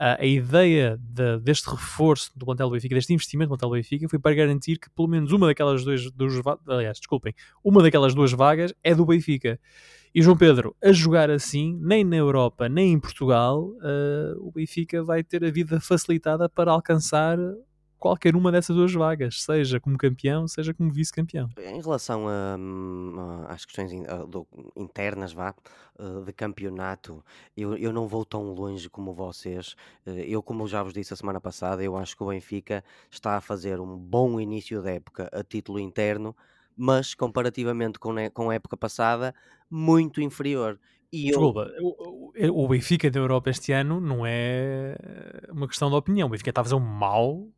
a, 0.00 0.22
a 0.22 0.24
ideia 0.24 0.96
de- 1.00 1.38
deste 1.40 1.68
reforço 1.68 2.30
do 2.36 2.46
plantel 2.46 2.68
do 2.68 2.72
Benfica, 2.72 2.94
deste 2.94 3.12
investimento 3.12 3.48
do 3.48 3.58
plantel 3.58 3.68
do 3.70 3.74
Benfica, 3.74 4.08
foi 4.08 4.18
para 4.18 4.34
garantir 4.34 4.78
que 4.78 4.88
pelo 4.90 5.08
menos 5.08 5.32
uma 5.32 5.48
daquelas 5.48 5.84
duas, 5.84 6.02
aliás, 6.68 6.98
desculpem, 6.98 7.34
uma 7.64 7.82
daquelas 7.82 8.14
duas 8.14 8.32
vagas 8.32 8.72
é 8.82 8.94
do 8.94 9.04
Benfica. 9.04 9.58
E 10.14 10.22
João 10.22 10.36
Pedro, 10.36 10.74
a 10.82 10.90
jogar 10.90 11.30
assim, 11.30 11.78
nem 11.82 12.02
na 12.02 12.16
Europa, 12.16 12.68
nem 12.68 12.92
em 12.92 12.98
Portugal, 12.98 13.70
eh, 13.82 14.34
o 14.38 14.50
Benfica 14.50 15.02
vai 15.02 15.22
ter 15.22 15.44
a 15.44 15.50
vida 15.50 15.80
facilitada 15.80 16.48
para 16.48 16.72
alcançar 16.72 17.36
qualquer 17.98 18.34
uma 18.36 18.50
dessas 18.52 18.74
duas 18.76 18.92
vagas, 18.92 19.42
seja 19.42 19.78
como 19.80 19.98
campeão, 19.98 20.46
seja 20.48 20.72
como 20.72 20.90
vice-campeão. 20.90 21.48
Em 21.58 21.80
relação 21.80 22.26
a, 22.28 22.56
hum, 22.58 23.14
a- 23.18 23.52
às 23.52 23.64
questões 23.64 23.92
in- 23.92 24.06
a- 24.06 24.24
do- 24.24 24.46
internas, 24.76 25.32
vá, 25.32 25.54
eh, 25.98 26.24
de 26.24 26.32
campeonato, 26.32 27.24
eu, 27.56 27.76
eu 27.76 27.92
não 27.92 28.06
vou 28.06 28.24
tão 28.24 28.52
longe 28.54 28.88
como 28.88 29.12
vocês. 29.12 29.74
Eh, 30.06 30.26
Eu, 30.28 30.42
como 30.42 30.66
já 30.68 30.82
vos 30.82 30.92
disse 30.92 31.12
a 31.12 31.16
semana 31.16 31.40
passada, 31.40 31.82
eu 31.82 31.96
acho 31.96 32.16
que 32.16 32.22
o 32.22 32.28
Benfica 32.28 32.84
está 33.10 33.36
a 33.36 33.40
fazer 33.40 33.80
um 33.80 33.96
bom 33.96 34.40
início 34.40 34.82
da 34.82 34.90
época 34.92 35.28
a 35.32 35.42
título 35.42 35.78
interno, 35.80 36.34
mas 36.76 37.14
comparativamente 37.14 37.98
com, 37.98 38.12
ne- 38.12 38.30
com 38.30 38.50
a 38.50 38.54
época 38.54 38.76
passada, 38.76 39.34
muito 39.70 40.20
inferior. 40.20 40.78
E 41.12 41.24
eu, 41.30 41.38
Desculpa, 41.38 41.70
o, 41.80 42.32
o- 42.38 42.64
o 42.64 42.68
Benfica 42.68 43.10
da 43.10 43.18
Europa 43.18 43.48
este 43.50 43.72
ano 43.72 43.98
não 44.00 44.24
é 44.26 44.94
uma 45.50 45.66
questão 45.66 45.88
de 45.88 45.96
opinião. 45.96 46.28
O 46.28 46.30
Benfica 46.30 46.50
está 46.50 46.60
a 46.60 46.64
fazer 46.64 46.74
um 46.76 46.80
mau 46.80 47.48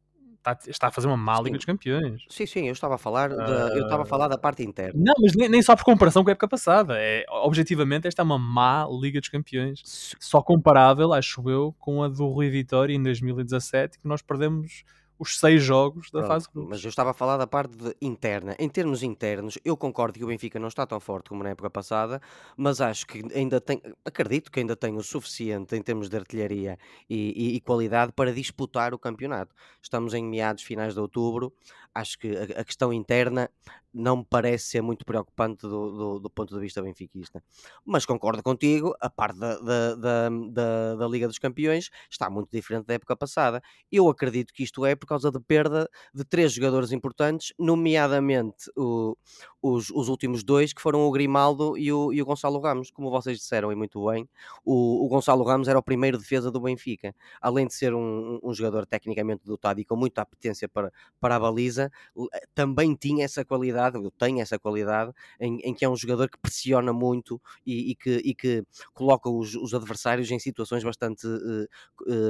está, 0.41 0.59
está 0.67 0.87
a 0.89 0.91
fazer 0.91 1.07
uma 1.07 1.17
má 1.17 1.37
Liga 1.37 1.51
Sim. 1.51 1.53
dos 1.53 1.65
Campeões. 1.65 2.23
Sim, 2.29 2.47
sim, 2.47 2.67
eu 2.67 2.73
estava 2.73 2.95
a 2.95 2.99
falar, 2.99 3.29
da, 3.29 3.69
eu 3.77 3.85
estava 3.85 4.03
a 4.03 4.07
falar 4.07 4.29
da 4.29 4.39
parte 4.39 4.63
interna. 4.63 4.93
Não, 4.95 5.15
mas 5.21 5.35
nem, 5.37 5.49
nem 5.49 5.63
só 5.63 5.77
por 5.77 5.85
comparação 5.85 6.25
com 6.25 6.31
a 6.31 6.33
época 6.33 6.49
passada. 6.49 6.95
É, 6.99 7.25
objetivamente, 7.29 8.09
esta 8.09 8.23
é 8.23 8.25
uma 8.25 8.39
má 8.39 8.89
Liga 8.91 9.21
dos 9.21 9.29
Campeões. 9.29 9.83
Só 10.19 10.43
comparável, 10.43 11.13
acho 11.13 11.49
eu, 11.49 11.75
com 11.79 12.03
a 12.03 12.09
do 12.09 12.27
Rui 12.29 12.51
Vitória 12.51 12.95
em 12.95 13.03
2017, 13.03 13.99
que 13.99 14.09
nós 14.09 14.23
perdemos 14.23 14.85
os 15.21 15.39
seis 15.39 15.62
jogos 15.62 16.11
da 16.11 16.23
Pronto, 16.23 16.31
fase 16.31 16.47
de 16.47 16.53
grupos. 16.55 16.71
mas 16.71 16.85
eu 16.85 16.89
estava 16.91 17.11
a 17.11 17.15
falar 17.15 17.37
da 17.39 17.47
parte 17.47 17.77
de 17.77 17.97
interna. 18.03 18.55
Em 18.59 18.69
termos 18.69 19.03
internos, 19.03 19.59
eu 19.65 19.77
concordo 19.77 20.19
que 20.19 20.25
o 20.25 20.27
Benfica 20.27 20.59
não 20.59 20.69
está 20.69 20.87
tão 20.87 21.00
forte 21.00 21.31
como 21.31 21.43
na 21.43 21.50
época 21.50 21.71
passada, 21.71 22.21
mas 22.57 22.81
acho 22.81 23.07
que 23.07 23.23
ainda 23.35 23.61
tem, 23.61 23.81
acredito 24.05 24.50
que 24.53 24.61
ainda 24.61 24.77
tem 24.77 24.97
o 24.97 25.03
suficiente 25.03 25.75
em 25.75 25.83
termos 25.83 26.09
de 26.11 26.17
artilharia 26.19 26.79
e, 27.09 27.53
e- 27.55 27.57
e 27.57 27.61
qualidade 27.61 28.12
para 28.12 28.33
disputar 28.35 28.93
o 28.93 28.99
campeonato. 28.99 29.55
Estamos 29.83 30.12
em 30.12 30.23
meados 30.25 30.62
finais 30.62 30.93
de 30.95 31.00
outubro, 31.00 31.53
acho 31.95 32.19
que 32.19 32.29
a, 32.37 32.61
a 32.61 32.65
questão 32.65 32.93
interna 32.93 33.51
não 33.93 34.19
me 34.19 34.27
parece 34.29 34.67
ser 34.67 34.83
muito 34.83 35.05
preocupante 35.05 35.63
do, 35.63 35.91
do- 35.91 36.21
do 36.21 36.31
ponto 36.31 36.55
de 36.55 36.61
vista 36.61 36.81
benfiquista. 36.81 37.43
Mas 37.85 38.07
concordo 38.07 38.43
contigo, 38.43 38.95
a 39.01 39.11
parte 39.11 39.39
da, 39.39 39.59
da, 39.59 39.95
da, 39.97 40.95
da- 40.97 41.09
Liga 41.09 41.27
dos 41.27 41.39
Campeões 41.39 41.91
está 42.09 42.31
muito 42.31 42.51
diferente 42.53 42.87
da 42.87 42.95
época 42.95 43.17
passada. 43.17 43.61
Eu 43.91 44.09
acredito 44.09 44.53
que 44.53 44.63
isto 44.63 44.87
é 44.87 44.95
por 44.95 45.07
causa 45.07 45.31
da 45.33 45.41
perda 45.41 45.89
de 46.15 46.25
três 46.25 46.53
jogadores 46.53 46.93
importantes, 46.93 47.53
nomeadamente 47.59 48.71
o- 48.77 49.17
os, 49.62 49.90
os 49.90 50.09
últimos 50.09 50.43
dois, 50.43 50.73
que 50.73 50.81
foram 50.81 51.00
o 51.07 51.11
Grimaldo 51.11 51.76
e 51.76 51.93
o, 51.93 52.12
e 52.12 52.23
o 52.23 52.25
Gonçalo 52.25 52.59
Ramos. 52.61 52.90
Como 52.90 53.11
vocês 53.11 53.38
disseram 53.38 53.71
e 53.73 53.75
muito 53.75 54.05
bem, 54.09 54.29
o, 54.64 55.05
o 55.05 55.09
Gonçalo 55.09 55.45
Ramos 55.45 55.69
era 55.69 55.79
o 55.79 55.83
primeiro 55.83 56.19
defesa 56.19 56.50
do 56.50 56.61
Benfica. 56.61 57.14
Além 57.40 57.67
de 57.67 57.75
ser 57.75 57.95
um, 57.95 58.38
um- 58.43 58.55
jogador 58.55 58.85
tecnicamente 58.87 59.43
dotado 59.45 59.81
e 59.81 59.85
com 59.85 59.97
muita 59.97 60.23
apetência 60.23 60.69
para, 60.69 60.93
para 61.21 61.37
a 61.37 61.40
baliza, 61.40 61.90
l- 62.17 62.29
também 62.55 62.95
tinha 62.95 63.25
essa 63.25 63.45
qualidade, 63.45 63.97
eu 63.97 64.11
tenho 64.11 64.40
essa 64.40 64.59
qualidade, 64.59 65.12
em, 65.38 65.59
em 65.61 65.75
que 65.75 65.85
é 65.85 65.88
um 65.88 65.97
jogador 65.97 66.29
que 66.29 66.38
pressiona 66.38 66.93
muito 66.93 67.40
e, 67.67 67.93
e 67.93 67.95
que, 67.95 68.11
e 68.25 68.35
que 68.35 68.64
coloca 68.95 69.29
os, 69.31 69.55
os 69.55 69.73
adversários 69.75 70.31
em 70.31 70.38
situações 70.38 70.83
bastante 70.85 71.26
eh, 71.26 71.69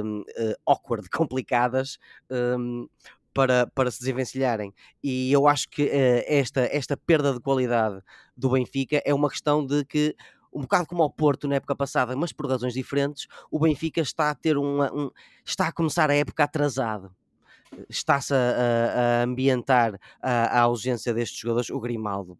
um, 0.03 0.23
eh, 0.35 0.55
awkward, 0.65 1.07
complicadas, 1.09 1.97
um, 2.29 2.87
para, 3.33 3.67
para 3.67 3.91
se 3.91 3.99
desenvencilharem. 3.99 4.73
E 5.03 5.31
eu 5.31 5.47
acho 5.47 5.69
que 5.69 5.83
eh, 5.83 6.25
esta, 6.27 6.61
esta 6.71 6.97
perda 6.97 7.33
de 7.33 7.39
qualidade 7.39 8.01
do 8.35 8.49
Benfica 8.49 9.01
é 9.05 9.13
uma 9.13 9.29
questão 9.29 9.65
de 9.65 9.85
que, 9.85 10.15
um 10.53 10.61
bocado 10.61 10.85
como 10.87 11.03
ao 11.03 11.09
Porto 11.09 11.47
na 11.47 11.55
época 11.55 11.75
passada, 11.75 12.15
mas 12.15 12.33
por 12.33 12.47
razões 12.49 12.73
diferentes, 12.73 13.27
o 13.49 13.59
Benfica 13.59 14.01
está 14.01 14.29
a 14.29 14.35
ter 14.35 14.57
uma, 14.57 14.93
um, 14.93 15.09
está 15.45 15.67
a 15.67 15.71
começar 15.71 16.09
a 16.09 16.15
época 16.15 16.43
atrasado. 16.43 17.11
Está-se 17.89 18.33
a, 18.33 18.37
a- 19.21 19.23
ambientar 19.23 19.99
a, 20.21 20.59
a 20.59 20.61
ausência 20.61 21.13
destes 21.13 21.39
jogadores, 21.39 21.69
o 21.69 21.79
Grimaldo. 21.79 22.37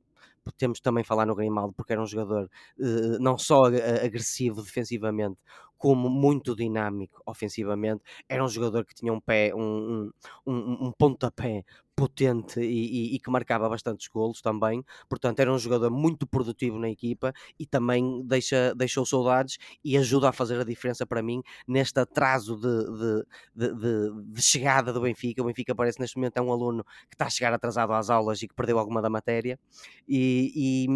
Temos 0.57 0.79
também 0.79 1.03
falar 1.03 1.25
no 1.25 1.36
Grimaldo, 1.36 1.74
porque 1.74 1.93
era 1.93 2.01
um 2.01 2.05
jogador 2.05 2.50
eh, 2.79 3.17
não 3.19 3.38
só 3.38 3.65
ag- 3.65 3.79
agressivo 4.05 4.62
defensivamente, 4.63 5.38
como 5.81 6.09
muito 6.09 6.55
dinâmico 6.55 7.21
ofensivamente. 7.25 8.03
Era 8.29 8.43
um 8.43 8.47
jogador 8.47 8.85
que 8.85 8.93
tinha 8.93 9.11
um 9.11 9.19
pé, 9.19 9.51
um, 9.55 10.11
um, 10.45 10.88
um, 10.88 10.91
pontapé 10.91 11.63
potente 11.95 12.59
e, 12.59 13.13
e- 13.13 13.15
e 13.15 13.19
que 13.19 13.29
marcava 13.31 13.67
bastantes 13.67 14.07
golos 14.07 14.41
também. 14.41 14.83
Portanto, 15.09 15.39
era 15.39 15.51
um 15.51 15.57
jogador 15.57 15.89
muito 15.91 16.27
produtivo 16.27 16.77
na 16.79 16.89
equipa 16.89 17.33
e 17.59 17.65
também 17.65 18.21
deixa, 18.25 18.73
deixou 18.75 19.05
saudades 19.05 19.57
e 19.83 19.97
ajuda 19.97 20.29
a 20.29 20.31
fazer 20.31 20.59
a 20.59 20.63
diferença 20.63 21.05
para 21.05 21.21
mim 21.23 21.41
neste 21.67 22.00
atraso 22.00 22.55
de, 22.57 22.85
de, 22.85 23.25
de, 23.55 23.75
de- 23.75 24.23
de 24.33 24.41
chegada 24.41 24.93
do 24.93 25.01
Benfica. 25.01 25.41
O 25.41 25.45
Benfica 25.45 25.73
parece 25.75 26.00
neste 26.00 26.15
momento 26.17 26.38
é 26.38 26.41
um 26.41 26.51
aluno 26.51 26.83
que 27.09 27.15
está 27.15 27.25
a 27.25 27.29
chegar 27.29 27.53
atrasado 27.53 27.91
às 27.93 28.09
aulas 28.09 28.41
e 28.41 28.47
que 28.47 28.53
perdeu 28.55 28.77
alguma 28.79 29.01
da 29.01 29.09
matéria. 29.09 29.59
E, 30.07 30.88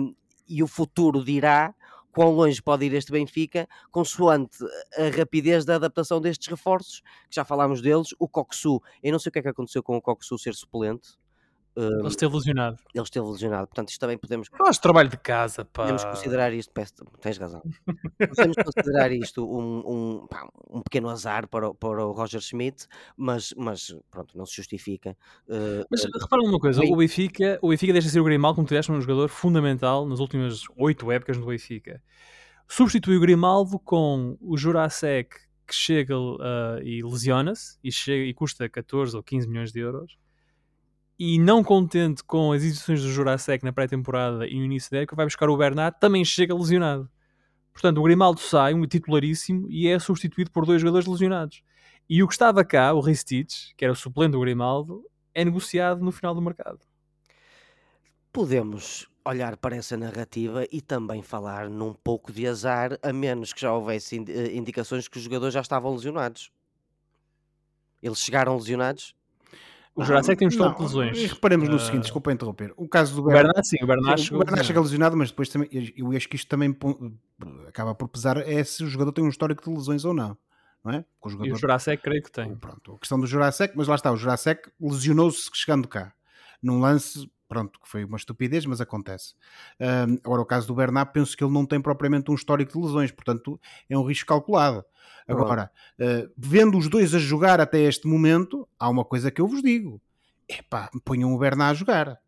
e, 0.49 0.55
e 0.57 0.63
o 0.63 0.67
futuro 0.67 1.23
dirá 1.23 1.73
quão 2.15 2.31
longe 2.31 2.61
pode 2.61 2.85
ir 2.85 2.93
este 2.93 3.11
Benfica, 3.11 3.67
consoante 3.91 4.57
a 4.97 5.09
rapidez 5.15 5.65
da 5.65 5.75
adaptação 5.75 6.21
destes 6.21 6.47
reforços, 6.47 7.01
que 7.29 7.35
já 7.35 7.43
falámos 7.43 7.81
deles. 7.81 8.15
O 8.17 8.25
Coxu, 8.25 8.81
eu 9.03 9.11
não 9.11 9.19
sei 9.19 9.29
o 9.29 9.33
que 9.33 9.39
é 9.39 9.41
que 9.41 9.49
aconteceu 9.49 9.83
com 9.83 9.97
o 9.97 10.01
Coxu 10.01 10.37
ser 10.37 10.55
suplente, 10.55 11.17
Ele 11.77 12.07
esteve 12.07 12.33
lesionado. 12.33 12.77
ele 12.93 13.03
esteve 13.03 13.25
lesionado, 13.27 13.67
portanto, 13.67 13.89
isto 13.89 13.99
também 13.99 14.17
podemos, 14.17 14.47
Faz 14.57 14.77
trabalho 14.79 15.09
de 15.09 15.17
casa, 15.17 15.65
pá. 15.65 15.83
podemos 15.83 16.05
considerar 16.05 16.53
isto, 16.53 16.71
peço, 16.73 16.93
tens 17.19 17.37
razão, 17.37 17.61
podemos 18.17 18.55
considerar 18.55 19.11
isto 19.11 19.43
um, 19.45 19.79
um, 20.23 20.27
pá, 20.27 20.47
um 20.69 20.81
pequeno 20.81 21.09
azar 21.09 21.47
para, 21.49 21.69
o- 21.69 21.75
para 21.75 22.05
o 22.05 22.11
Roger 22.13 22.39
Schmidt, 22.39 22.87
mas, 23.17 23.53
mas 23.57 23.93
pronto, 24.09 24.37
não 24.37 24.45
se 24.45 24.55
justifica. 24.55 25.17
Uh, 25.47 25.85
Mas 25.91 26.03
uh, 26.05 26.09
repara 26.21 26.41
numa 26.43 26.59
coisa, 26.59 26.79
Oi. 26.81 26.87
o 26.91 26.95
Benfica, 26.95 27.59
o 27.61 27.69
Benfica 27.69 27.91
deixa 27.93 28.07
ser 28.09 28.19
o 28.19 28.23
Grimaldo, 28.23 28.55
como 28.55 28.67
tu 28.67 28.69
disseste, 28.69 28.91
um 28.91 29.01
jogador 29.01 29.27
fundamental 29.29 30.05
nas 30.05 30.19
últimas 30.19 30.61
oito 30.77 31.11
épocas 31.11 31.37
no 31.37 31.45
Benfica. 31.45 32.01
Substitui 32.67 33.17
o 33.17 33.19
Grimaldo 33.19 33.77
com 33.79 34.37
o 34.41 34.57
Jurasek, 34.57 35.35
que 35.67 35.73
chega 35.75 36.15
ah, 36.39 36.79
e 36.83 37.03
lesiona-se 37.03 37.77
e, 37.83 37.91
chega- 37.91 38.23
e 38.23 38.33
custa 38.33 38.67
14 38.69 39.15
ou 39.15 39.21
15 39.21 39.47
milhões 39.47 39.71
de 39.71 39.79
euros. 39.81 40.17
E 41.17 41.39
não 41.39 41.63
contente 41.63 42.23
com 42.23 42.51
as 42.51 42.63
exibições 42.63 43.01
do 43.01 43.09
Jurasek 43.09 43.63
na 43.63 43.71
pré-temporada 43.71 44.45
e 44.47 44.55
no 44.57 44.65
início 44.65 44.91
da 44.91 44.99
época, 44.99 45.15
vai 45.15 45.25
buscar 45.25 45.49
o 45.49 45.57
Bernat, 45.57 45.97
também 45.99 46.25
chega 46.25 46.53
lesionado. 46.53 47.09
Portanto, 47.73 47.99
o 47.99 48.03
Grimaldo 48.03 48.39
sai, 48.39 48.73
um 48.73 48.85
titularíssimo, 48.85 49.67
e 49.69 49.87
é 49.87 49.97
substituído 49.99 50.51
por 50.51 50.65
dois 50.65 50.81
jogadores 50.81 51.07
lesionados. 51.07 51.61
E 52.09 52.21
o 52.23 52.27
que 52.27 52.33
estava 52.33 52.63
cá, 52.65 52.93
o 52.93 52.99
Ristich, 53.01 53.73
que 53.75 53.83
era 53.85 53.93
o 53.93 53.95
suplente 53.95 54.31
do 54.33 54.39
Grimaldo, 54.39 55.03
é 55.33 55.43
negociado 55.43 56.03
no 56.03 56.11
final 56.11 56.33
do 56.35 56.41
mercado. 56.41 56.79
podemos 58.31 59.07
olhar 59.25 59.57
para 59.57 59.75
essa 59.75 59.97
narrativa 59.97 60.65
e 60.71 60.81
também 60.81 61.21
falar 61.23 61.69
num 61.69 61.93
pouco 61.93 62.31
de 62.31 62.45
azar, 62.47 62.99
a 63.01 63.11
menos 63.11 63.51
que 63.53 63.61
já 63.61 63.73
houvesse 63.73 64.17
eh, 64.17 64.55
indicações 64.55 65.07
que 65.07 65.17
os 65.17 65.23
jogadores 65.23 65.53
já 65.53 65.61
estavam 65.61 65.93
lesionados. 65.93 66.51
Eles 68.01 68.19
chegaram 68.19 68.55
lesionados? 68.55 69.15
O 69.95 70.03
Jurasek 70.03 70.37
tem 70.37 70.45
um 70.47 70.49
histórico 70.49 70.77
de 70.79 70.83
lesões. 70.83 71.17
E 71.17 71.27
reparemos 71.27 71.69
no 71.69 71.75
Ah, 71.75 71.79
seguinte, 71.79 72.01
desculpa 72.03 72.31
interromper. 72.31 72.73
O 72.75 72.87
caso 72.87 73.15
do 73.15 73.21
O. 73.21 73.25
Bernat, 73.25 73.63
sim, 73.65 73.77
o 73.81 74.17
Sim, 74.17 74.23
chegou 74.23 74.41
o 74.41 74.45
Bernat 74.45 74.65
chega 74.65 74.81
lesionado. 74.81 75.15
mas 75.15 75.29
depois 75.29 75.47
também 75.47 75.69
eu 75.95 76.11
acho 76.11 76.27
que 76.27 76.35
isto 76.35 76.49
também 76.49 76.75
acaba 77.67 77.95
por 77.95 78.07
pesar 78.09 78.37
é 78.37 78.63
se 78.63 78.83
o 78.83 78.87
jogador 78.87 79.11
tem 79.13 79.23
um 79.23 79.29
histórico 79.29 79.63
de 79.63 79.69
lesões 79.69 80.03
ou 80.03 80.13
não, 80.13 80.37
não 80.83 80.91
é? 80.91 81.05
O 81.21 81.29
E 81.29 81.31
jogador, 81.31 81.53
o 81.53 81.57
Jurasek 81.57 82.03
creio 82.03 82.21
que 82.21 82.31
tem. 82.31 82.55
pronto, 82.57 82.93
a 82.95 82.99
questão 82.99 83.19
do 83.19 83.25
Jurasek, 83.25 83.73
mas 83.77 83.87
lá 83.87 83.95
está, 83.95 84.11
o 84.11 84.17
Jurasek 84.17 84.69
lesionou-se 84.81 85.49
chegando 85.53 85.87
cá, 85.87 86.13
num 86.61 86.79
lance, 86.79 87.29
pronto, 87.47 87.79
que 87.79 87.87
foi 87.87 88.03
uma 88.03 88.17
estupidez, 88.17 88.65
mas 88.65 88.81
acontece. 88.81 89.33
Ahm, 89.79 90.17
agora, 90.23 90.41
o 90.41 90.45
caso 90.45 90.67
do 90.67 90.75
Bernat, 90.75 91.11
penso 91.11 91.35
que 91.35 91.43
ele 91.43 91.53
não 91.53 91.65
tem 91.65 91.81
propriamente 91.81 92.31
um 92.31 92.35
histórico 92.35 92.73
de 92.73 92.85
lesões, 92.85 93.11
portanto, 93.11 93.59
é 93.89 93.97
um 93.97 94.03
risco 94.03 94.27
calculado. 94.27 94.83
Agora, 95.27 95.71
ah, 95.99 96.29
vendo 96.37 96.77
os 96.77 96.87
dois 96.87 97.13
a 97.15 97.19
jogar 97.19 97.59
até 97.59 97.79
este 97.81 98.07
momento, 98.07 98.67
há 98.79 98.89
uma 98.89 99.03
coisa 99.03 99.31
que 99.31 99.41
eu 99.41 99.47
vos 99.47 99.61
digo: 99.61 100.01
epá, 100.47 100.89
ponham 101.03 101.33
o 101.33 101.39
Bernat 101.39 101.71
a 101.71 101.73
jogar. 101.73 102.19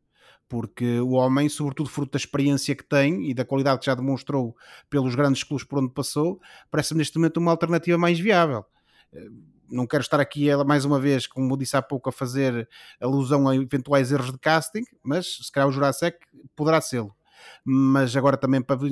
Porque 0.49 1.01
o 1.01 1.09
homem, 1.11 1.49
sobretudo 1.49 1.89
fruto 1.89 2.13
da 2.13 2.17
experiência 2.17 2.73
que 2.73 2.83
tem 2.83 3.29
e 3.29 3.33
da 3.33 3.43
qualidade 3.43 3.79
que 3.79 3.85
já 3.85 3.93
demonstrou 3.93 4.55
pelos 4.89 5.13
grandes 5.13 5.43
clubes 5.43 5.65
por 5.67 5.79
onde 5.79 5.93
passou, 5.93 6.39
parece-me 6.71 6.99
neste 6.99 7.17
momento 7.17 7.37
uma 7.37 7.51
alternativa 7.51 7.97
mais 7.97 8.17
viável. 8.17 8.65
Eh, 9.11 9.27
Não 9.69 9.85
quero 9.85 10.01
estar 10.01 10.19
aqui 10.19 10.47
mais 10.65 10.85
uma 10.85 10.99
vez, 10.99 11.27
como 11.27 11.57
disse 11.57 11.75
há 11.75 11.81
pouco, 11.81 12.09
a 12.09 12.11
fazer 12.11 12.67
alusão 13.01 13.47
a 13.47 13.55
eventuais 13.55 14.11
erros 14.11 14.31
de 14.31 14.39
casting, 14.39 14.83
mas 15.03 15.37
se 15.43 15.51
calhar 15.51 15.67
o 15.67 15.71
Jurasek 15.71 16.17
poderá 16.55 16.79
sê-lo. 16.81 17.15
Mas 17.63 18.15
agora 18.15 18.37
também 18.37 18.61
para 18.61 18.75
vos 18.75 18.91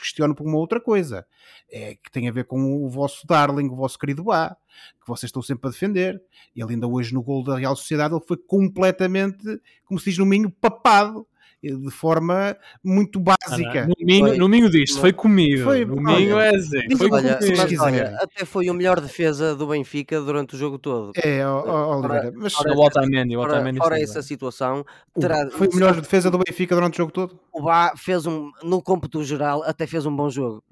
questiono 0.00 0.34
por 0.34 0.46
uma 0.46 0.56
outra 0.56 0.80
coisa, 0.80 1.26
é 1.70 1.94
que 1.96 2.10
tem 2.10 2.28
a 2.28 2.32
ver 2.32 2.44
com 2.44 2.84
o 2.84 2.88
vosso 2.88 3.26
darling, 3.26 3.68
o 3.68 3.76
vosso 3.76 3.98
querido 3.98 4.24
Bá, 4.24 4.56
que 5.00 5.06
vocês 5.06 5.28
estão 5.28 5.42
sempre 5.42 5.68
a 5.68 5.70
defender. 5.70 6.20
Ele 6.54 6.72
ainda 6.72 6.86
hoje 6.86 7.12
no 7.12 7.22
gol 7.22 7.44
da 7.44 7.58
Real 7.58 7.76
Sociedade 7.76 8.14
ele 8.14 8.24
foi 8.26 8.36
completamente, 8.36 9.60
como 9.84 9.98
se 9.98 10.10
diz 10.10 10.18
no 10.18 10.26
Minho, 10.26 10.50
papado, 10.50 11.26
de 11.74 11.90
forma 11.90 12.56
muito 12.84 13.18
básica. 13.20 13.84
Ah, 13.84 13.86
No 13.86 13.94
Minho, 14.00 14.26
Foi. 14.28 14.38
no 14.38 14.48
Minho 14.48 14.70
foi 14.98 15.12
comido. 15.12 15.64
Foi- 15.64 15.84
no 15.84 15.94
olha, 16.08 16.16
Minho 16.18 16.38
é 16.38 16.52
dizer, 16.52 16.86
diz- 16.88 16.98
foi 16.98 17.10
Olha, 17.10 17.38
mas 17.56 17.80
olha, 17.80 18.16
até 18.20 18.44
foi 18.44 18.68
o 18.70 18.74
melhor 18.74 19.00
defesa 19.00 19.54
do 19.54 19.66
Benfica 19.66 20.20
durante 20.20 20.54
o 20.54 20.58
jogo 20.58 20.78
todo. 20.78 21.12
É, 21.16 21.46
Oliveira, 21.46 22.32
mas 22.36 22.54
Ora, 22.58 22.72
o 22.74 22.80
Otamendi, 22.84 23.36
o 23.36 23.40
Fora, 23.40 23.52
Otamendi 23.54 23.78
fora 23.78 23.98
está 23.98 24.10
essa 24.18 24.22
situação, 24.26 24.84
o- 25.14 25.20
terá, 25.20 25.48
foi 25.50 25.68
a 25.72 25.74
melhor 25.74 26.00
defesa 26.00 26.30
do 26.30 26.38
Benfica 26.38 26.74
durante 26.74 26.94
o 26.94 26.96
jogo 26.98 27.12
todo? 27.12 27.38
o 27.52 27.62
Bá 27.62 27.92
fez 27.96 28.26
um, 28.26 28.50
no 28.62 28.82
cômputo 28.82 29.22
geral, 29.24 29.62
até 29.64 29.86
fez 29.86 30.04
um 30.06 30.14
bom 30.14 30.28
jogo. 30.30 30.62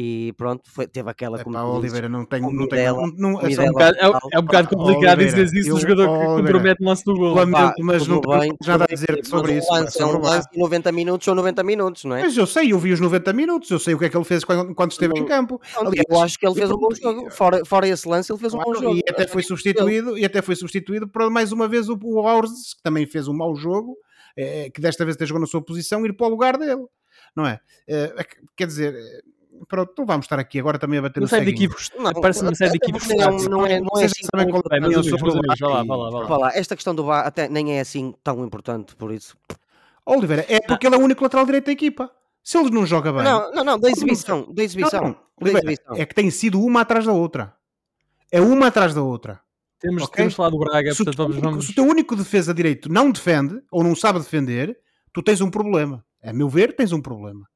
E 0.00 0.32
pronto, 0.34 0.62
foi, 0.72 0.86
teve 0.86 1.10
aquela 1.10 1.40
Epá, 1.40 1.64
Oliveira, 1.64 2.08
não 2.08 2.24
tenho, 2.24 2.52
não 2.52 2.68
tenho, 2.68 2.94
não, 3.16 3.32
não, 3.32 3.40
é 3.40 3.50
só 3.50 3.62
É 3.62 3.68
um 3.68 3.72
bocado- 3.72 3.96
é, 3.98 4.04
é 4.04 4.38
um 4.38 4.42
bocado 4.42 4.68
complicado 4.68 5.18
Oliveira, 5.18 5.44
dizer 5.44 5.58
isso 5.58 5.70
eu- 5.70 5.74
do 5.74 5.80
jogador 5.80 6.06
que 6.20 6.24
compromete 6.36 6.82
o 6.84 6.86
lance 6.86 7.04
do 7.04 7.16
gol. 7.16 7.34
Lamento, 7.34 7.74
mas 7.82 8.02
tudo 8.06 8.28
não 8.30 8.38
bem, 8.38 8.52
nada 8.64 8.84
a 8.84 8.86
tudo 8.86 8.96
dizer 8.96 9.24
sobre 9.26 9.58
isso. 9.58 9.72
Lance, 9.72 9.88
é 9.88 9.90
são 10.00 10.14
um 10.14 10.20
lance 10.20 10.48
de 10.52 10.56
90 10.56 10.92
minutos 10.92 11.26
ou 11.26 11.34
90 11.34 11.64
minutos, 11.64 12.04
não 12.04 12.14
é? 12.14 12.22
Mas 12.22 12.36
eu 12.36 12.46
sei, 12.46 12.72
eu 12.72 12.78
vi 12.78 12.92
os 12.92 13.00
90 13.00 13.32
minutos, 13.32 13.68
eu 13.72 13.78
sei 13.80 13.94
o 13.94 13.98
que 13.98 14.04
é 14.04 14.08
que 14.08 14.16
ele 14.16 14.24
fez 14.24 14.44
quando, 14.44 14.72
quando 14.72 14.92
esteve 14.92 15.14
em 15.16 15.20
Não- 15.22 15.26
campo. 15.26 15.60
Pronto, 15.72 15.88
Aliás, 15.88 16.06
eu 16.08 16.20
acho 16.22 16.38
que 16.38 16.46
ele 16.46 16.54
fez 16.54 16.70
um 16.70 16.76
bom 16.76 16.94
jogo. 16.94 17.30
Fora, 17.32 17.64
fora 17.64 17.88
esse 17.88 18.08
lance, 18.08 18.30
ele 18.30 18.38
fez 18.38 18.54
um 18.54 18.58
bom 18.58 18.74
jogo. 18.74 18.94
E 18.94 19.02
até 19.10 19.26
foi 19.26 19.42
substituído, 19.42 20.16
e 20.16 20.24
até 20.24 20.40
foi 20.40 20.54
substituído 20.54 21.08
para 21.08 21.28
mais 21.28 21.50
uma 21.50 21.66
vez 21.66 21.88
o, 21.88 21.94
o 22.00 22.42
que 22.42 22.48
também 22.84 23.04
fez 23.04 23.26
um 23.26 23.34
mau 23.34 23.52
jogo, 23.56 23.96
eh, 24.36 24.70
que 24.72 24.80
desta 24.80 25.04
vez 25.04 25.16
até 25.16 25.26
jogou 25.26 25.40
na 25.40 25.46
sua 25.48 25.60
posição, 25.60 26.06
ir 26.06 26.12
para 26.12 26.28
o 26.28 26.30
lugar 26.30 26.56
dele, 26.56 26.84
não 27.34 27.44
é? 27.44 27.58
Eh, 27.88 28.14
é 28.16 28.22
que- 28.22 28.36
quer 28.56 28.68
dizer, 28.68 28.94
eh, 28.94 29.20
pronto, 29.68 29.92
não 29.98 30.06
vamos 30.06 30.24
estar 30.24 30.38
aqui 30.38 30.58
agora 30.58 30.78
também 30.78 30.98
a 30.98 31.02
bater 31.02 31.22
Uma 31.22 31.28
no 31.30 31.48
equívocos. 31.48 31.90
Não, 31.96 32.12
Parece 32.14 32.42
uma 32.42 32.54
série 32.54 32.70
de 32.72 32.76
equívocos. 32.78 33.06
porque 33.06 33.20
não- 33.22 33.36
não 33.36 33.66
é- 33.66 33.78
não 33.80 33.86
é 33.86 33.90
Vocês 33.90 34.12
assim 34.12 34.26
tão 34.32 34.50
qual 34.50 34.62
é 34.70 35.64
a 35.64 35.68
lá, 35.68 35.96
lá, 35.96 36.10
lá. 36.10 36.26
Vá 36.26 36.36
lá, 36.38 36.50
esta 36.54 36.74
questão 36.74 36.94
do 36.94 37.04
VAR 37.04 37.26
até 37.26 37.48
nem 37.48 37.76
é 37.76 37.80
assim 37.80 38.14
tão 38.24 38.44
importante, 38.44 38.96
por 38.96 39.12
isso. 39.12 39.36
Oliveira, 40.06 40.44
é 40.48 40.58
porque 40.60 40.86
ele 40.86 40.94
é 40.94 40.98
o 40.98 41.02
único 41.02 41.22
lateral 41.22 41.44
direito 41.44 41.66
da 41.66 41.72
equipa. 41.72 42.10
Se 42.42 42.56
ele 42.56 42.70
não 42.70 42.86
joga 42.86 43.12
bem. 43.12 43.22
Não, 43.24 43.52
não, 43.52 43.62
não, 43.64 43.78
da 43.78 43.90
exibição. 43.90 44.50
Da 44.50 44.62
exibição. 44.62 45.02
Não, 45.02 45.10
da 45.12 45.18
Oliveira, 45.42 45.72
exibição. 45.72 45.96
é 45.96 46.06
que 46.06 46.14
tem 46.14 46.30
sido 46.30 46.62
uma 46.64 46.80
atrás 46.80 47.04
da 47.04 47.12
outra. 47.12 47.54
É 48.32 48.40
uma 48.40 48.68
atrás 48.68 48.94
da 48.94 49.02
outra. 49.02 49.38
Temos, 49.78 50.02
Ok? 50.04 50.16
temos 50.16 50.34
falado 50.34 50.52
do 50.52 50.58
Braga, 50.58 50.90
se, 50.92 51.04
portanto 51.04 51.16
vamos, 51.18 51.36
vamos... 51.36 51.66
se 51.66 51.72
o 51.72 51.74
teu 51.74 51.84
único 51.84 52.16
defesa 52.16 52.52
direito 52.54 52.90
não 52.90 53.10
defende 53.12 53.60
ou 53.70 53.84
não 53.84 53.94
sabe 53.94 54.18
defender, 54.18 54.76
tu 55.12 55.22
tens 55.22 55.40
um 55.40 55.50
problema. 55.50 56.04
A 56.22 56.32
meu 56.32 56.48
ver, 56.48 56.74
tens 56.74 56.90
um 56.90 57.00
problema. 57.00 57.46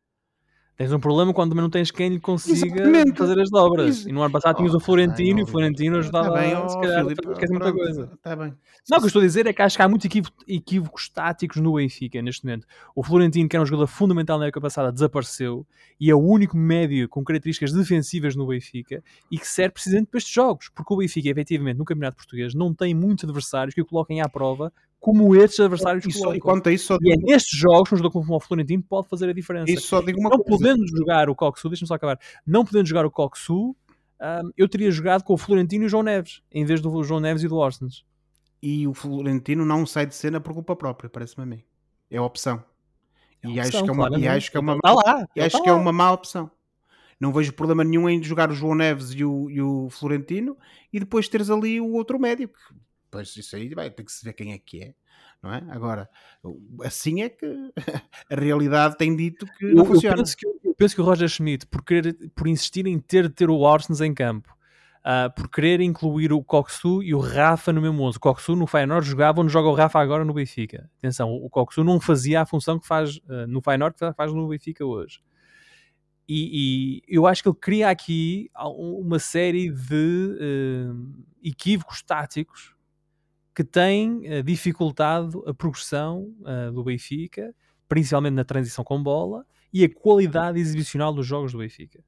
Tens 0.82 0.92
um 0.92 0.98
problema 0.98 1.32
quando 1.32 1.50
também 1.50 1.62
não 1.62 1.70
tens 1.70 1.92
quem 1.92 2.08
lhe 2.08 2.18
consiga 2.18 2.66
Exatamente. 2.66 3.16
fazer 3.16 3.40
as 3.40 3.48
dobras. 3.50 3.98
Isso. 3.98 4.08
E 4.08 4.12
no 4.12 4.20
ano 4.20 4.32
passado 4.32 4.56
tinhas 4.56 4.74
Oh, 4.74 4.78
o 4.78 4.80
Florentino 4.80 5.34
bem, 5.36 5.38
e 5.38 5.42
o 5.44 5.46
Florentino 5.46 5.98
ajudava 5.98 6.32
Tá 6.32 6.40
bem, 6.40 6.52
a, 6.54 6.60
ó, 6.60 6.68
se 6.68 6.80
calhar, 6.80 7.04
Filipe, 7.04 7.28
esquecer 7.30 7.52
muita 7.52 7.72
coisa. 7.72 8.18
Tá 8.20 8.34
bem. 8.34 8.52
Não, 8.90 8.98
o 8.98 9.00
que 9.00 9.04
eu 9.04 9.06
estou 9.06 9.22
a 9.22 9.24
dizer 9.24 9.46
é 9.46 9.52
que 9.52 9.62
acho 9.62 9.76
que 9.76 9.82
há 9.82 9.88
muitos 9.88 10.06
equívo- 10.06 10.30
equívocos 10.48 11.08
táticos 11.08 11.58
no 11.58 11.74
Benfica 11.74 12.20
neste 12.20 12.44
momento. 12.44 12.66
O 12.96 13.04
Florentino, 13.04 13.48
que 13.48 13.54
era 13.54 13.62
um 13.62 13.66
jogador 13.66 13.86
fundamental 13.86 14.40
na 14.40 14.46
época 14.46 14.60
passada, 14.60 14.90
desapareceu 14.90 15.64
e 16.00 16.10
é 16.10 16.14
o 16.16 16.18
único 16.18 16.56
médio 16.56 17.08
com 17.08 17.22
características 17.22 17.72
defensivas 17.72 18.34
no 18.34 18.44
Benfica 18.48 19.04
e 19.30 19.38
que 19.38 19.46
serve 19.46 19.74
precisamente 19.74 20.08
para 20.08 20.18
estes 20.18 20.34
jogos, 20.34 20.68
porque 20.74 20.92
o 20.92 20.96
Benfica, 20.96 21.28
efetivamente, 21.28 21.76
no 21.78 21.84
Campeonato 21.84 22.16
Português, 22.16 22.54
não 22.54 22.74
tem 22.74 22.92
muitos 22.92 23.22
adversários 23.22 23.72
que 23.72 23.80
o 23.80 23.86
coloquem 23.86 24.20
à 24.20 24.28
prova 24.28 24.72
como 25.02 25.34
estes 25.34 25.58
adversários 25.58 26.06
E, 26.06 26.12
só, 26.12 26.32
e 26.32 26.38
quanto 26.38 26.68
a 26.68 26.72
isso, 26.72 26.86
só 26.86 26.98
E 27.02 27.10
é 27.10 27.16
digo, 27.16 27.26
nestes 27.26 27.58
jogos 27.58 27.92
um 27.92 27.96
jogador 27.96 28.12
como 28.12 28.36
o 28.36 28.40
Florentino 28.40 28.84
pode 28.84 29.08
fazer 29.08 29.28
a 29.28 29.32
diferença. 29.32 29.68
isso 29.70 29.88
só 29.88 30.00
digo 30.00 30.20
uma 30.20 30.30
não 30.30 30.38
coisa. 30.38 30.64
podendo 30.64 30.86
jogar 30.86 31.28
o 31.28 31.34
Coxu, 31.34 31.68
deixa-me 31.68 31.88
só 31.88 31.94
acabar, 31.94 32.20
não 32.46 32.64
podendo 32.64 32.86
jogar 32.86 33.04
o 33.04 33.10
Coxu, 33.10 33.74
ahm, 34.20 34.50
eu 34.56 34.68
teria 34.68 34.92
jogado 34.92 35.24
com 35.24 35.34
o 35.34 35.36
Florentino 35.36 35.82
e 35.82 35.86
o 35.86 35.88
João 35.88 36.04
Neves, 36.04 36.40
em 36.52 36.64
vez 36.64 36.80
do 36.80 37.02
João 37.02 37.18
Neves 37.18 37.42
e 37.42 37.48
do 37.48 37.56
Orsens. 37.56 38.04
E 38.62 38.86
o 38.86 38.94
Florentino 38.94 39.66
não 39.66 39.84
sai 39.84 40.06
de 40.06 40.14
cena 40.14 40.40
por 40.40 40.54
culpa 40.54 40.76
própria, 40.76 41.10
parece-me 41.10 41.42
a 41.42 41.46
mim. 41.46 41.64
É 42.08 42.18
a 42.18 42.22
opção. 42.22 42.64
E 43.42 43.58
acho 43.58 43.82
que 43.82 43.90
é 43.90 43.92
uma, 43.92 44.18
e 44.20 44.28
acho 44.28 44.50
que 44.52 44.56
é 44.56 44.60
uma, 44.60 44.78
lá. 44.84 45.28
e 45.34 45.40
acho 45.40 45.60
que 45.60 45.68
é 45.68 45.72
uma 45.72 45.92
má 45.92 46.12
opção. 46.12 46.48
Não 47.18 47.32
vejo 47.32 47.52
problema 47.52 47.82
nenhum 47.82 48.08
em 48.08 48.22
jogar 48.22 48.50
o 48.52 48.54
João 48.54 48.76
Neves 48.76 49.10
e 49.10 49.24
o, 49.24 49.50
e 49.50 49.60
o 49.60 49.88
Florentino 49.90 50.56
e 50.92 51.00
depois 51.00 51.28
teres 51.28 51.50
ali 51.50 51.80
o 51.80 51.90
outro 51.92 52.20
médio. 52.20 52.48
que, 52.48 52.54
Pois 53.12 53.36
isso 53.36 53.54
aí 53.54 53.68
vai 53.74 53.90
ter 53.90 54.04
que 54.04 54.10
se 54.10 54.24
ver 54.24 54.32
quem 54.32 54.54
é 54.54 54.58
que 54.58 54.82
é. 54.82 54.94
Não 55.42 55.52
é? 55.52 55.62
Agora, 55.68 56.08
assim 56.82 57.20
é 57.20 57.28
que 57.28 57.46
a 58.30 58.34
realidade 58.40 58.96
tem 58.96 59.14
dito 59.14 59.44
que 59.58 59.66
Eu, 59.66 59.74
não 59.74 59.84
eu 59.84 59.86
funciona. 59.86 60.16
penso 60.16 60.34
que, 60.34 60.46
eu 60.46 60.74
penso 60.74 60.94
que 60.94 61.00
o 61.02 61.04
Roger 61.04 61.28
Schmidt, 61.28 61.66
por, 61.66 61.84
querer, 61.84 62.16
por 62.34 62.48
insistir 62.48 62.86
em 62.86 62.98
ter 62.98 63.24
de 63.28 63.34
ter 63.34 63.50
o 63.50 63.58
Orsens 63.58 64.00
em 64.00 64.14
campo, 64.14 64.56
ah, 65.04 65.28
por 65.28 65.50
querer 65.50 65.82
incluir 65.82 66.32
o 66.32 66.42
Coxu 66.42 67.02
e 67.02 67.14
o 67.14 67.18
Rafa 67.18 67.70
no 67.70 67.82
mesmo 67.82 68.02
11. 68.02 68.16
O 68.16 68.20
Coxu 68.20 68.56
no 68.56 68.66
Feyenoord 68.66 69.06
jogava 69.06 69.42
onde 69.42 69.52
joga 69.52 69.68
o 69.68 69.74
Rafa 69.74 70.00
agora 70.00 70.24
no 70.24 70.32
Benfica. 70.32 70.90
Atenção, 70.98 71.30
o 71.34 71.50
Coxu 71.50 71.84
não 71.84 72.00
fazia 72.00 72.40
a 72.40 72.46
função 72.46 72.78
que 72.78 72.86
faz 72.86 73.20
ah, 73.28 73.46
no 73.46 73.60
Feyenoord 73.60 73.94
que 73.94 74.12
faz 74.14 74.32
no 74.32 74.48
Benfica 74.48 74.86
hoje. 74.86 75.20
E, 76.26 77.02
e 77.06 77.14
eu 77.14 77.26
acho 77.26 77.42
que 77.42 77.48
ele 77.50 77.58
cria 77.60 77.90
aqui 77.90 78.48
uma 78.56 79.18
série 79.18 79.70
de 79.70 80.38
eh, 80.40 80.92
equívocos 81.42 82.00
táticos 82.00 82.74
que 83.54 83.64
têm 83.64 84.22
eh, 84.26 84.42
dificultado 84.42 85.44
a 85.46 85.54
progressão 85.54 86.34
eh, 86.46 86.70
do 86.70 86.82
Benfica, 86.84 87.54
principalmente 87.88 88.34
na 88.34 88.44
transição 88.44 88.84
com 88.84 89.02
bola, 89.02 89.44
e 89.72 89.84
a 89.84 89.88
qualidade 89.94 90.58
exibicional 90.58 91.12
dos 91.12 91.26
jogos 91.26 91.52
do 91.52 91.58
Benfica. 91.58 92.02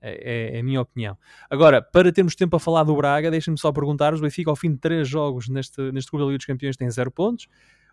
É, 0.00 0.54
é- 0.54 0.56
é 0.56 0.60
a 0.60 0.62
minha 0.64 0.80
opinião. 0.80 1.16
Agora, 1.48 1.80
para 1.80 2.12
termos 2.12 2.34
tempo 2.34 2.56
a 2.56 2.60
falar 2.60 2.82
do 2.84 2.96
Braga, 2.96 3.30
deixem-me 3.30 3.58
só 3.58 3.70
perguntar: 3.72 4.12
o 4.14 4.20
Benfica, 4.20 4.50
ao 4.50 4.56
fim 4.56 4.72
de 4.72 4.78
três 4.78 5.08
jogos 5.08 5.48
neste, 5.48 5.80
neste 5.92 6.10
grupo 6.10 6.24
da 6.24 6.28
Liga 6.30 6.38
dos 6.38 6.46
Campeões, 6.46 6.76
tem 6.76 6.90
zero 6.90 7.10
pontos. 7.10 7.46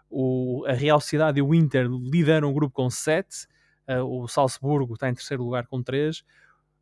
O, 0.10 0.66
a 0.68 0.74
Real 0.74 1.00
Sociedade 1.00 1.40
e 1.40 1.42
o 1.42 1.54
Inter 1.54 1.88
lideram 1.88 2.50
o 2.50 2.54
grupo 2.54 2.74
com 2.74 2.90
sete. 2.90 3.46
Uh, 3.88 4.24
o 4.24 4.28
Salzburgo 4.28 4.96
está 4.96 5.08
em 5.10 5.14
terceiro 5.14 5.44
lugar 5.44 5.68
com 5.68 5.84
três. 5.84 6.24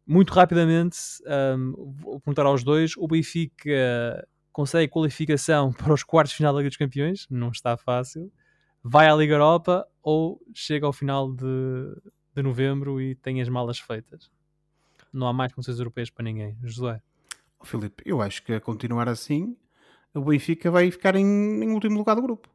Muito 0.05 0.31
rapidamente, 0.33 0.97
um, 1.57 1.73
vou 2.01 2.19
perguntar 2.21 2.45
aos 2.45 2.63
dois: 2.63 2.93
o 2.97 3.05
Benfica 3.07 4.25
consegue 4.57 4.91
qualificação 4.91 5.71
para 5.77 5.93
os 5.93 6.01
quartos 6.03 6.31
de 6.31 6.37
final 6.37 6.51
da 6.51 6.57
Liga 6.59 6.69
dos 6.71 6.77
Campeões? 6.77 7.27
Não 7.29 7.49
está 7.51 7.77
fácil. 7.77 8.31
Vai 8.83 9.07
à 9.07 9.15
Liga 9.15 9.35
Europa 9.35 9.87
ou 10.01 10.41
chega 10.51 10.87
ao 10.87 10.91
final 10.93 11.31
de, 11.31 11.45
de 12.35 12.41
novembro 12.41 12.99
e 12.99 13.13
tem 13.13 13.39
as 13.39 13.47
malas 13.49 13.77
feitas? 13.79 14.31
Não 15.13 15.27
há 15.27 15.33
mais 15.33 15.53
condições 15.53 15.77
europeias 15.77 16.09
para 16.09 16.23
ninguém. 16.23 16.57
José. 16.63 16.99
Ó, 17.59 17.65
Filipe, 17.65 18.01
eu 18.05 18.19
acho 18.19 18.41
que 18.43 18.53
a 18.53 18.59
continuar 18.59 19.07
assim, 19.07 19.55
o 20.13 20.21
Benfica 20.21 20.71
vai 20.71 20.89
ficar 20.89 21.15
em, 21.15 21.23
em 21.23 21.69
último 21.71 21.97
lugar 21.99 22.15
do 22.15 22.21
grupo. 22.23 22.49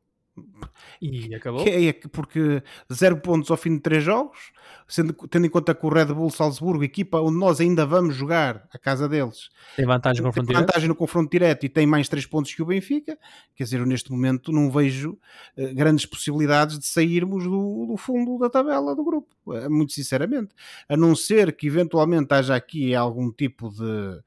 E 1.00 1.34
acabou. 1.34 1.62
Que 1.62 1.70
é 1.70 1.92
que- 1.92 2.08
porque 2.08 2.62
zero 2.92 3.20
pontos 3.20 3.50
ao 3.50 3.56
fim 3.56 3.74
de 3.76 3.80
três 3.82 4.02
jogos, 4.02 4.50
sendo, 4.92 5.14
tendo 5.28 5.46
em 5.46 5.48
conta 5.48 5.74
que 5.74 5.86
o 5.86 5.88
Red 5.88 6.06
Bull 6.06 6.28
Salzburgo, 6.28 6.84
equipa 6.84 7.18
onde 7.18 7.38
nós 7.38 7.60
ainda 7.60 7.86
vamos 7.86 8.14
jogar 8.14 8.68
a 8.70 8.78
casa 8.78 9.08
deles, 9.08 9.48
Tem 9.74 9.86
vantagem 9.86 10.22
com 10.22 10.30
tem 10.30 10.42
confronto 10.42 10.60
vantagem 10.60 10.88
no 10.88 10.94
confronto 10.94 11.30
direto 11.30 11.64
e 11.64 11.68
tem 11.70 11.86
mais 11.86 12.10
três 12.10 12.26
pontos 12.26 12.52
que 12.54 12.62
o 12.62 12.66
Benfica. 12.66 13.18
Quer 13.56 13.64
dizer, 13.64 13.80
eu 13.80 13.86
neste 13.86 14.12
momento 14.12 14.52
não 14.52 14.70
vejo 14.70 15.18
eh, 15.56 15.72
grandes 15.72 16.04
possibilidades 16.04 16.78
de 16.78 16.86
sairmos 16.86 17.44
do, 17.44 17.86
do 17.86 17.96
fundo 17.96 18.38
da 18.38 18.50
tabela 18.50 18.94
do 18.94 19.02
grupo, 19.02 19.34
eh, 19.54 19.68
muito 19.68 19.94
sinceramente. 19.94 20.54
A 20.86 20.96
não 20.96 21.16
ser 21.16 21.56
que 21.56 21.66
eventualmente 21.66 22.34
haja 22.34 22.54
aqui 22.54 22.94
algum 22.94 23.32
tipo 23.32 23.70
de, 23.70 24.20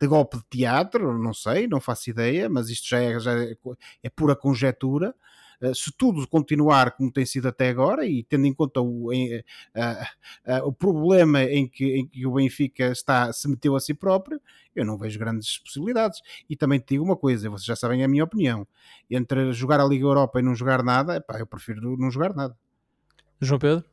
de 0.00 0.06
golpe 0.06 0.36
de 0.36 0.44
teatro, 0.50 1.18
não 1.18 1.34
sei, 1.34 1.66
não 1.66 1.80
faço 1.80 2.10
ideia, 2.10 2.48
mas 2.48 2.68
isto 2.68 2.88
já 2.88 3.00
é, 3.00 3.18
já 3.18 3.32
é, 3.36 3.56
é 4.04 4.08
pura 4.08 4.36
conjetura. 4.36 5.12
Uh, 5.60 5.72
se 5.76 5.92
tudo 5.96 6.26
continuar 6.26 6.90
como 6.96 7.12
tem 7.12 7.24
sido 7.24 7.46
até 7.46 7.68
agora 7.68 8.04
e 8.04 8.24
tendo 8.24 8.46
em 8.46 8.52
conta 8.52 8.80
o, 8.80 9.12
uh, 9.12 9.12
uh, 9.12 10.06
o 10.64 10.72
problema 10.72 11.42
em 11.42 11.66
que, 11.68 11.96
em 11.96 12.06
que 12.06 12.26
o 12.26 12.32
Benfica 12.32 12.86
está, 12.86 13.32
se 13.32 13.48
meteu 13.48 13.76
a 13.76 13.80
si 13.80 13.94
próprio, 13.94 14.40
eu 14.74 14.84
não 14.84 14.96
vejo 14.96 15.18
grandes 15.18 15.58
possibilidades. 15.58 16.20
E 16.48 16.56
também 16.56 16.80
te 16.80 16.94
digo 16.94 17.04
uma 17.04 17.16
coisa, 17.16 17.50
vocês 17.50 17.64
já 17.64 17.76
sabem 17.76 18.02
a 18.02 18.08
minha 18.08 18.24
opinião, 18.24 18.66
entre 19.10 19.52
jogar 19.52 19.80
a 19.80 19.84
Liga 19.84 20.04
Europa 20.04 20.40
e 20.40 20.42
não 20.42 20.54
jogar 20.54 20.82
nada, 20.82 21.16
epá, 21.16 21.38
eu 21.38 21.46
prefiro 21.46 21.96
não 21.96 22.10
jogar 22.10 22.34
nada. 22.34 22.56
João 23.40 23.58
Pedro? 23.58 23.84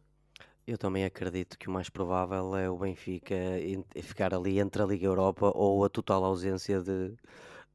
Eu 0.68 0.78
também 0.78 1.04
acredito 1.04 1.58
que 1.58 1.68
o 1.68 1.72
mais 1.72 1.90
provável 1.90 2.56
é 2.56 2.70
o 2.70 2.78
Benfica 2.78 3.34
en- 3.36 3.84
ficar 4.04 4.36
ali 4.36 4.60
entre 4.60 4.84
a 4.84 4.86
Liga 4.86 5.08
Europa 5.08 5.52
ou 5.56 5.84
a 5.84 5.90
total 5.90 6.24
ausência 6.24 6.80
de, 6.80 7.16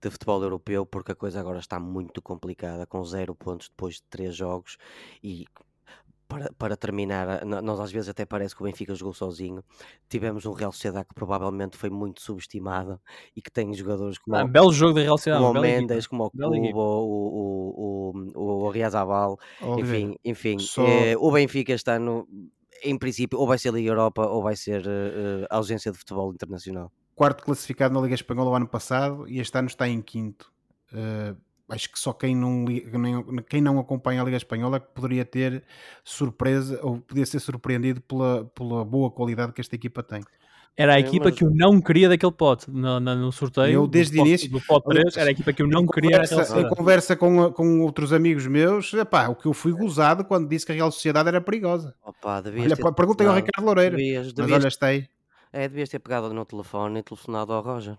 de 0.01 0.11
futebol 0.11 0.41
europeu, 0.41 0.87
porque 0.87 1.11
a 1.11 1.17
coisa 1.17 1.41
agora 1.41 1.59
está 1.59 1.81
muito 1.81 2.23
complicada, 2.23 2.87
com 2.87 3.05
zero 3.05 3.35
pontos 3.35 3.69
depois 3.69 3.97
de 3.97 4.05
três 4.09 4.37
jogos 4.37 4.79
e 5.21 5.45
para, 6.35 6.53
para 6.59 6.77
terminar, 6.77 7.45
no- 7.45 7.61
nós 7.63 7.81
às 7.81 7.91
vezes 7.93 8.09
até 8.09 8.25
parece 8.27 8.55
que 8.55 8.63
o 8.63 8.65
Benfica 8.65 8.95
jogou 8.95 9.15
sozinho. 9.15 9.63
Tivemos 10.09 10.45
um 10.47 10.53
Real 10.53 10.73
Sociedade 10.73 11.07
que 11.09 11.15
provavelmente 11.15 11.77
foi 11.77 11.91
muito 11.91 12.21
subestimado 12.21 13.01
e 13.37 13.41
que 13.43 13.51
tem 13.51 13.73
jogadores 13.75 14.19
como, 14.19 14.37
Ah, 14.37 14.45
o- 14.45 14.49
belo 14.49 14.73
jogo 14.73 14.95
da 14.95 15.03
Real 15.03 15.17
Sociedade. 15.19 15.41
como 15.43 15.51
o 15.51 15.55
bela 15.55 15.69
equipa. 15.69 15.93
Mendes, 15.95 16.07
como 16.07 16.25
o. 16.25 16.31
Cubo, 16.31 16.81
o, 16.81 18.13
o, 18.15 18.31
o, 18.35 18.65
o 18.67 18.71
Riazabal, 18.71 19.39
enfim, 19.79 20.17
enfim 20.25 20.59
só- 20.59 20.83
eh, 20.87 21.15
o 21.19 21.31
Benfica 21.31 21.73
está 21.73 21.99
no. 21.99 22.27
Em 22.83 22.99
princípio, 22.99 23.39
ou 23.39 23.47
vai 23.47 23.59
ser 23.59 23.73
Liga 23.73 23.89
Europa 23.91 24.27
ou 24.27 24.43
vai 24.43 24.57
ser 24.57 24.87
eh, 24.87 25.43
eh, 25.43 25.47
ausência 25.49 25.91
de 25.91 25.97
futebol 25.99 26.33
internacional. 26.33 26.93
quarto 27.15 27.43
classificado 27.45 27.95
na 27.95 28.01
Liga 28.01 28.15
Espanhola 28.15 28.51
o 28.51 28.55
ano 28.55 28.69
passado 28.69 29.27
e 29.29 29.39
este 29.41 29.57
ano 29.57 29.69
está 29.69 29.89
em 29.89 30.03
quinto. 30.03 30.53
Uh, 30.93 31.35
acho 31.69 31.91
que 31.91 31.99
só 31.99 32.13
quem 32.13 32.37
não, 32.37 32.65
quem 33.49 33.61
não 33.61 33.79
acompanha 33.79 34.21
a 34.23 34.25
Liga 34.25 34.37
Espanhola 34.37 34.77
é 34.77 34.81
que 34.81 34.89
poderia 34.95 35.25
ter 35.25 35.63
surpresa 36.05 36.79
ou 36.83 36.99
podia 37.01 37.27
ser 37.27 37.41
surpreendido 37.41 38.01
pela, 38.03 38.45
pela 38.55 38.85
boa 38.85 39.11
qualidade 39.11 39.53
que 39.53 39.61
esta 39.61 39.75
equipa 39.75 40.03
tem. 40.03 40.23
Era 40.77 40.95
a 40.95 40.97
É, 40.97 41.01
equipa 41.01 41.27
mas- 41.27 41.35
que 41.39 41.45
eu 41.45 41.51
não 41.55 41.81
queria 41.81 42.09
daquele 42.09 42.33
pote 42.33 42.69
no, 42.69 42.99
no, 42.99 43.15
no 43.15 43.31
sorteio. 43.31 43.73
Eu, 43.75 43.87
desde 43.87 44.19
o 44.21 44.27
início- 44.27 44.51
Do 44.51 44.61
pote 44.61 44.87
3, 44.89 44.99
Aliás, 45.01 45.17
era 45.17 45.29
a 45.29 45.33
equipa 45.33 45.53
que 45.53 45.63
eu 45.63 45.69
não 45.69 45.83
em 45.83 45.87
queria. 45.87 46.19
conversa, 46.19 46.61
em 46.61 46.69
conversa 46.69 47.17
com, 47.17 47.53
com 47.53 47.81
outros 47.83 48.13
amigos 48.13 48.45
meus, 48.49 48.93
epá, 48.93 49.29
o 49.29 49.37
que 49.37 49.47
eu 49.47 49.53
fui 49.53 49.71
gozado 49.73 50.25
quando 50.25 50.49
disse 50.49 50.67
que 50.67 50.73
a 50.73 50.75
Real 50.75 50.91
Sociedade 50.91 51.29
era 51.29 51.41
perigosa. 51.41 51.95
Opa, 52.05 52.41
devias 52.41 52.67
Olha, 52.67 52.77
ter- 52.77 52.93
perguntem 52.95 53.25
ao 53.27 53.35
não, 53.35 53.41
Ricardo 53.41 53.65
Loureiro. 53.65 53.97
devias- 53.97 54.25
Mas 54.27 54.33
devias- 54.33 54.59
olha, 54.63 54.69
está 54.69 54.87
aí. 54.89 55.07
É, 55.53 55.69
devias 55.69 55.89
ter 55.89 56.01
pegado 56.01 56.35
no 56.35 56.45
telefone 56.45 56.99
e 56.99 57.03
telefonado 57.05 57.53
ao 57.53 57.63
Roger. 57.63 57.97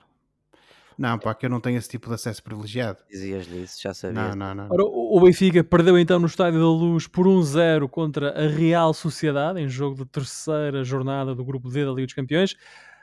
Não, 0.98 1.20
pá, 1.20 1.34
que 1.36 1.46
eu 1.46 1.50
não 1.50 1.60
tenho 1.60 1.78
esse 1.78 1.90
tipo 1.90 2.08
de 2.08 2.16
acesso 2.16 2.42
privilegiado. 2.42 3.00
Dizias-lhe 3.10 3.64
isso, 3.64 3.82
já 3.82 3.90
Não, 3.90 3.94
sabias. 3.96 4.36
não, 4.36 4.56
não. 4.56 4.68
Ora, 4.70 4.84
o 4.84 5.20
Benfica 5.22 5.64
perdeu 5.64 5.98
então 6.00 6.20
no 6.20 6.26
Estádio 6.26 6.60
da 6.60 6.66
Luz 6.66 7.08
por 7.08 7.26
1-0 7.28 7.88
contra 7.90 8.32
a 8.32 8.48
Real 8.48 8.94
Sociedade, 8.94 9.60
em 9.60 9.68
jogo 9.68 9.96
de 9.98 10.06
terceira 10.06 10.84
jornada 10.84 11.36
do 11.36 11.44
Grupo 11.44 11.70
D 11.70 11.84
da 11.86 11.92
Liga 11.92 12.06
dos 12.08 12.14
Campeões. 12.14 12.56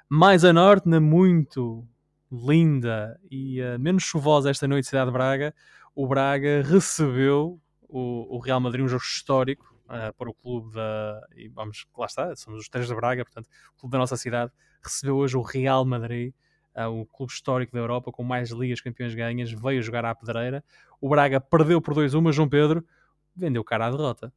Mais 0.08 0.44
a 0.44 0.52
norte, 0.52 0.88
na 0.88 1.00
muito 1.00 1.86
linda 2.30 3.18
e 3.30 3.60
eh, 3.60 3.76
menos 3.78 4.02
chuvosa 4.04 4.50
esta 4.50 4.66
noite, 4.66 4.86
Cidade 4.88 5.06
de 5.06 5.12
Braga, 5.12 5.54
o 5.94 6.06
Braga 6.06 6.62
recebeu 6.62 7.60
o, 7.88 8.36
o 8.36 8.38
Real 8.38 8.58
Madrid, 8.60 8.84
um 8.84 8.88
jogo 8.88 9.02
histórico 9.02 9.74
eh, 9.90 10.12
para 10.12 10.30
o 10.30 10.34
clube 10.34 10.74
da. 10.74 11.20
E 11.36 11.48
vamos, 11.48 11.86
lá 11.96 12.06
está, 12.06 12.34
somos 12.36 12.60
os 12.60 12.68
três 12.68 12.88
de 12.88 12.94
Braga, 12.94 13.24
portanto, 13.24 13.46
o 13.76 13.80
clube 13.80 13.92
da 13.92 13.98
nossa 13.98 14.16
cidade 14.16 14.50
recebeu 14.82 15.16
hoje 15.16 15.36
o 15.36 15.42
Real 15.42 15.84
Madrid, 15.84 16.32
o 16.74 17.04
clube 17.06 17.32
histórico 17.32 17.72
da 17.72 17.78
Europa, 17.78 18.10
com 18.10 18.22
mais 18.22 18.50
ligas 18.50 18.80
campeões 18.80 19.14
ganhas, 19.14 19.52
veio 19.52 19.82
jogar 19.82 20.04
à 20.04 20.14
pedreira. 20.14 20.64
O 21.00 21.08
Braga 21.08 21.40
perdeu 21.40 21.80
por 21.80 21.94
2-1, 21.94 22.20
mas 22.20 22.34
João 22.34 22.48
Pedro 22.48 22.84
vendeu 23.34 23.62
cara 23.64 23.86
à 23.86 23.90
derrota. 23.90 24.32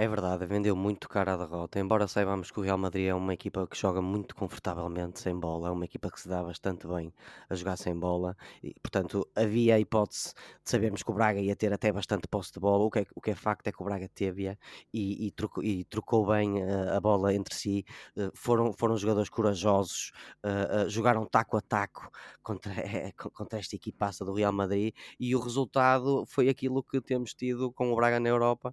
É 0.00 0.06
verdade, 0.06 0.46
vendeu 0.46 0.76
muito 0.76 1.08
cara 1.08 1.34
a 1.34 1.36
derrota. 1.36 1.80
Embora 1.80 2.06
saibamos 2.06 2.52
que 2.52 2.60
o 2.60 2.62
Real 2.62 2.78
Madrid 2.78 3.08
é 3.08 3.14
uma 3.14 3.34
equipa 3.34 3.66
que 3.66 3.76
joga 3.76 4.00
muito 4.00 4.32
confortavelmente 4.32 5.18
sem 5.18 5.34
bola, 5.34 5.66
é 5.68 5.70
uma 5.72 5.84
equipa 5.84 6.08
que 6.08 6.20
se 6.20 6.28
dá 6.28 6.40
bastante 6.40 6.86
bem 6.86 7.12
a 7.50 7.54
jogar 7.56 7.76
sem 7.76 7.98
bola, 7.98 8.36
e 8.62 8.72
portanto 8.80 9.28
havia 9.34 9.74
a 9.74 9.80
hipótese 9.80 10.34
de 10.64 10.70
sabermos 10.70 11.02
que 11.02 11.10
o 11.10 11.14
Braga 11.14 11.40
ia 11.40 11.56
ter 11.56 11.72
até 11.72 11.90
bastante 11.90 12.28
posse 12.28 12.52
de 12.52 12.60
bola. 12.60 12.84
O 12.84 12.90
que 12.92 13.00
é, 13.00 13.06
o 13.12 13.20
que 13.20 13.32
é 13.32 13.34
facto 13.34 13.66
é 13.66 13.72
que 13.72 13.82
o 13.82 13.84
Braga 13.84 14.08
teve 14.08 14.56
e, 14.94 15.26
e, 15.26 15.32
trocou, 15.32 15.64
e 15.64 15.84
trocou 15.84 16.24
bem 16.28 16.62
uh, 16.62 16.94
a 16.96 17.00
bola 17.00 17.34
entre 17.34 17.52
si. 17.56 17.84
Uh, 18.16 18.30
foram, 18.34 18.72
foram 18.72 18.96
jogadores 18.96 19.28
corajosos, 19.28 20.12
uh, 20.44 20.88
jogaram 20.88 21.26
taco 21.26 21.56
a 21.56 21.60
taco 21.60 22.08
contra, 22.40 22.72
contra 23.34 23.58
esta 23.58 23.74
equipaça 23.74 24.24
do 24.24 24.32
Real 24.32 24.52
Madrid 24.52 24.94
e 25.18 25.34
o 25.34 25.40
resultado 25.40 26.24
foi 26.28 26.48
aquilo 26.48 26.84
que 26.84 27.00
temos 27.00 27.34
tido 27.34 27.72
com 27.72 27.92
o 27.92 27.96
Braga 27.96 28.20
na 28.20 28.28
Europa 28.28 28.72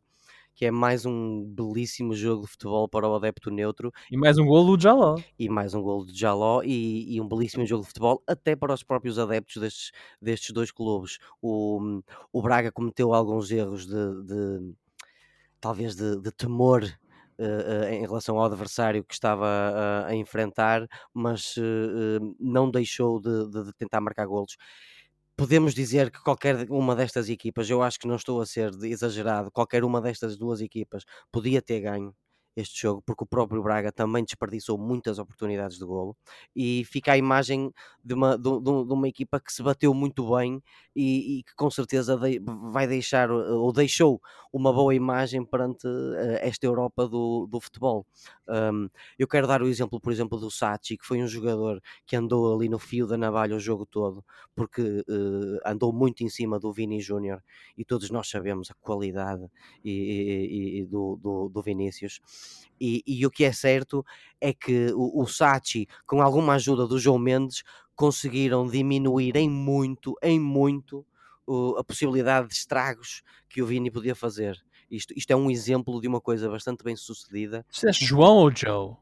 que 0.55 0.65
é 0.65 0.71
mais 0.71 1.05
um 1.05 1.43
belíssimo 1.43 2.15
jogo 2.15 2.43
de 2.43 2.51
futebol 2.51 2.87
para 2.87 3.07
o 3.07 3.13
adepto 3.13 3.51
neutro. 3.51 3.91
E 4.09 4.17
mais 4.17 4.37
um 4.37 4.45
golo 4.45 4.77
do 4.77 4.81
Jaló. 4.81 5.15
E 5.37 5.49
mais 5.49 5.73
um 5.73 5.81
golo 5.81 6.05
de 6.05 6.17
Jaló 6.17 6.63
e, 6.63 7.13
e, 7.13 7.19
um 7.21 7.27
belíssimo 7.27 7.65
jogo 7.65 7.81
de 7.81 7.89
futebol 7.89 8.23
até 8.25 8.55
para 8.55 8.73
os 8.73 8.81
próprios 8.81 9.19
adeptos 9.19 9.61
destes, 9.61 9.91
destes 10.21 10.51
dois 10.51 10.71
clubes. 10.71 11.19
O, 11.41 12.01
o 12.31 12.41
Braga 12.41 12.71
cometeu 12.71 13.13
alguns 13.13 13.51
erros 13.51 13.85
de, 13.85 14.23
de 14.23 14.73
talvez 15.59 15.95
de, 15.95 16.19
de 16.21 16.31
temor 16.31 16.83
Uh, 17.37 17.43
uh, 17.43 17.89
em 17.89 17.99
relação 17.99 18.37
ao 18.37 18.45
adversário 18.45 19.03
que 19.03 19.13
estava 19.13 19.45
uh, 19.45 20.05
a 20.05 20.15
enfrentar, 20.15 20.87
mas 21.13 21.55
não 22.39 22.71
deixou 22.71 23.19
de, 23.19 23.49
de, 23.49 23.63
de, 23.65 23.73
tentar 23.73 23.99
marcar 23.99 24.25
golos 24.25 24.55
podemos 25.37 25.73
dizer 25.73 26.11
que 26.11 26.21
qualquer 26.21 26.67
uma 26.71 26.95
destas 26.95 27.29
equipas, 27.29 27.69
eu 27.69 27.81
acho 27.83 27.99
que 27.99 28.07
não 28.07 28.15
estou 28.15 28.41
a 28.41 28.45
ser 28.45 28.71
exagerado, 28.83 29.51
qualquer 29.51 29.83
uma 29.83 30.01
destas 30.01 30.37
duas 30.37 30.61
equipas 30.61 31.03
podia 31.31 31.61
ter 31.61 31.81
ganho 31.81 32.13
este 32.55 32.81
jogo, 32.81 33.01
porque 33.05 33.23
o 33.23 33.27
próprio 33.27 33.61
Braga 33.61 33.91
também 33.91 34.23
desperdiçou 34.23 34.77
muitas 34.77 35.19
oportunidades 35.19 35.77
de 35.77 35.85
golo 35.85 36.15
e 36.55 36.83
fica 36.85 37.11
a 37.11 37.17
imagem 37.17 37.71
de 38.03 38.13
uma, 38.13 38.37
de, 38.37 38.43
de 38.43 38.93
uma 38.93 39.07
equipa 39.07 39.39
que 39.39 39.51
se 39.51 39.61
bateu 39.61 39.93
muito 39.93 40.35
bem 40.35 40.61
e, 40.95 41.39
e 41.39 41.43
que 41.43 41.53
com 41.55 41.69
certeza 41.69 42.15
de, 42.17 42.39
vai 42.71 42.87
deixar 42.87 43.29
ou 43.29 43.73
deixou 43.73 44.21
uma 44.53 44.71
boa 44.71 44.95
imagem 44.95 45.43
perante 45.43 45.85
uh, 45.85 46.37
esta 46.39 46.65
Europa 46.65 47.07
do, 47.07 47.45
do 47.47 47.59
futebol. 47.59 48.05
Um, 48.47 48.87
eu 49.19 49.27
quero 49.27 49.47
dar 49.47 49.61
o 49.61 49.67
exemplo, 49.67 49.99
por 49.99 50.13
exemplo, 50.13 50.39
do 50.39 50.49
Sachi, 50.49 50.97
que 50.97 51.05
foi 51.05 51.21
um 51.21 51.27
jogador 51.27 51.81
que 52.05 52.15
andou 52.15 52.55
ali 52.55 52.69
no 52.69 52.79
fio 52.79 53.05
da 53.05 53.17
navalha 53.17 53.55
o 53.55 53.59
jogo 53.59 53.85
todo, 53.85 54.23
porque 54.55 54.81
uh, 54.81 55.59
andou 55.65 55.91
muito 55.91 56.23
em 56.23 56.29
cima 56.29 56.57
do 56.57 56.71
Vini 56.71 57.01
Júnior 57.01 57.43
e 57.77 57.83
todos 57.83 58.09
nós 58.09 58.29
sabemos 58.29 58.71
a 58.71 58.73
qualidade 58.75 59.45
e, 59.83 59.91
e, 59.91 60.79
e 60.79 60.85
do, 60.85 61.19
do, 61.21 61.49
do 61.49 61.61
Vinícius. 61.61 62.21
E, 62.79 63.01
e, 63.07 63.25
o 63.25 63.31
que 63.31 63.45
é 63.45 63.53
certo 63.53 64.05
é 64.39 64.53
que 64.53 64.91
o, 64.93 65.21
o 65.21 65.27
Sachi, 65.27 65.87
com 66.05 66.21
alguma 66.21 66.55
ajuda 66.55 66.85
do 66.85 66.99
João 66.99 67.17
Mendes, 67.17 67.63
conseguiram 67.95 68.67
diminuir 68.67 69.37
em 69.37 69.49
muito, 69.49 70.15
em 70.21 70.39
muito, 70.39 71.05
o, 71.47 71.77
a 71.77 71.83
possibilidade 71.83 72.49
de 72.49 72.55
estragos 72.55 73.23
que 73.47 73.61
o 73.61 73.65
Vini 73.65 73.89
podia 73.89 74.15
fazer. 74.15 74.61
Isto, 74.89 75.13
isto 75.15 75.31
é 75.31 75.35
um 75.35 75.49
exemplo 75.49 75.99
de 76.01 76.07
uma 76.07 76.21
coisa 76.21 76.49
bastante 76.49 76.83
bem 76.83 76.95
sucedida. 76.95 77.65
Disseste 77.69 78.05
João 78.05 78.35
ou 78.35 78.55
Joe? 78.55 78.95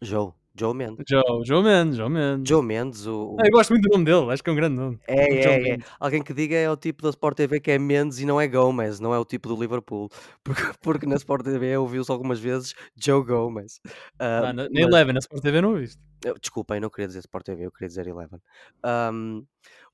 Joe. 0.00 0.32
Joe 0.58 0.74
Mendes. 0.74 1.04
Joe, 1.08 1.22
Joe 1.44 1.62
Mendes, 1.62 1.96
Joe 1.96 2.08
Mendes. 2.08 2.48
Joe 2.48 2.62
Mendes, 2.62 3.06
o... 3.06 3.36
Ah, 3.38 3.46
eu 3.46 3.50
gosto 3.50 3.70
muito 3.70 3.88
do 3.88 3.92
nome 3.92 4.04
dele, 4.04 4.32
acho 4.32 4.42
que 4.42 4.50
é 4.50 4.52
um 4.52 4.56
grande 4.56 4.76
nome. 4.76 4.98
É, 5.06 5.34
é, 5.34 5.68
é. 5.74 5.78
Alguém 6.00 6.22
que 6.22 6.32
diga 6.32 6.56
é 6.56 6.70
o 6.70 6.76
tipo 6.76 7.02
da 7.02 7.10
Sport 7.10 7.36
TV 7.36 7.60
que 7.60 7.70
é 7.70 7.78
Mendes 7.78 8.18
e 8.20 8.26
não 8.26 8.40
é 8.40 8.48
Gomes, 8.48 9.00
não 9.00 9.14
é 9.14 9.18
o 9.18 9.24
tipo 9.24 9.48
do 9.48 9.60
Liverpool. 9.60 10.08
Porque, 10.42 10.62
porque 10.80 11.06
na 11.06 11.16
Sport 11.16 11.44
TV 11.44 11.76
ouviu-se 11.76 12.10
algumas 12.10 12.38
vezes 12.38 12.72
Joe 12.96 13.24
Gomes. 13.24 13.80
Uh, 14.14 14.20
ah, 14.20 14.52
na, 14.52 14.68
na 14.68 14.80
Eleven, 14.80 15.12
na 15.12 15.18
Sport 15.18 15.42
TV 15.42 15.60
não 15.60 15.70
ouviste? 15.70 16.00
Desculpem, 16.40 16.80
não 16.80 16.88
queria 16.88 17.08
dizer 17.08 17.18
Sport 17.20 17.44
TV, 17.44 17.66
eu 17.66 17.72
queria 17.72 17.88
dizer 17.88 18.06
Eleven. 18.06 18.40
Um, 18.84 19.44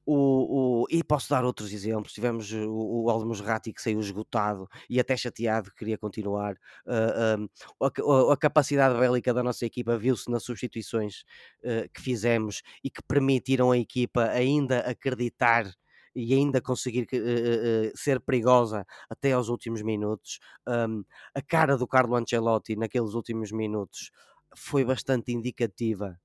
o, 0.05 0.83
o, 0.83 0.87
e 0.91 1.03
posso 1.03 1.31
dar 1.31 1.45
outros 1.45 1.73
exemplos. 1.73 2.13
Tivemos 2.13 2.53
o, 2.53 3.05
o 3.05 3.11
Almos 3.11 3.41
Ratti 3.41 3.73
que 3.73 3.81
saiu 3.81 4.01
esgotado 4.01 4.69
e 4.89 4.99
até 4.99 5.17
chateado 5.17 5.71
que 5.71 5.79
queria 5.79 5.99
continuar. 5.99 6.55
Uh, 6.87 7.49
a, 7.81 8.33
a, 8.33 8.37
capacidade 8.37 8.99
bélica 8.99 9.33
da 9.33 9.43
nossa 9.43 9.65
equipa 9.65 9.97
viu-se 9.97 10.31
nas 10.31 10.43
substituições 10.45 11.23
uh, 11.65 11.89
que 11.93 12.01
fizemos 12.01 12.63
e 12.83 12.91
que 12.91 13.03
permitiram 13.03 13.71
a 13.71 13.79
equipa 13.79 14.25
ainda 14.25 14.81
acreditar 14.81 15.73
e 16.15 16.35
ainda 16.35 16.61
conseguir 16.61 17.07
uh, 17.13 17.97
ser 17.97 18.21
perigosa 18.21 18.85
até 19.09 19.33
aos 19.33 19.49
últimos 19.49 19.83
minutos. 19.83 20.41
Um, 20.69 21.05
a 21.35 21.41
cara 21.41 21.77
do 21.77 21.87
Carlo 21.87 22.17
Ancelotti 22.17 22.77
naqueles 22.77 23.15
últimos 23.15 23.53
minutos 23.53 24.11
foi 24.55 24.85
bastante 24.85 25.33
indicativa 25.33 26.19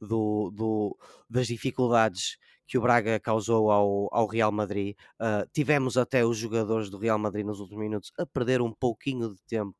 do, 0.00 0.50
do, 0.50 0.96
das 1.30 1.46
dificuldades 1.46 2.36
que 2.72 2.78
o 2.78 2.80
Braga 2.80 3.20
causou 3.20 3.70
ao, 3.70 4.08
ao 4.10 4.26
Real 4.26 4.50
Madrid. 4.50 4.96
Uh, 5.20 5.46
tivemos 5.52 5.98
até 5.98 6.24
os 6.24 6.38
jogadores 6.38 6.88
do 6.88 6.96
Real 6.96 7.18
Madrid 7.18 7.44
nos 7.44 7.60
últimos 7.60 7.84
minutos 7.84 8.10
a 8.16 8.24
perder 8.24 8.62
um 8.62 8.72
pouquinho 8.72 9.28
de 9.28 9.42
tempo. 9.46 9.76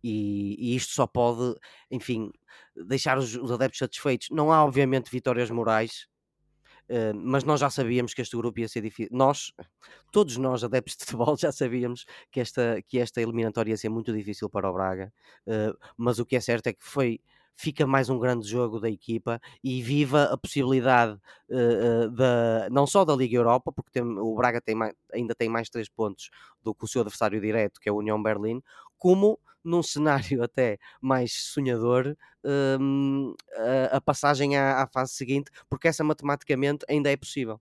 E, 0.00 0.54
e 0.60 0.76
isto 0.76 0.92
só 0.92 1.08
pode, 1.08 1.58
enfim, 1.90 2.30
deixar 2.76 3.18
os, 3.18 3.34
os, 3.34 3.50
adeptos 3.50 3.80
satisfeitos. 3.80 4.28
Não 4.30 4.52
há, 4.52 4.64
obviamente, 4.64 5.10
vitórias 5.10 5.50
morais, 5.50 6.06
uh, 6.88 7.16
mas 7.16 7.42
nós 7.42 7.58
já 7.58 7.68
sabíamos 7.68 8.14
que 8.14 8.22
este 8.22 8.36
grupo 8.36 8.60
ia 8.60 8.68
ser 8.68 8.82
difícil. 8.82 9.10
Nós, 9.10 9.52
todos 10.12 10.36
nós, 10.36 10.62
adeptos 10.62 10.96
de 10.96 11.04
futebol, 11.04 11.34
já 11.36 11.50
sabíamos 11.50 12.04
que 12.30 12.38
esta, 12.38 12.80
que 12.86 13.00
esta 13.00 13.20
eliminatória 13.20 13.72
ia 13.72 13.76
ser 13.76 13.88
muito 13.88 14.12
difícil 14.12 14.48
para 14.48 14.70
o 14.70 14.72
Braga. 14.72 15.12
Uh, 15.48 15.76
mas 15.96 16.20
o 16.20 16.24
que 16.24 16.36
é 16.36 16.40
certo 16.40 16.68
é 16.68 16.72
que 16.72 16.84
foi 16.84 17.18
fica 17.56 17.86
mais 17.86 18.08
um 18.08 18.18
grande 18.18 18.48
jogo 18.48 18.80
da 18.80 18.90
equipa 18.90 19.40
e 19.62 19.82
viva 19.82 20.24
a 20.24 20.36
possibilidade 20.36 21.18
uh, 21.48 22.10
da, 22.10 22.68
não 22.70 22.86
só 22.86 23.04
da 23.04 23.14
Liga 23.14 23.36
Europa, 23.36 23.72
porque 23.72 23.90
tem, 23.90 24.02
o 24.02 24.34
Braga 24.34 24.60
tem 24.60 24.74
mais, 24.74 24.94
ainda 25.12 25.34
tem 25.34 25.48
mais 25.48 25.68
três 25.68 25.88
pontos 25.88 26.30
do 26.62 26.74
que 26.74 26.84
o 26.84 26.88
seu 26.88 27.02
adversário 27.02 27.40
direto, 27.40 27.80
que 27.80 27.88
é 27.88 27.92
a 27.92 27.94
União 27.94 28.22
Berlim, 28.22 28.62
como 28.98 29.38
num 29.64 29.82
cenário 29.82 30.42
até 30.42 30.78
mais 31.00 31.32
sonhador, 31.32 32.16
um, 32.44 33.34
a, 33.90 33.96
a, 33.96 34.00
passagem 34.00 34.56
à, 34.56 34.82
à 34.82 34.86
fase 34.86 35.12
seguinte, 35.12 35.50
porque 35.68 35.88
essa 35.88 36.02
matematicamente 36.02 36.84
ainda 36.88 37.10
é 37.10 37.16
possível. 37.16 37.60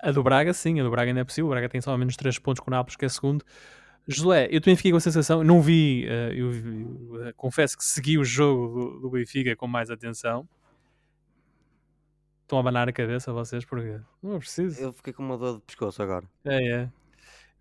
A 0.00 0.12
do 0.12 0.22
Braga, 0.22 0.54
sim, 0.54 0.78
a 0.80 0.84
do 0.84 0.90
Braga 0.90 1.10
ainda 1.10 1.20
é 1.20 1.24
possível. 1.24 1.46
O 1.46 1.50
Braga 1.50 1.68
tem 1.68 1.80
só 1.80 1.96
menos 1.96 2.16
3 2.16 2.38
pontos 2.38 2.60
com 2.60 2.70
o 2.70 2.72
Nápoles, 2.72 2.96
que 2.96 3.04
é 3.04 3.08
segundo. 3.08 3.44
Josué, 4.10 4.48
eu 4.50 4.58
também 4.58 4.74
fiquei 4.74 4.90
com 4.90 4.96
a 4.96 5.00
sensação, 5.00 5.44
não 5.44 5.60
vi, 5.60 6.06
uh, 6.06 6.32
eu, 6.32 7.26
eu, 7.26 7.34
confesso 7.34 7.76
que 7.76 7.84
segui 7.84 8.16
o 8.16 8.24
jogo 8.24 8.68
do, 8.68 9.00
do, 9.00 9.10
Benfica 9.10 9.54
com 9.54 9.66
mais 9.66 9.90
atenção. 9.90 10.48
Estão 12.42 12.56
a 12.56 12.60
abanar 12.62 12.88
a 12.88 12.92
cabeça 12.92 13.30
vocês 13.34 13.66
porque 13.66 14.00
não 14.22 14.36
é 14.36 14.38
preciso. 14.38 14.80
Eu 14.80 14.94
fiquei 14.94 15.12
com 15.12 15.22
uma 15.22 15.36
dor 15.36 15.56
de 15.56 15.62
pescoço 15.66 16.02
agora. 16.02 16.24
É, 16.42 16.70
é. 16.70 16.88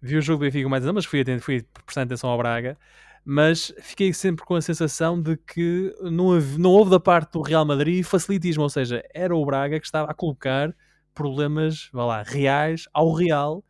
Vi 0.02 0.16
o 0.16 0.22
jogo 0.22 0.40
do 0.40 0.46
Benfica 0.46 0.64
com 0.64 0.70
mais 0.70 0.84
atenção, 0.84 0.96
mas 0.96 1.04
fui, 1.04 1.20
atento, 1.20 1.44
fui 1.44 1.66
prestando 1.84 2.06
atenção 2.06 2.30
ao 2.30 2.38
Braga. 2.38 2.78
Mas 3.26 3.74
fiquei 3.82 4.14
sempre 4.14 4.46
com 4.46 4.56
a 4.56 4.62
sensação 4.62 5.22
de 5.22 5.36
que 5.36 5.94
não, 6.02 6.28
houve, 6.28 6.58
não 6.58 6.70
houve 6.70 6.90
da 6.90 7.00
parte 7.00 7.34
do 7.34 7.42
Real 7.42 7.66
Madrid 7.66 8.06
facilitismo, 8.06 8.64
ou 8.64 8.70
seja, 8.70 9.04
era 9.14 9.36
o 9.36 9.46
Braga 9.46 9.82
que 9.82 9.86
estava 9.86 10.10
a 10.10 10.14
colocar 10.14 10.74
problemas, 11.14 11.90
vá 11.92 12.06
lá, 12.06 12.24
reais 12.24 12.88
ao 12.94 13.12
Real 13.12 13.62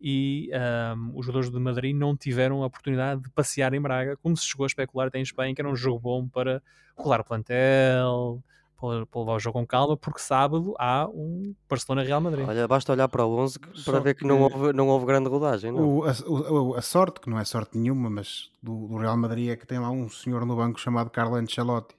e 0.00 0.50
um, 0.96 1.12
os 1.18 1.26
jogadores 1.26 1.50
de 1.50 1.58
Madrid 1.58 1.94
não 1.94 2.16
tiveram 2.16 2.62
a 2.62 2.66
oportunidade 2.66 3.22
de 3.22 3.30
passear 3.30 3.74
em 3.74 3.80
Braga, 3.80 4.16
como 4.22 4.36
se 4.36 4.46
chegou 4.46 4.64
a 4.64 4.66
especular 4.66 5.08
até 5.08 5.18
em 5.18 5.22
Espanha, 5.22 5.54
que 5.54 5.60
era 5.60 5.68
um 5.68 5.76
jogo 5.76 5.98
bom 6.00 6.26
para 6.28 6.62
rolar 6.96 7.20
o 7.20 7.24
plantel, 7.24 8.42
para, 8.80 9.04
para 9.04 9.20
levar 9.20 9.34
o 9.34 9.38
jogo 9.38 9.58
com 9.58 9.66
calma, 9.66 9.96
porque 9.96 10.20
sábado 10.20 10.74
há 10.78 11.06
um 11.08 11.54
Barcelona-Real 11.68 12.20
Madrid. 12.20 12.48
Olha, 12.48 12.66
basta 12.66 12.92
olhar 12.92 13.08
para 13.08 13.24
o 13.26 13.38
11 13.38 13.58
que- 13.60 13.78
Só 13.78 13.90
para 13.92 14.00
ver 14.00 14.14
que, 14.14 14.20
que- 14.20 14.26
não, 14.26 14.40
houve, 14.42 14.72
não 14.72 14.88
houve 14.88 15.04
grande 15.04 15.28
rodagem. 15.28 15.70
Não? 15.70 15.98
O- 15.98 16.04
a, 16.04 16.12
o- 16.26 16.74
a 16.76 16.80
sorte, 16.82 17.20
que 17.20 17.28
não 17.28 17.38
é 17.38 17.44
sorte 17.44 17.76
nenhuma, 17.76 18.08
mas 18.08 18.50
do, 18.62 18.86
do 18.88 18.96
Real 18.96 19.16
Madrid 19.18 19.50
é 19.50 19.56
que 19.56 19.66
tem 19.66 19.78
lá 19.78 19.90
um 19.90 20.08
senhor 20.08 20.46
no 20.46 20.56
banco 20.56 20.80
chamado 20.80 21.10
Carlo 21.10 21.34
Ancelotti, 21.36 21.94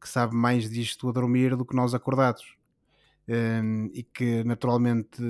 que 0.00 0.08
sabe 0.08 0.34
mais 0.34 0.68
disto 0.68 1.08
a 1.08 1.12
dormir 1.12 1.56
do 1.56 1.64
que 1.64 1.76
nós 1.76 1.94
acordados. 1.94 2.56
Hum, 3.26 3.90
e 3.94 4.02
que 4.02 4.44
naturalmente 4.44 5.22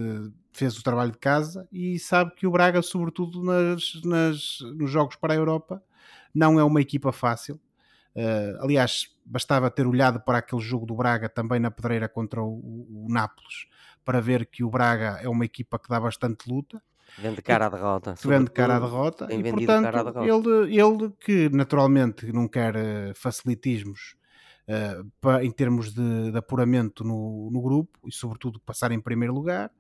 fez 0.53 0.77
o 0.79 0.83
trabalho 0.83 1.13
de 1.13 1.19
casa 1.19 1.69
e 1.71 1.97
sabe 1.99 2.35
que 2.35 2.47
o 2.47 2.51
Braga, 2.51 2.83
sobretudo 2.83 3.43
nas, 3.43 4.01
nas- 4.05 4.59
nos 4.77 4.91
jogos 4.91 5.17
para 5.17 5.33
a 5.33 5.37
Europa, 5.37 5.83
não 6.35 6.59
é 6.59 6.65
uma 6.65 6.81
equipa 6.81 7.13
fácil. 7.13 7.61
Uh, 8.17 8.63
aliás, 8.63 9.09
bastava 9.27 9.71
ter 9.71 9.87
olhado 9.87 10.21
para 10.21 10.39
aquele 10.39 10.63
jogo 10.63 10.87
do 10.87 10.95
Braga 10.95 11.29
também 11.29 11.61
na 11.61 11.71
pedreira 11.71 12.09
contra 12.09 12.43
o, 12.43 12.49
o, 12.49 13.07
o 13.07 13.13
Nápoles 13.13 13.67
para 14.05 14.21
ver 14.21 14.47
que 14.47 14.65
o 14.65 14.71
Braga 14.71 15.19
é 15.23 15.29
uma 15.29 15.45
equipa 15.45 15.79
que 15.79 15.89
dá 15.89 16.01
bastante 16.01 16.49
luta 16.49 16.83
Vende 17.25 17.43
cara 17.49 17.67
à 17.67 17.71
derrota. 17.71 18.13
vende 18.31 18.51
cara 18.51 18.77
à 18.77 18.81
derrota 18.81 19.25
e 19.33 19.45
portanto 19.45 19.79
cara 19.83 20.01
à 20.01 20.05
derrota. 20.05 20.39
ele, 20.39 20.81
ele 20.81 21.11
que 21.21 21.49
naturalmente 21.51 22.33
não 22.33 22.49
quer 22.49 22.75
eh, 22.77 23.13
facilitismos 23.15 24.17
eh, 24.69 25.03
pa- 25.21 25.45
em 25.45 25.51
termos 25.51 25.93
de, 25.95 26.33
de 26.33 26.39
apuramento 26.39 27.05
no, 27.05 27.51
no 27.51 27.63
grupo 27.63 27.99
e 28.09 28.13
sobretudo 28.13 28.61
passar 28.61 28.93
em 28.93 29.01
primeiro 29.01 29.35
lugar 29.35 29.71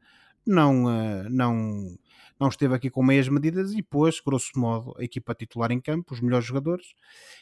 não, 0.46 0.90
eh, 0.90 1.28
não, 1.30 1.96
não 2.38 2.48
esteve 2.48 2.74
aqui 2.74 2.90
com 2.90 3.02
meias 3.02 3.28
medidas 3.28 3.72
e 3.72 3.82
pôs, 3.82 4.20
grosso 4.20 4.58
modo, 4.58 4.94
a 4.98 5.04
equipa 5.04 5.34
titular 5.34 5.72
em 5.72 5.80
campo, 5.80 6.14
os 6.14 6.20
melhores 6.20 6.46
jogadores 6.46 6.86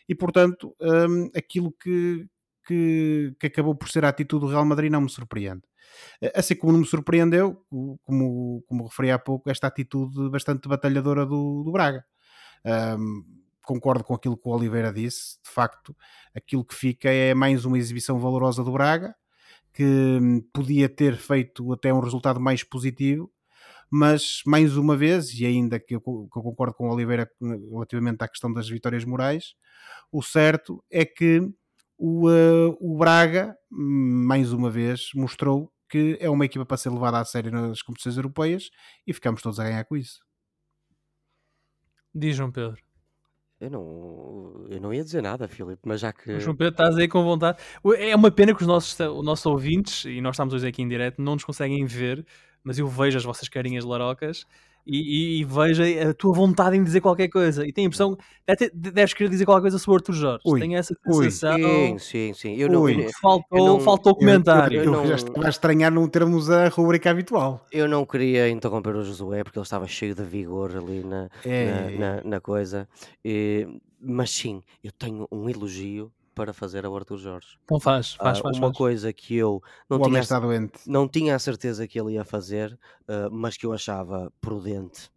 e 0.09 0.15
portanto 0.15 0.75
hum, 0.81 1.31
aquilo 1.37 1.73
que, 1.73 2.27
que, 2.67 3.35
que 3.39 3.47
acabou 3.47 3.75
por 3.75 3.89
ser 3.89 4.05
a 4.05 4.09
atitude 4.09 4.45
do 4.47 4.51
Real 4.51 4.65
Madrid 4.65 4.91
não 4.91 5.01
me 5.03 5.11
surpreende 5.11 5.63
Eh, 6.23 6.33
assim 6.37 6.57
como 6.57 6.73
não 6.73 6.81
me 6.81 6.87
surpreendeu, 6.87 7.65
como, 8.05 8.63
como 8.69 8.87
referi 8.87 9.11
há 9.11 9.19
pouco, 9.19 9.51
esta 9.51 9.67
atitude 9.69 10.31
bastante 10.31 10.69
batalhadora 10.69 11.27
do, 11.27 11.63
do 11.65 11.73
Braga. 11.73 12.05
Ahm, 12.65 13.25
concordo 13.63 14.05
com 14.05 14.15
aquilo 14.15 14.37
que 14.37 14.49
o 14.49 14.53
Oliveira 14.53 14.93
disse, 14.93 15.39
de 15.45 15.51
facto, 15.51 15.97
aquilo 16.35 16.65
que 16.65 16.75
fica 16.75 17.11
é 17.11 17.35
mais 17.35 17.65
uma 17.65 17.79
exibição 17.79 18.19
valorosa 18.19 18.63
do 18.65 18.73
Braga, 18.73 19.15
que 19.73 19.85
hum, 19.85 20.43
podia 20.53 20.89
ter 20.89 21.17
feito 21.17 21.73
até 21.73 21.93
um 21.93 22.01
resultado 22.01 22.41
mais 22.41 22.63
positivo, 22.63 23.31
mas 23.91 24.43
mais 24.47 24.77
uma 24.77 24.97
vez, 24.97 25.33
e 25.39 25.47
ainda 25.47 25.79
que 25.79 25.95
eu, 25.95 26.01
que 26.01 26.39
eu 26.39 26.43
concordo 26.43 26.75
com 26.75 26.89
o 26.89 26.93
Oliveira 26.93 27.31
relativamente 27.41 28.23
à 28.23 28.29
questão 28.29 28.53
das 28.53 28.69
vitórias 28.69 29.05
morais, 29.05 29.55
o 30.11 30.23
certo 30.23 30.83
é 30.91 31.05
que 31.05 31.41
o, 31.99 32.31
eh, 32.31 32.77
o 32.81 32.97
Braga, 32.97 33.57
hum, 33.71 34.25
mais 34.27 34.53
uma 34.53 34.71
vez, 34.71 35.11
mostrou 35.15 35.73
que 35.89 36.17
é 36.21 36.31
uma 36.31 36.47
equipa 36.47 36.65
para 36.65 36.79
ser 36.79 36.91
levada 36.91 37.19
a 37.21 37.25
sério 37.25 37.53
nas 37.53 37.83
competições 37.83 38.17
europeias 38.17 38.71
e 39.07 39.13
ficamos 39.13 39.43
todos 39.43 39.61
a 39.61 39.65
ganhar 39.65 39.85
com 39.85 39.97
isso. 39.97 40.21
Diz 42.15 42.37
João 42.37 42.51
Pedro. 42.51 42.92
Eu 43.63 43.71
não, 43.71 44.67
eu 44.69 44.81
não 44.81 44.93
ia 44.93 45.05
dizer 45.05 45.23
nada, 45.23 45.47
Filipe, 45.47 45.83
mas 45.87 46.01
já 46.01 46.13
que. 46.13 46.41
João 46.41 46.57
Pedro, 46.57 46.73
estás 46.73 46.97
aí 46.97 47.07
com 47.07 47.23
vontade. 47.23 47.59
É 47.97 48.17
uma 48.17 48.29
pena 48.29 48.53
que 48.53 48.61
os 48.61 48.67
nossos, 48.67 48.99
os 48.99 49.25
nossos 49.25 49.47
ouvintes, 49.47 50.05
e 50.05 50.21
nós 50.21 50.35
estamos 50.35 50.53
hoje 50.53 50.67
aqui 50.67 50.83
em 50.83 50.89
direto, 50.89 51.23
não 51.23 51.35
nos 51.35 51.45
conseguem 51.45 51.85
ver, 51.85 52.27
mas 52.65 52.77
eu 52.81 52.89
vejo 52.89 53.17
as 53.17 53.23
vossas 53.23 53.49
carinhas 53.49 53.85
larocas 53.85 54.49
e, 54.87 55.39
e, 55.39 55.41
e 55.41 55.45
vejo 55.45 55.83
a 56.09 56.13
tua 56.15 56.33
vontade 56.35 56.77
em 56.77 56.83
dizer 56.85 57.01
qualquer 57.01 57.29
coisa. 57.29 57.67
E 57.67 57.73
tenho 57.73 57.87
a 57.87 57.89
impressão, 57.89 58.17
ter- 58.59 58.71
deves 58.75 59.15
querer 59.15 59.29
dizer 59.31 59.45
qualquer 59.45 59.63
coisa 59.63 59.79
sobre 59.79 59.93
o 59.93 59.97
Arthur 59.97 60.13
Jorge. 60.15 60.43
Ui, 60.47 60.61
Tenho 60.61 60.77
essa 60.77 60.95
ui. 61.07 61.25
sensação. 61.25 61.59
Sim, 61.59 61.99
sim, 61.99 62.33
sim. 62.35 62.55
Eu 62.57 62.69
não, 62.69 62.89
eu, 62.89 63.11
Faltou, 63.21 63.59
Eu 63.59 63.65
não- 63.65 63.81
faltou 63.81 64.15
comentário. 64.15 64.79
Eu, 64.79 64.85
Eu 64.85 64.93
eu 64.93 64.99
não- 65.01 65.07
já 65.07 65.15
estava 65.17 65.47
a 65.47 65.51
estranhar 65.51 65.91
não 65.93 66.09
termos 66.09 66.51
a 66.51 66.69
rubrica 66.69 67.11
habitual. 67.11 67.65
eu 67.73 67.87
não 67.89 68.05
queria 68.05 68.49
interromper 68.49 68.95
o 68.97 69.05
Josué 69.05 69.43
porque 69.45 69.59
ele 69.59 69.65
estava 69.65 69.87
cheio 69.87 70.15
de 70.15 70.23
vigor 70.25 70.77
ali 70.77 71.03
na, 71.05 71.29
É, 71.45 71.91
na, 71.99 72.15
na- 72.17 72.23
na 72.25 72.41
coisa. 72.41 72.89
E- 73.25 73.67
mas 74.01 74.31
sim, 74.31 74.63
eu 74.83 74.91
tenho 74.93 75.29
um 75.31 75.49
elogio 75.49 76.11
para 76.35 76.53
fazer 76.53 76.85
ao 76.87 76.97
Arthur 76.97 77.19
Jorge. 77.19 77.59
Então 77.65 77.79
faz, 77.81 78.15
faz, 78.15 78.39
Ah, 78.39 78.43
faz. 78.43 78.57
uma 78.59 78.69
faz. 78.69 78.77
coisa 78.79 79.13
que 79.13 79.37
eu 79.37 79.63
não 79.89 79.99
o 79.99 80.03
tinha, 80.03 80.21
está 80.21 80.39
doente. 80.41 80.79
não 80.87 81.09
tinha 81.09 81.35
a 81.35 81.39
certeza 81.39 81.87
que 81.87 81.99
ele 82.01 82.15
ia 82.15 82.25
fazer, 82.25 82.79
ah, 83.09 83.29
mas 83.31 83.57
que 83.57 83.67
eu 83.67 83.73
achava 83.73 84.33
prudente 84.41 85.11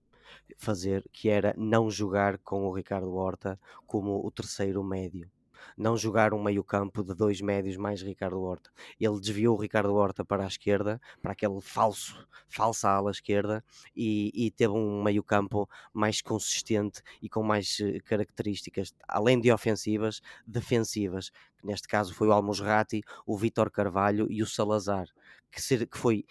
fazer, 0.57 1.03
que 1.11 1.27
era 1.29 1.53
não 1.57 1.89
jogar 1.89 2.37
com 2.39 2.65
o 2.67 2.73
Ricardo 2.73 3.13
Horta 3.13 3.59
como 3.87 4.25
o 4.25 4.31
terceiro 4.31 4.83
médio. 4.83 5.29
Não 5.77 5.97
jogar 5.97 6.33
um 6.33 6.41
meio-campo 6.41 7.03
de 7.03 7.13
dois 7.13 7.41
médios 7.41 7.77
mais 7.77 8.01
Ricardo 8.01 8.41
Horta. 8.41 8.69
Ele 8.99 9.19
desviou 9.19 9.55
o 9.57 9.61
Ricardo 9.61 9.93
Horta 9.93 10.23
para 10.25 10.43
a 10.43 10.47
esquerda, 10.47 10.99
para 11.21 11.31
aquele 11.33 11.59
falso, 11.61 12.27
falsa 12.47 12.89
ala 12.89 13.11
esquerda, 13.11 13.63
e, 13.95 14.31
e 14.33 14.51
teve 14.51 14.73
um 14.73 15.03
meio-campo 15.03 15.69
mais 15.93 16.21
consistente 16.21 17.01
e 17.21 17.29
com 17.29 17.43
mais 17.43 17.77
eh, 17.81 17.99
características, 18.01 18.93
além 19.07 19.39
de 19.39 19.51
ofensivas, 19.51 20.21
defensivas. 20.45 21.31
Neste 21.63 21.87
caso 21.87 22.13
foi 22.13 22.27
o 22.27 22.31
Almosrati, 22.31 23.01
o 23.25 23.37
Vítor 23.37 23.71
Carvalho 23.71 24.27
e 24.29 24.41
o 24.43 24.47
Salazar, 24.47 25.07
que, 25.51 25.61
ser- 25.61 25.87
que 25.87 25.97
foi 25.97 26.25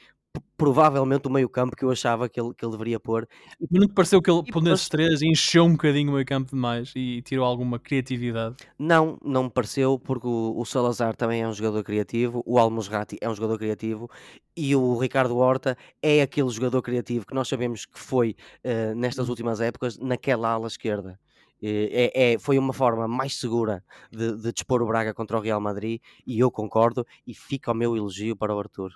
provavelmente 0.56 1.26
o 1.26 1.30
meio-campo 1.30 1.76
que 1.76 1.84
eu 1.84 1.90
achava 1.90 2.28
que 2.28 2.40
ele, 2.40 2.54
que 2.54 2.64
ele 2.64 2.72
deveria 2.72 3.00
pôr. 3.00 3.28
E 3.60 3.78
não 3.78 3.86
te 3.86 3.94
pareceu 3.94 4.22
que 4.22 4.30
ele, 4.30 4.42
por 4.44 4.62
nesses 4.62 4.88
três, 4.88 5.22
encheu 5.22 5.64
um 5.64 5.72
bocadinho 5.72 6.10
o 6.10 6.14
meio 6.14 6.26
campo 6.26 6.50
demais 6.50 6.92
e 6.96 7.22
tirou 7.22 7.44
alguma 7.44 7.78
criatividade? 7.78 8.56
Não, 8.78 9.18
não 9.24 9.44
me 9.44 9.50
pareceu, 9.50 9.98
porque 9.98 10.26
o, 10.26 10.54
o 10.58 10.64
Salazar 10.64 11.14
também 11.16 11.42
é 11.42 11.48
um 11.48 11.52
jogador 11.52 11.82
criativo, 11.84 12.42
o 12.46 12.58
Almosrati 12.58 13.16
é 13.20 13.28
um 13.28 13.34
jogador 13.34 13.58
criativo 13.58 14.08
e 14.56 14.74
o 14.74 14.96
Ricardo 14.98 15.36
Horta 15.36 15.76
é 16.02 16.22
aquele 16.22 16.50
jogador 16.50 16.82
criativo 16.82 17.26
que 17.26 17.34
nós 17.34 17.48
sabemos 17.48 17.86
que 17.86 17.98
foi 17.98 18.36
eh, 18.62 18.94
nestas 18.94 19.28
Uhum. 19.28 19.30
últimas 19.30 19.60
épocas 19.60 19.98
naquela 19.98 20.50
ala 20.50 20.66
esquerda. 20.66 21.18
É, 21.62 22.34
é- 22.34 22.38
foi 22.38 22.58
uma 22.58 22.72
forma 22.74 23.08
mais 23.08 23.36
segura 23.38 23.82
de, 24.12 24.36
de 24.36 24.52
dispor 24.52 24.82
o 24.82 24.86
Braga 24.86 25.14
contra 25.14 25.38
o 25.38 25.40
Real 25.40 25.60
Madrid 25.60 26.00
e 26.26 26.38
eu 26.38 26.50
concordo 26.50 27.06
e 27.26 27.32
fica 27.34 27.72
o 27.72 27.74
meu 27.74 27.96
elogio 27.96 28.36
para 28.36 28.54
o 28.54 28.58
Arthur. 28.58 28.92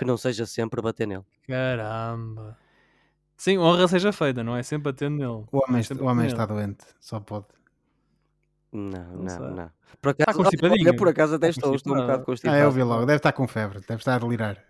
Que 0.00 0.04
não 0.06 0.16
seja 0.16 0.44
sempre 0.46 0.80
bater 0.82 1.06
nele. 1.06 1.24
Caramba. 1.46 2.58
Sim, 3.36 3.58
honra 3.58 3.86
seja 3.88 4.12
feita, 4.12 4.42
não 4.42 4.56
é 4.56 4.62
sempre 4.62 4.92
batendo 4.92 5.16
nele. 5.16 5.44
O 5.52 5.58
homem, 5.66 5.82
é 5.88 5.94
o 6.02 6.06
homem 6.06 6.26
está 6.26 6.44
doente, 6.44 6.84
só 7.00 7.20
pode. 7.20 7.46
Não, 8.72 8.90
Não 9.12 9.38
não, 9.38 9.50
não. 9.54 9.70
Por 10.00 10.10
acaso, 10.10 10.38
olha, 10.38 10.44
constipadinho. 10.44 10.88
olha, 10.88 10.96
por 10.96 11.08
acaso 11.08 11.34
até 11.34 11.48
Está 11.48 11.60
estou, 11.60 11.74
estou 11.74 11.92
um 11.94 11.96
bocado 12.00 12.22
Ah, 12.22 12.24
constipado. 12.24 12.56
eu 12.58 12.70
vi 12.70 12.82
logo, 12.82 13.04
deve 13.06 13.16
estar 13.16 13.32
com 13.32 13.46
febre, 13.48 13.80
deve 13.80 14.00
estar 14.00 14.14
a 14.14 14.18
delirar. 14.18 14.62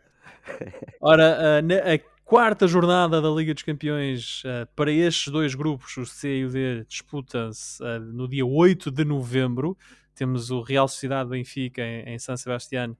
Ora, 1.01 1.59
a, 1.59 1.63
na- 1.63 1.75
a 1.95 1.99
quarta 2.25 2.67
jornada 2.67 3.21
da 3.21 3.29
Liga 3.29 3.53
dos 3.53 3.63
Campeões 3.63 4.43
ah, 4.47 4.67
para 4.75 4.91
estes 4.91 5.31
dois 5.33 5.55
grupos, 5.55 5.97
o 5.97 6.07
C 6.07 6.39
e 6.39 6.45
o 6.45 6.51
D, 6.51 6.85
disputa-se 6.89 7.85
ah, 7.85 7.99
no 7.99 8.27
dia 8.29 8.47
8 8.47 8.91
de 8.91 9.05
novembro. 9.05 9.77
Temos 10.15 10.51
o 10.51 10.61
Real 10.63 10.89
Sociedade 10.89 11.29
Benfica 11.31 11.83
em, 11.83 12.15
em 12.15 12.19
San 12.19 12.37
Sebastián 12.37 12.97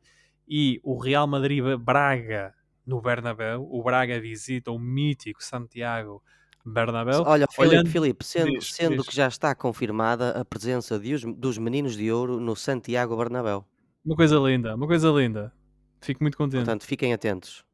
e 0.51 0.81
o 0.83 0.99
Real 0.99 1.27
Madrid 1.29 1.63
Braga 1.79 2.53
no 2.85 3.01
Bernabéu. 3.01 3.67
O 3.71 3.83
Braga 3.85 4.21
visita 4.21 4.73
o 4.73 4.79
mítico 4.79 5.43
Santiago 5.43 6.21
Bernabéu. 6.67 7.23
Olha, 7.25 7.47
Filipe, 7.51 7.75
Olhando- 7.77 7.89
Filipe, 7.89 8.25
sendo, 8.25 8.51
Diz, 8.59 8.75
sendo 8.75 8.97
diz. 8.99 9.07
que 9.07 9.15
já 9.15 9.29
está 9.29 9.55
confirmada 9.55 10.31
a 10.33 10.45
presença 10.45 10.99
de 10.99 11.15
os- 11.15 11.25
dos 11.37 11.57
meninos 11.57 11.97
de 11.97 12.11
ouro 12.11 12.41
no 12.41 12.57
Santiago 12.57 13.17
Bernabéu. 13.17 13.65
Uma 14.05 14.17
coisa 14.17 14.37
linda, 14.39 14.75
uma 14.75 14.87
coisa 14.89 15.09
linda. 15.11 15.53
Fico 16.01 16.25
muito 16.25 16.37
contente. 16.37 16.61
Portanto, 16.65 16.85
fiquem 16.85 17.13
atentos. 17.13 17.65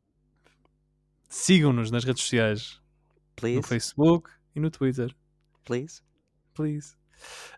Sigam-nos 1.29 1.91
nas 1.91 2.05
redes 2.05 2.23
sociais, 2.23 2.81
no 2.81 3.37
Please, 3.37 3.69
Facebook 3.69 4.31
e 4.55 4.61
no 4.61 4.71
Twitter. 4.71 5.15
please. 5.65 6.03
please. 6.55 6.97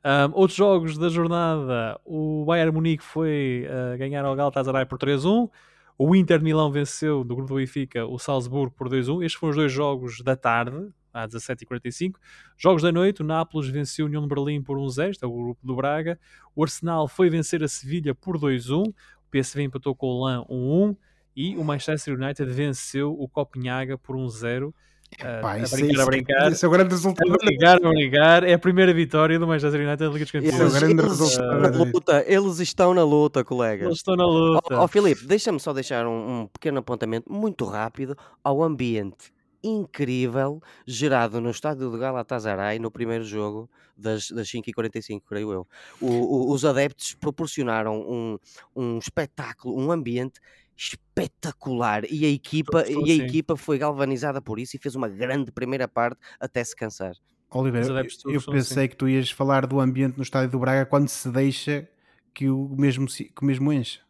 Um, 0.04 0.32
outros 0.34 0.56
jogos 0.56 0.96
da 0.96 1.08
jornada: 1.08 2.00
o 2.04 2.44
Bayern 2.44 2.72
Munique 2.72 3.02
foi 3.02 3.66
uh, 3.66 3.98
ganhar 3.98 4.24
ao 4.24 4.34
Galatasaray 4.34 4.86
por 4.86 4.98
3-1. 4.98 5.50
O 5.96 6.14
Inter 6.14 6.40
Milão 6.40 6.70
venceu 6.70 7.24
do 7.24 7.34
grupo 7.34 7.54
do 7.54 7.56
Benfica 7.56 8.06
o 8.06 8.18
Salzburgo 8.18 8.72
por 8.76 8.88
2-1. 8.88 9.24
Estes 9.24 9.34
foram 9.34 9.50
os 9.50 9.56
dois 9.56 9.72
jogos 9.72 10.20
da 10.20 10.36
tarde, 10.36 10.88
às 11.12 11.32
17h45. 11.32 12.14
Jogos 12.56 12.82
da 12.82 12.92
noite: 12.92 13.22
o 13.22 13.24
Nápoles 13.24 13.68
venceu 13.68 14.04
o 14.04 14.08
União 14.08 14.22
de 14.22 14.28
Berlim 14.28 14.62
por 14.62 14.78
1-0, 14.78 15.10
este 15.10 15.24
é 15.24 15.26
o 15.26 15.32
grupo 15.32 15.66
do 15.66 15.74
Braga. 15.74 16.18
O 16.54 16.62
Arsenal 16.62 17.08
foi 17.08 17.28
vencer 17.28 17.62
a 17.64 17.68
Sevilha 17.68 18.14
por 18.14 18.38
2-1. 18.38 18.88
O 18.88 18.94
PSV 19.30 19.64
empatou 19.64 19.94
com 19.94 20.06
o 20.06 20.24
LAN 20.24 20.44
1-1. 20.48 20.96
E 21.34 21.56
o 21.56 21.64
Manchester 21.64 22.14
United 22.14 22.50
venceu 22.50 23.12
o 23.12 23.28
Copenhaga 23.28 23.96
por 23.96 24.16
1-0. 24.16 24.72
Uh, 25.14 25.40
Pá, 25.42 25.52
a 25.54 25.58
isso, 25.60 25.74
brincar, 25.74 25.88
a 25.88 25.92
isso- 26.02 26.06
brincar. 26.06 26.52
Esse 26.52 26.64
é 26.64 26.68
o 26.68 26.70
grande 26.70 26.90
resultado. 26.90 27.32
A 27.32 27.36
brincar, 27.38 27.76
a 27.84 27.88
brincar. 27.88 28.44
É 28.44 28.52
a 28.54 28.58
primeira 28.58 28.92
vitória 28.94 29.38
do 29.38 29.46
Manchester 29.46 29.80
United 29.80 29.96
da 29.98 30.06
Liga 30.12 30.24
dos 30.24 30.34
Esse 30.34 30.36
é 30.36 30.38
o 30.38 30.52
Campeões. 30.52 30.72
grande 30.74 30.92
eles 31.00 31.04
resultado 31.18 31.30
estão 31.30 31.60
da 31.62 31.70
na 31.70 31.84
luta, 31.84 32.24
eles 32.26 32.58
estão 32.60 32.94
na 32.94 33.02
luta, 33.04 33.44
colega. 33.44 33.84
Eles 33.86 33.96
estão 33.96 34.14
na 34.16 34.24
Ó 34.24 34.28
luta. 34.28 34.78
ó, 34.78 34.86
Filipe, 34.86 35.26
deixa-me 35.26 35.58
só 35.58 35.72
deixar 35.72 36.06
um, 36.06 36.42
um 36.42 36.46
pequeno 36.46 36.78
apontamento 36.78 37.32
muito 37.32 37.64
rápido 37.64 38.16
ao 38.44 38.62
ambiente. 38.62 39.32
incrível 39.60 40.62
gerado 40.86 41.40
no 41.40 41.50
estádio 41.50 41.90
de 41.90 41.98
Galatasaray 41.98 42.78
no 42.78 42.90
primeiro 42.92 43.24
jogo 43.24 43.68
das, 43.96 44.30
das 44.30 44.48
5h45, 44.48 45.20
creio 45.28 45.52
eu. 45.52 45.66
O- 46.00 46.06
o- 46.50 46.52
os 46.52 46.64
adeptos 46.64 47.14
proporcionaram 47.14 47.98
um, 48.00 48.38
um 48.76 48.98
espetáculo, 48.98 49.76
um 49.76 49.90
ambiente 49.90 50.38
espetacular 50.78 52.04
e 52.08 52.24
a 52.24 52.28
equipa, 52.28 52.84
Gostou, 52.84 53.06
e 53.06 53.10
a 53.10 53.16
sim. 53.16 53.22
equipa 53.22 53.56
foi 53.56 53.76
galvanizada 53.78 54.40
por 54.40 54.60
isso 54.60 54.76
e 54.76 54.78
fez 54.78 54.94
uma 54.94 55.08
grande 55.08 55.50
primeira 55.50 55.88
parte 55.88 56.18
até 56.38 56.62
se 56.62 56.76
cansar. 56.76 57.14
Oliveira, 57.50 57.86
Os 58.06 58.24
eu, 58.24 58.32
eu 58.32 58.40
são 58.40 58.54
pensei 58.54 58.86
que 58.86 58.94
tu 58.94 59.08
ias 59.08 59.30
falar 59.30 59.66
do 59.66 59.80
ambiente 59.80 60.16
no 60.16 60.22
estádio 60.22 60.50
do 60.50 60.58
Braga 60.58 60.86
quando 60.86 61.08
se 61.08 61.28
deixa 61.30 61.88
que 62.32 62.48
o 62.48 62.68
mesmo, 62.78 63.06
que 63.06 63.42
o 63.42 63.44
mesmo 63.44 63.72
enche. 63.72 64.00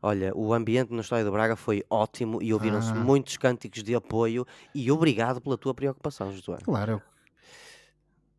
Olha, 0.00 0.32
o 0.36 0.54
ambiente 0.54 0.92
no 0.92 1.00
Estádio 1.00 1.24
do 1.24 1.32
Braga 1.32 1.56
foi 1.56 1.82
ótimo 1.90 2.40
e 2.40 2.54
ouviram-se 2.54 2.92
Ah. 2.92 2.94
muitos 2.94 3.36
cânticos 3.36 3.82
de 3.82 3.96
apoio 3.96 4.46
e 4.72 4.92
obrigado 4.92 5.40
pela 5.40 5.58
tua 5.58 5.74
preocupação, 5.74 6.30
Josué. 6.30 6.58
Claro, 6.62 7.02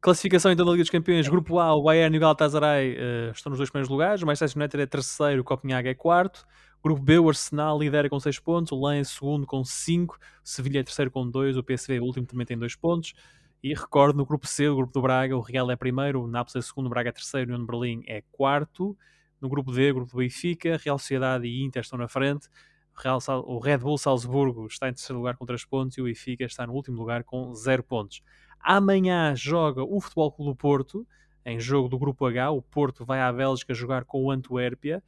Classificação 0.01 0.49
então 0.49 0.65
da 0.65 0.71
Liga 0.71 0.83
dos 0.83 0.89
Campeões, 0.89 1.27
Grupo 1.27 1.59
A, 1.59 1.75
o 1.75 1.83
Bayern 1.83 2.15
e 2.15 2.17
o 2.17 2.21
Galatasaray 2.21 2.95
eh, 2.97 3.31
estão 3.35 3.49
nos 3.49 3.57
dois 3.57 3.69
primeiros 3.69 3.89
lugares, 3.89 4.21
o 4.21 4.25
Manchester 4.25 4.57
United 4.61 4.83
é 4.83 4.85
terceiro, 4.85 5.41
o 5.41 5.43
Copenhague 5.43 5.89
é 5.89 5.93
quarto. 5.93 6.45
Grupo 6.81 7.01
B, 7.01 7.19
o 7.19 7.27
Arsenal 7.27 7.77
lidera 7.77 8.09
com 8.09 8.19
6 8.19 8.39
pontos, 8.39 8.71
o 8.71 8.87
Lens 8.87 9.09
segundo 9.09 9.45
com 9.45 9.63
5, 9.63 10.15
o 10.15 10.19
Sevilha 10.43 10.79
é 10.79 10.83
terceiro 10.83 11.11
com 11.11 11.29
2, 11.29 11.57
o 11.57 11.63
PSV 11.63 11.99
último 11.99 12.25
também 12.25 12.45
tem 12.45 12.57
2 12.57 12.75
pontos. 12.75 13.13
E 13.61 13.73
recordo, 13.73 14.15
no 14.15 14.25
grupo 14.25 14.47
C, 14.47 14.69
o 14.69 14.75
grupo 14.77 14.93
do 14.93 15.01
Braga, 15.01 15.35
o 15.35 15.41
Real 15.41 15.69
é 15.69 15.75
primeiro, 15.75 16.23
o 16.23 16.27
Nápoles 16.27 16.55
é 16.55 16.61
segundo, 16.61 16.85
o 16.85 16.89
Braga 16.89 17.09
é 17.09 17.11
terceiro, 17.11 17.51
o 17.51 17.53
União 17.53 17.67
Berlim 17.67 18.03
é 18.07 18.23
quarto. 18.31 18.97
No 19.41 19.49
grupo 19.49 19.73
D, 19.73 19.91
o 19.91 19.95
grupo 19.95 20.11
do 20.11 20.17
Benfica, 20.17 20.77
Real 20.77 20.97
Sociedade 20.97 21.45
e 21.45 21.63
Inter 21.63 21.81
estão 21.81 21.99
na 21.99 22.07
frente. 22.07 22.47
Real 22.95 23.19
o 23.45 23.59
Red 23.59 23.79
Bull 23.79 23.97
Salzburgo 23.97 24.65
está 24.67 24.87
em 24.87 24.93
terceiro 24.93 25.17
lugar 25.17 25.35
com 25.35 25.45
3 25.45 25.65
pontos 25.65 25.97
e 25.97 26.01
o 26.01 26.05
Benfica 26.05 26.45
está 26.45 26.65
no 26.65 26.73
último 26.73 26.97
lugar 26.97 27.25
com 27.25 27.53
0 27.53 27.83
pontos. 27.83 28.21
Amanhã 28.61 29.35
joga 29.35 29.83
o 29.83 29.99
Futebol 29.99 30.31
Clube 30.31 30.51
do 30.51 30.55
Porto, 30.55 31.07
em 31.45 31.59
jogo 31.59 31.89
do 31.89 31.97
Grupo 31.97 32.25
H. 32.25 32.51
O 32.51 32.61
Porto 32.61 33.03
vai 33.03 33.21
à 33.21 33.31
Bélgica 33.31 33.73
jogar 33.73 34.05
com 34.05 34.23
o 34.23 34.31
Antuérpia, 34.31 35.03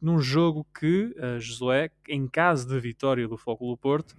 num 0.00 0.18
jogo 0.20 0.66
que, 0.78 1.14
eh, 1.16 1.38
Josué, 1.38 1.90
em 2.08 2.28
caso 2.28 2.68
de 2.68 2.78
vitória 2.78 3.26
do 3.26 3.36
Clube 3.36 3.72
do 3.72 3.76
Porto, 3.76 4.14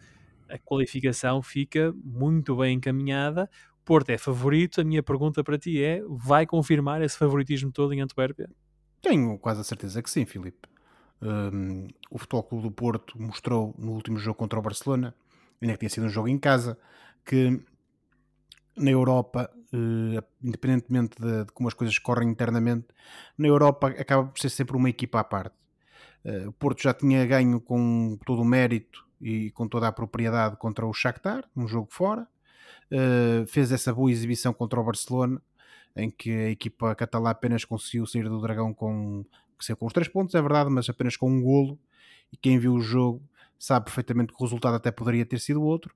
a 0.49 0.57
qualificação 0.57 1.41
fica 1.41 1.93
muito 2.03 2.55
bem 2.55 2.78
encaminhada. 2.78 3.49
Porto 3.84 4.09
é 4.09 4.17
favorito. 4.17 4.82
A 4.82 4.84
minha 4.84 5.03
pergunta 5.03 5.43
para 5.43 5.57
ti 5.57 5.82
é: 5.84 6.01
vai 6.07 6.45
confirmar 6.45 7.01
esse 7.01 7.17
favoritismo 7.17 7.71
todo 7.71 7.93
em 7.93 8.01
Antuérpia? 8.01 8.49
tenho 9.07 9.38
quase 9.39 9.61
a 9.61 9.63
certeza 9.63 10.01
que 10.01 10.09
sim, 10.09 10.25
Filipe. 10.25 10.67
Hum, 11.21 11.88
o 12.11 12.17
Futebol 12.17 12.43
Clube 12.43 12.63
do 12.63 12.71
Porto 12.71 13.19
mostrou 13.21 13.73
no 13.78 13.93
último 13.93 14.17
jogo 14.17 14.38
contra 14.38 14.59
o 14.59 14.61
Barcelona, 14.61 15.15
ainda 15.61 15.73
que 15.73 15.80
tinha 15.80 15.89
sido 15.89 16.05
um 16.05 16.09
jogo 16.09 16.28
em 16.28 16.38
casa, 16.38 16.78
que 17.25 17.59
na 18.75 18.91
Europa, 18.91 19.49
eh, 19.73 20.23
independentemente 20.43 21.19
de, 21.19 21.45
de 21.45 21.51
como 21.51 21.67
as 21.67 21.73
coisas 21.73 21.97
correm 21.97 22.30
internamente, 22.30 22.88
na 23.38 23.47
Europa 23.47 23.88
acaba 23.88 24.28
por 24.28 24.39
ser 24.39 24.49
sempre 24.49 24.75
uma 24.78 24.89
equipa 24.89 25.19
à 25.19 25.23
parte. 25.23 25.55
Eh, 26.28 26.47
o 26.47 26.51
Porto 26.51 26.82
já 26.84 26.93
tinha 26.93 27.25
ganho 27.25 27.61
com 27.61 28.19
todo 28.25 28.41
o 28.41 28.45
mérito 28.45 29.07
e 29.21 29.49
com 29.51 29.67
toda 29.67 29.88
a 29.88 29.91
propriedade 29.93 30.57
contra 30.57 30.86
o 30.86 30.93
Shakhtar, 30.93 31.45
um 31.55 31.67
jogo 31.67 31.88
fora. 31.89 32.28
Eh, 32.91 33.45
fez 33.47 33.71
essa 33.71 33.93
boa 33.93 34.11
exibição 34.11 34.53
contra 34.53 34.80
o 34.80 34.84
Barcelona, 34.84 35.41
em 35.95 36.11
que 36.11 36.30
a 36.32 36.49
equipa 36.49 36.93
catalã 36.95 37.30
apenas 37.30 37.63
conseguiu 37.65 38.05
sair 38.05 38.28
do 38.28 38.41
Dragão 38.41 38.73
com, 38.73 39.25
com 39.80 39.86
os 39.86 39.93
três 39.93 40.09
pontos, 40.09 40.36
é 40.36 40.41
verdade, 40.41 40.69
mas 40.69 40.89
apenas 40.89 41.15
com 41.15 41.30
um 41.32 41.41
golo. 41.41 41.80
E 42.32 42.36
quem 42.38 42.59
viu 42.59 42.73
o 42.73 42.82
jogo 42.82 43.23
sabe 43.57 43.86
perfeitamente 43.86 44.34
que 44.34 44.39
o 44.41 44.45
resultado 44.45 44.75
até 44.75 44.91
poderia 44.91 45.25
ter 45.25 45.39
sido 45.39 45.63
outro. 45.63 45.95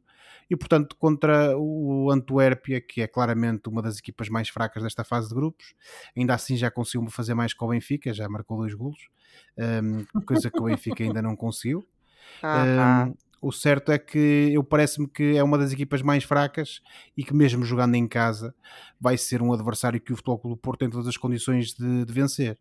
E 0.50 0.56
portanto, 0.56 0.96
contra 0.98 1.58
o 1.58 2.12
Antuérpia, 2.12 2.82
que 2.82 3.02
é 3.02 3.08
claramente 3.08 3.70
uma 3.70 3.82
das 3.82 3.98
equipas 3.98 4.28
mais 4.28 4.50
fracas 4.50 4.84
desta 4.84 5.04
fase 5.04 5.30
de 5.30 5.36
grupos, 5.36 5.74
ainda 6.16 6.34
assim 6.34 6.58
já 6.58 6.70
conseguiu 6.70 7.10
fazer 7.10 7.34
mais 7.34 7.54
que 7.54 7.64
o 7.64 7.68
Benfica, 7.68 8.14
já 8.14 8.28
marcou 8.28 8.58
dois 8.58 8.74
golos, 8.74 9.10
hum, 9.58 10.06
coisa 10.26 10.52
que 10.52 10.60
o 10.60 10.66
Benfica 10.66 11.04
ainda 11.04 11.22
não 11.22 11.36
conseguiu. 11.36 11.86
Ah, 12.44 13.08
Um, 13.08 13.16
o 13.42 13.52
certo 13.52 13.92
é 13.92 13.98
que 13.98 14.52
eu 14.54 14.64
parece-me 14.64 15.08
que 15.08 15.36
é 15.36 15.44
uma 15.44 15.58
das 15.58 15.72
equipas 15.72 16.04
mais 16.04 16.24
fracas 16.24 16.80
e 17.18 17.24
que 17.24 17.34
mesmo 17.34 17.66
jogando 17.66 17.96
em 17.96 18.08
casa 18.08 18.54
vai 19.00 19.18
ser 19.18 19.42
um 19.42 19.52
adversário 19.52 20.00
que 20.00 20.14
o 20.14 20.16
Futebol 20.16 20.38
Clube 20.38 20.56
do 20.56 20.62
Porto 20.62 20.80
tem 20.80 20.90
todas 20.90 21.08
as 21.08 21.18
condições 21.18 21.74
de, 21.74 22.06
de 22.06 22.14
vencer. 22.14 22.60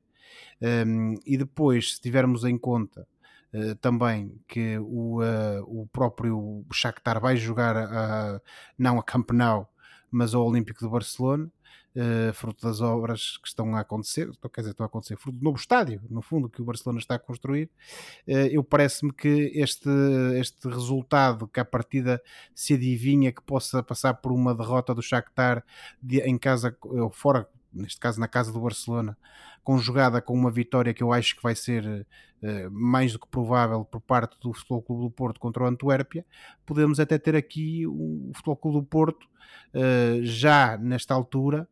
Um, 0.63 1.15
e 1.27 1.37
depois, 1.37 1.95
se 1.95 2.01
tivermos 2.01 2.45
em 2.45 2.57
conta 2.57 3.07
uh, 3.55 3.75
também 3.77 4.41
que 4.49 4.79
o, 4.79 5.23
uh, 5.23 5.63
o 5.67 5.87
próprio 5.93 6.65
Shakhtar 6.73 7.21
vai 7.21 7.37
jogar 7.37 7.77
a, 7.77 8.41
não 8.79 8.99
a 8.99 9.03
Camp 9.03 9.31
Nou, 9.31 9.69
mas 10.11 10.35
ao 10.35 10.47
Olímpico 10.47 10.81
de 10.81 10.91
Barcelona, 10.91 11.51
Uh, 11.93 12.33
fruto 12.33 12.65
das 12.65 12.81
obras 12.81 13.37
que 13.39 13.49
estão 13.49 13.75
a 13.75 13.81
acontecer, 13.81 14.31
quer 14.55 14.61
dizer, 14.61 14.71
estão 14.71 14.85
a 14.85 14.87
acontecer, 14.87 15.17
fruto 15.17 15.39
do 15.39 15.43
novo 15.43 15.59
estádio, 15.59 16.01
no 16.09 16.23
fundo, 16.23 16.49
que 16.49 16.63
o 16.63 16.65
Barcelona 16.65 17.01
está 17.01 17.17
a 17.17 17.19
construir, 17.19 17.69
eu 18.25 18.63
parece-me 18.63 19.13
que 19.13 19.51
este, 19.57 19.91
este 20.39 20.69
resultado, 20.69 21.49
que 21.49 21.59
a 21.59 21.65
partida 21.65 22.23
se 22.55 22.75
adivinha 22.75 23.33
que 23.33 23.43
possa 23.43 23.83
passar 23.83 24.15
por 24.15 24.31
uma 24.31 24.55
derrota 24.55 24.95
do 24.95 25.03
Shakhtar 25.03 25.65
de, 26.01 26.21
em 26.21 26.39
casa, 26.39 26.77
ou 26.81 27.11
fora, 27.11 27.49
neste 27.73 28.01
caso 28.01 28.21
na 28.21 28.29
casa 28.29 28.53
do 28.53 28.61
Barcelona, 28.61 29.17
conjugada 29.63 30.21
com 30.21 30.35
uma 30.35 30.51
vitória 30.51 30.95
que 30.95 31.03
eu 31.03 31.13
acho 31.13 31.37
que 31.37 31.43
vai 31.43 31.55
ser 31.55 31.85
uh, 32.43 32.71
mais 32.71 33.13
do 33.13 33.19
que 33.19 33.29
provável 33.29 33.85
por 33.85 34.01
parte 34.01 34.39
do 34.41 34.53
Futebol 34.53 34.83
Clube 34.83 35.03
do 35.05 35.11
Porto 35.11 35.41
contra 35.41 35.63
o 35.63 35.67
Antuérpia, 35.67 36.25
podemos 36.65 36.99
até 36.99 37.19
ter 37.19 37.37
aqui 37.37 37.87
o 37.87 38.31
Futebol 38.35 38.57
Clube 38.57 38.79
do 38.79 38.85
Porto 38.85 39.25
uh, 39.75 40.23
já 40.23 40.77
nesta 40.79 41.15
altura 41.15 41.69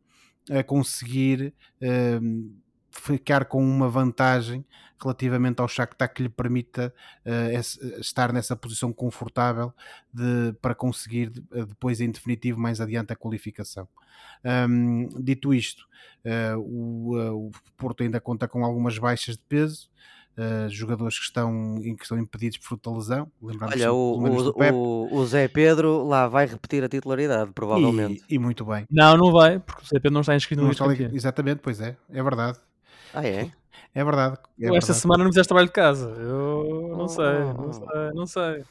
a 0.49 0.63
conseguir 0.63 1.53
uh, 1.81 2.59
ficar 2.91 3.45
com 3.45 3.63
uma 3.63 3.89
vantagem 3.89 4.65
relativamente 5.01 5.61
ao 5.61 5.67
Shakhtar 5.67 6.13
que 6.13 6.23
lhe 6.23 6.29
permita 6.29 6.93
uh, 7.25 7.99
estar 7.99 8.33
nessa 8.33 8.55
posição 8.55 8.91
confortável 8.91 9.73
de, 10.13 10.53
para 10.61 10.75
conseguir 10.75 11.29
depois 11.29 12.01
em 12.01 12.11
definitivo 12.11 12.59
mais 12.59 12.81
adiante 12.81 13.13
a 13.13 13.15
qualificação. 13.15 13.87
Um, 14.43 15.07
dito 15.21 15.53
isto, 15.53 15.85
uh, 16.25 16.57
o, 16.57 17.47
o, 17.47 17.51
Porto 17.77 18.03
ainda 18.03 18.19
conta 18.19 18.47
com 18.47 18.63
algumas 18.63 18.97
baixas 18.97 19.35
de 19.35 19.43
peso. 19.47 19.89
Uh, 20.37 20.69
jogadores 20.69 21.19
que 21.19 21.25
estão, 21.25 21.75
que 21.97 22.03
estão 22.03 22.17
impedidos 22.17 22.57
por 22.59 22.67
fruto 22.67 22.89
da 22.89 22.95
lesão. 22.95 23.31
Olha, 23.41 23.91
o, 23.91 24.17
o, 24.73 25.13
o, 25.13 25.25
Zé 25.25 25.49
Pedro 25.49 26.05
lá 26.05 26.29
vai 26.29 26.45
repetir 26.45 26.81
a 26.81 26.87
titularidade, 26.87 27.51
provavelmente. 27.51 28.23
E, 28.29 28.35
e 28.35 28.39
muito 28.39 28.63
bem. 28.63 28.85
Não, 28.89 29.17
não 29.17 29.33
vai, 29.33 29.59
porque 29.59 29.81
o 29.81 29.85
Zé 29.85 29.95
Pedro 29.95 30.13
não 30.13 30.21
está 30.21 30.37
inscrito 30.37 30.63
no 30.63 30.71
está 30.71 30.85
ali, 30.85 31.09
Exatamente, 31.13 31.59
pois 31.61 31.81
é, 31.81 31.97
é 32.09 32.23
verdade. 32.23 32.57
Ah, 33.13 33.27
é? 33.27 33.51
É 33.93 34.03
verdade. 34.03 34.37
É 34.59 34.65
esta 34.65 34.71
verdade. 34.71 34.93
semana 34.93 35.23
não 35.23 35.31
fizeste 35.31 35.47
trabalho 35.47 35.67
de 35.67 35.73
casa. 35.73 36.09
Eu 36.19 36.95
não 36.95 37.07
sei, 37.07 37.25
não 37.55 37.73
sei, 37.73 38.11
não 38.13 38.25
sei. 38.25 38.63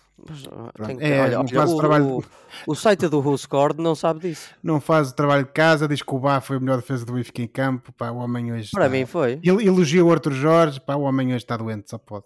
Tem, 0.85 0.97
é, 1.01 1.23
olha, 1.23 1.41
olha, 1.41 1.65
o, 1.67 1.79
trabalho... 1.79 2.07
o, 2.17 2.25
o, 2.67 2.75
site 2.75 3.07
do 3.09 3.21
WhoScored 3.21 3.81
não 3.81 3.95
sabe 3.95 4.21
disso. 4.21 4.51
Não 4.63 4.81
faz 4.81 5.11
o 5.11 5.15
trabalho 5.15 5.45
de 5.45 5.53
casa, 5.53 5.87
diz 5.87 6.03
que 6.03 6.15
o 6.15 6.19
Bá 6.19 6.41
foi 6.41 6.57
a 6.57 6.61
melhor 6.61 6.77
defesa 6.79 7.05
do 7.05 7.13
Benfica 7.13 7.43
em 7.43 7.47
campo. 7.47 7.93
Pá, 7.93 8.11
o 8.11 8.17
homem 8.17 8.53
hoje 8.53 8.71
Para 8.73 8.87
está... 8.87 8.97
mim 8.97 9.07
foi. 9.07 9.39
Ele 9.43 9.67
elogia 9.67 10.05
o 10.05 10.11
Arthur 10.11 10.33
Jorge, 10.33 10.81
pá, 10.81 10.97
o 10.97 11.03
homem 11.03 11.29
hoje 11.29 11.37
está 11.37 11.57
doente, 11.57 11.91
só 11.91 11.99
pode. 11.99 12.25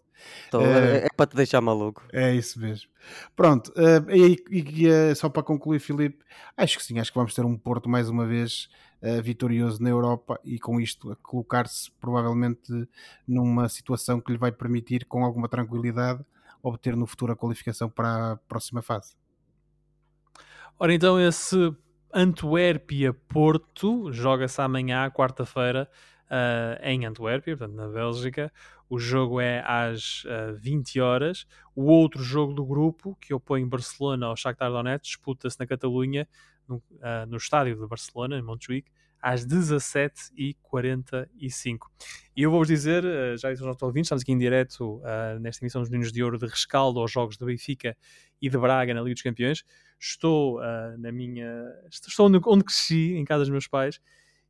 Tô, 0.51 0.62
é... 0.62 1.05
é, 1.05 1.09
para 1.14 1.26
te 1.26 1.36
deixar 1.36 1.61
maluco. 1.61 2.03
É 2.12 2.34
isso 2.34 2.59
mesmo. 2.59 2.88
Pronto, 3.36 3.72
uh, 3.76 4.11
e, 4.11 4.43
e, 4.51 4.86
e, 4.86 5.14
só 5.14 5.28
para 5.28 5.43
concluir, 5.43 5.78
Filipe, 5.78 6.24
acho 6.57 6.78
que 6.78 6.84
sim, 6.84 6.99
acho 6.99 7.11
que 7.11 7.18
vamos 7.18 7.34
ter 7.34 7.45
um 7.45 7.57
Porto 7.59 7.90
mais 7.90 8.09
uma 8.09 8.26
vez 8.26 8.68
uh, 9.03 9.22
vitorioso 9.22 9.82
na 9.82 9.90
Europa 9.90 10.38
e 10.44 10.59
com 10.59 10.80
isto 10.80 11.16
colocar-se 11.22 11.90
provavelmente 12.00 12.88
numa 13.26 13.68
situação 13.68 14.20
que 14.20 14.32
lhe 14.32 14.38
vai 14.38 14.53
permitir, 14.53 15.05
com 15.05 15.24
alguma 15.24 15.48
tranquilidade, 15.48 16.24
obter 16.62 16.96
no 16.96 17.07
futuro 17.07 17.32
a 17.32 17.36
qualificação 17.36 17.90
para 17.90 18.32
a 18.32 18.36
próxima 18.36 18.80
fase. 18.80 19.16
Ora, 20.78 20.94
então 20.94 21.20
esse 21.20 21.74
Antuérpia-Porto 22.14 24.12
joga-se 24.12 24.61
amanhã, 24.61 25.11
quarta-feira, 25.11 25.88
uh, 26.32 26.82
em 26.82 27.05
Antuérpia, 27.05 27.57
portanto 27.57 27.76
na 27.76 27.88
Bélgica. 27.88 28.53
O 28.88 28.98
jogo 28.98 29.40
é 29.40 29.64
às 29.66 30.24
uh, 30.24 30.55
20 30.59 31.00
horas. 31.00 31.46
O 31.74 31.84
outro 31.84 32.22
jogo 32.22 32.53
do 32.53 32.64
grupo, 32.64 33.16
que 33.20 33.32
opõe 33.32 33.66
Barcelona 33.66 34.26
ao 34.26 34.36
Shakhtar 34.36 34.70
Donetsk, 34.70 35.05
disputa-se 35.05 35.59
na 35.59 35.66
Catalunha, 35.66 36.28
no, 36.68 36.76
uh, 36.76 37.26
no 37.28 37.36
estádio 37.36 37.76
de 37.76 37.86
Barcelona, 37.86 38.38
em 38.38 38.42
Montjuic, 38.42 38.90
às 39.20 39.46
17h45. 39.46 41.78
E 42.36 42.42
eu 42.42 42.50
vou-vos 42.50 42.68
dizer, 42.68 43.04
uh, 43.04 43.36
já 43.36 43.50
disse 43.50 43.62
aos 43.62 43.68
nossos 43.68 43.82
ouvintes, 43.82 44.06
estamos 44.06 44.22
aqui 44.22 44.32
em 44.32 44.38
direto 44.38 44.98
uh, 44.98 45.38
nesta 45.40 45.64
emissão 45.64 45.80
dos 45.80 45.90
Meninos 45.90 46.12
de 46.12 46.22
Ouro 46.22 46.38
de 46.38 46.46
rescaldo 46.46 47.00
aos 47.00 47.10
jogos 47.10 47.36
de 47.36 47.44
Benfica 47.44 47.96
e 48.40 48.48
de 48.48 48.58
Braga 48.58 48.94
na 48.94 49.00
Liga 49.00 49.14
dos 49.14 49.22
Campeões. 49.22 49.64
Estou 50.00 50.60
na 50.98 51.12
minha... 51.12 51.64
Estou 51.88 52.26
onde, 52.26 52.40
onde 52.44 52.64
cresci, 52.64 53.14
em 53.14 53.24
casa 53.24 53.44
dos 53.44 53.50
meus 53.50 53.68
pais, 53.68 54.00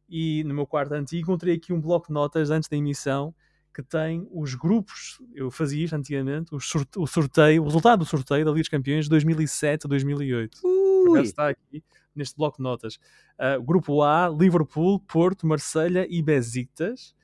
e 0.09 0.43
no 0.45 0.55
meu 0.55 0.67
quarto 0.67 0.95
antigo 0.95 1.21
encontrei 1.21 1.57
aqui 1.57 1.75
um 1.75 1.81
bloco 1.81 2.07
de 2.07 2.15
notas 2.15 2.51
antes 2.51 2.71
da 2.71 2.77
emissão 2.77 3.35
que 3.75 3.83
tem 3.83 4.29
os 4.31 4.55
grupos, 4.55 5.19
eu 5.35 5.51
fazia 5.51 5.85
isto 5.85 5.95
antigamente, 5.95 6.55
o 6.55 6.61
sorteio, 6.61 7.03
o, 7.03 7.07
sorteio, 7.07 7.63
o 7.63 7.65
resultado 7.65 8.01
do 8.01 8.05
sorteio 8.05 8.45
da 8.45 8.51
Liga 8.51 8.63
dos 8.63 8.69
Campeões 8.69 9.07
de 9.07 9.11
2007 9.11 9.87
a 9.87 9.89
2008. 9.89 10.59
Ui, 10.63 11.23
Está 11.23 11.49
aqui 11.49 11.83
neste 12.15 12.37
bloco 12.37 12.57
de 12.59 12.63
notas. 12.63 12.97
Uh, 13.39 13.63
grupo 13.63 14.03
A, 14.03 14.29
Liverpool, 14.29 14.99
Porto, 15.01 15.47
Marselha 15.47 16.07
e 16.09 16.23
Besiktas. 16.23 17.15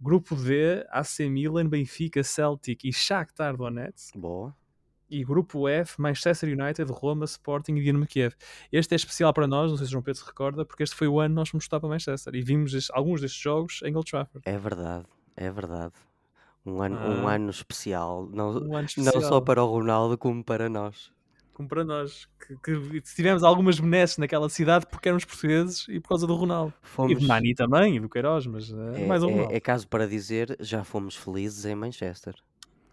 Grupo 0.00 0.36
D, 0.36 0.84
AC 0.90 1.20
Milan, 1.28 1.66
Benfica, 1.68 2.22
Celtic 2.22 2.84
e 2.84 2.92
Shakhtar 2.92 3.56
Donetsk. 3.56 4.16
boa. 4.18 4.54
E 5.08 5.24
grupo 5.24 5.68
F, 5.68 6.00
Manchester 6.00 6.48
United, 6.52 6.90
Roma, 6.92 7.24
Sporting 7.26 7.76
e 7.76 7.82
Dinamo 7.82 8.06
Kiev. 8.06 8.34
Este 8.72 8.92
é 8.92 8.96
especial 8.96 9.32
para 9.32 9.46
nós, 9.46 9.70
não 9.70 9.76
sei 9.78 9.86
se 9.86 9.90
o 9.90 9.92
João 9.92 10.02
Pedro 10.02 10.20
se 10.20 10.26
recorda, 10.26 10.64
porque 10.64 10.82
este 10.82 10.96
foi 10.96 11.06
o 11.06 11.20
ano 11.20 11.30
que 11.30 11.36
nós 11.36 11.48
fomos 11.48 11.64
estar 11.64 11.78
para 11.78 11.88
Manchester 11.88 12.34
e 12.34 12.42
vimos 12.42 12.74
este- 12.74 12.90
alguns 12.92 13.20
destes 13.20 13.40
jogos 13.40 13.80
em 13.84 13.94
Old 13.94 14.10
Trafford. 14.10 14.42
É 14.44 14.58
verdade, 14.58 15.06
é 15.36 15.48
verdade. 15.50 15.94
Um 16.66 16.82
ano, 16.82 16.96
um 16.96 17.28
Ah. 17.28 17.34
ano 17.34 17.50
especial, 17.50 18.28
não, 18.32 18.48
Um 18.50 18.56
ano 18.56 18.70
não 18.72 18.80
especial, 18.80 19.22
só 19.22 19.40
para 19.40 19.62
o 19.62 19.66
Ronaldo 19.70 20.18
como 20.18 20.42
para 20.42 20.68
nós. 20.68 21.12
Como 21.56 21.66
para 21.70 21.82
nós, 21.82 22.28
que, 22.38 22.54
que 22.58 23.00
tivemos 23.14 23.42
algumas 23.42 23.80
benesses 23.80 24.18
naquela 24.18 24.46
cidade 24.50 24.84
porque 24.86 25.08
éramos 25.08 25.24
portugueses 25.24 25.86
e 25.88 25.98
por 25.98 26.10
causa 26.10 26.26
do 26.26 26.34
Ronaldo. 26.34 26.74
E 26.84 26.86
Fomos, 26.86 27.18
do 27.18 27.26
Nani 27.26 27.54
também, 27.54 27.96
e 27.96 28.00
do 28.00 28.10
Queiroz, 28.10 28.46
mas 28.46 28.70
eh, 28.70 29.02
é, 29.04 29.06
mais 29.06 29.22
um 29.22 29.30
é- 29.50 29.56
é 29.56 29.58
caso 29.60 29.88
para 29.88 30.06
dizer, 30.06 30.54
já 30.60 30.84
fomos 30.84 31.16
felizes 31.16 31.64
em 31.64 31.74
Manchester. 31.74 32.34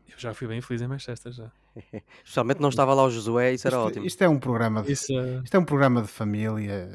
Eu 0.07 0.17
já 0.17 0.33
fui 0.33 0.47
bem 0.47 0.61
feliz 0.61 0.81
em 0.81 0.87
Manchester 0.87 1.33
já. 1.33 1.51
Especialmente 2.23 2.61
não 2.61 2.69
estava 2.69 2.93
lá 2.93 3.03
o 3.03 3.11
Josué, 3.11 3.53
isso 3.53 3.67
era 3.67 3.75
isto, 3.75 3.85
ótimo. 3.87 4.05
isto 4.05 4.23
é 4.23 4.29
um 4.29 4.39
programa 4.39 4.81
de, 4.81 4.93
Isso, 4.93 5.11
eh, 5.11 5.41
isto 5.43 5.55
é 5.55 5.59
um 5.59 5.65
programa 5.65 6.01
de 6.01 6.07
família. 6.07 6.89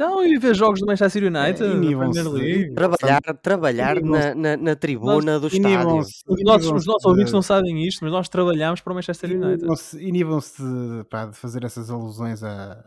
Então, 0.00 0.24
e 0.24 0.38
ver 0.38 0.54
jogos 0.54 0.78
do 0.80 0.86
Manchester 0.86 1.24
United, 1.24 1.64
É, 1.64 1.68
de- 1.80 2.28
League. 2.28 2.74
Trabalhar, 2.74 3.20
trabalhar 3.42 4.00
na, 4.00 4.32
na, 4.34 4.56
na 4.56 4.76
tribuna 4.76 5.40
do 5.40 5.48
estádio. 5.48 5.98
Os 6.28 6.44
nossos, 6.44 6.70
os 6.72 6.86
nossos 6.86 7.04
ouvintes 7.04 7.32
não 7.32 7.42
sabem 7.42 7.82
isto, 7.84 8.04
mas 8.04 8.12
nós 8.12 8.28
trabalhamos 8.28 8.80
para 8.80 8.92
o 8.92 8.94
Manchester 8.94 9.30
United. 9.32 9.66
inibam-se- 10.00 10.62
de, 10.62 11.04
pá, 11.10 11.26
de 11.26 11.36
fazer 11.36 11.64
essas 11.64 11.90
alusões 11.90 12.44
a, 12.44 12.78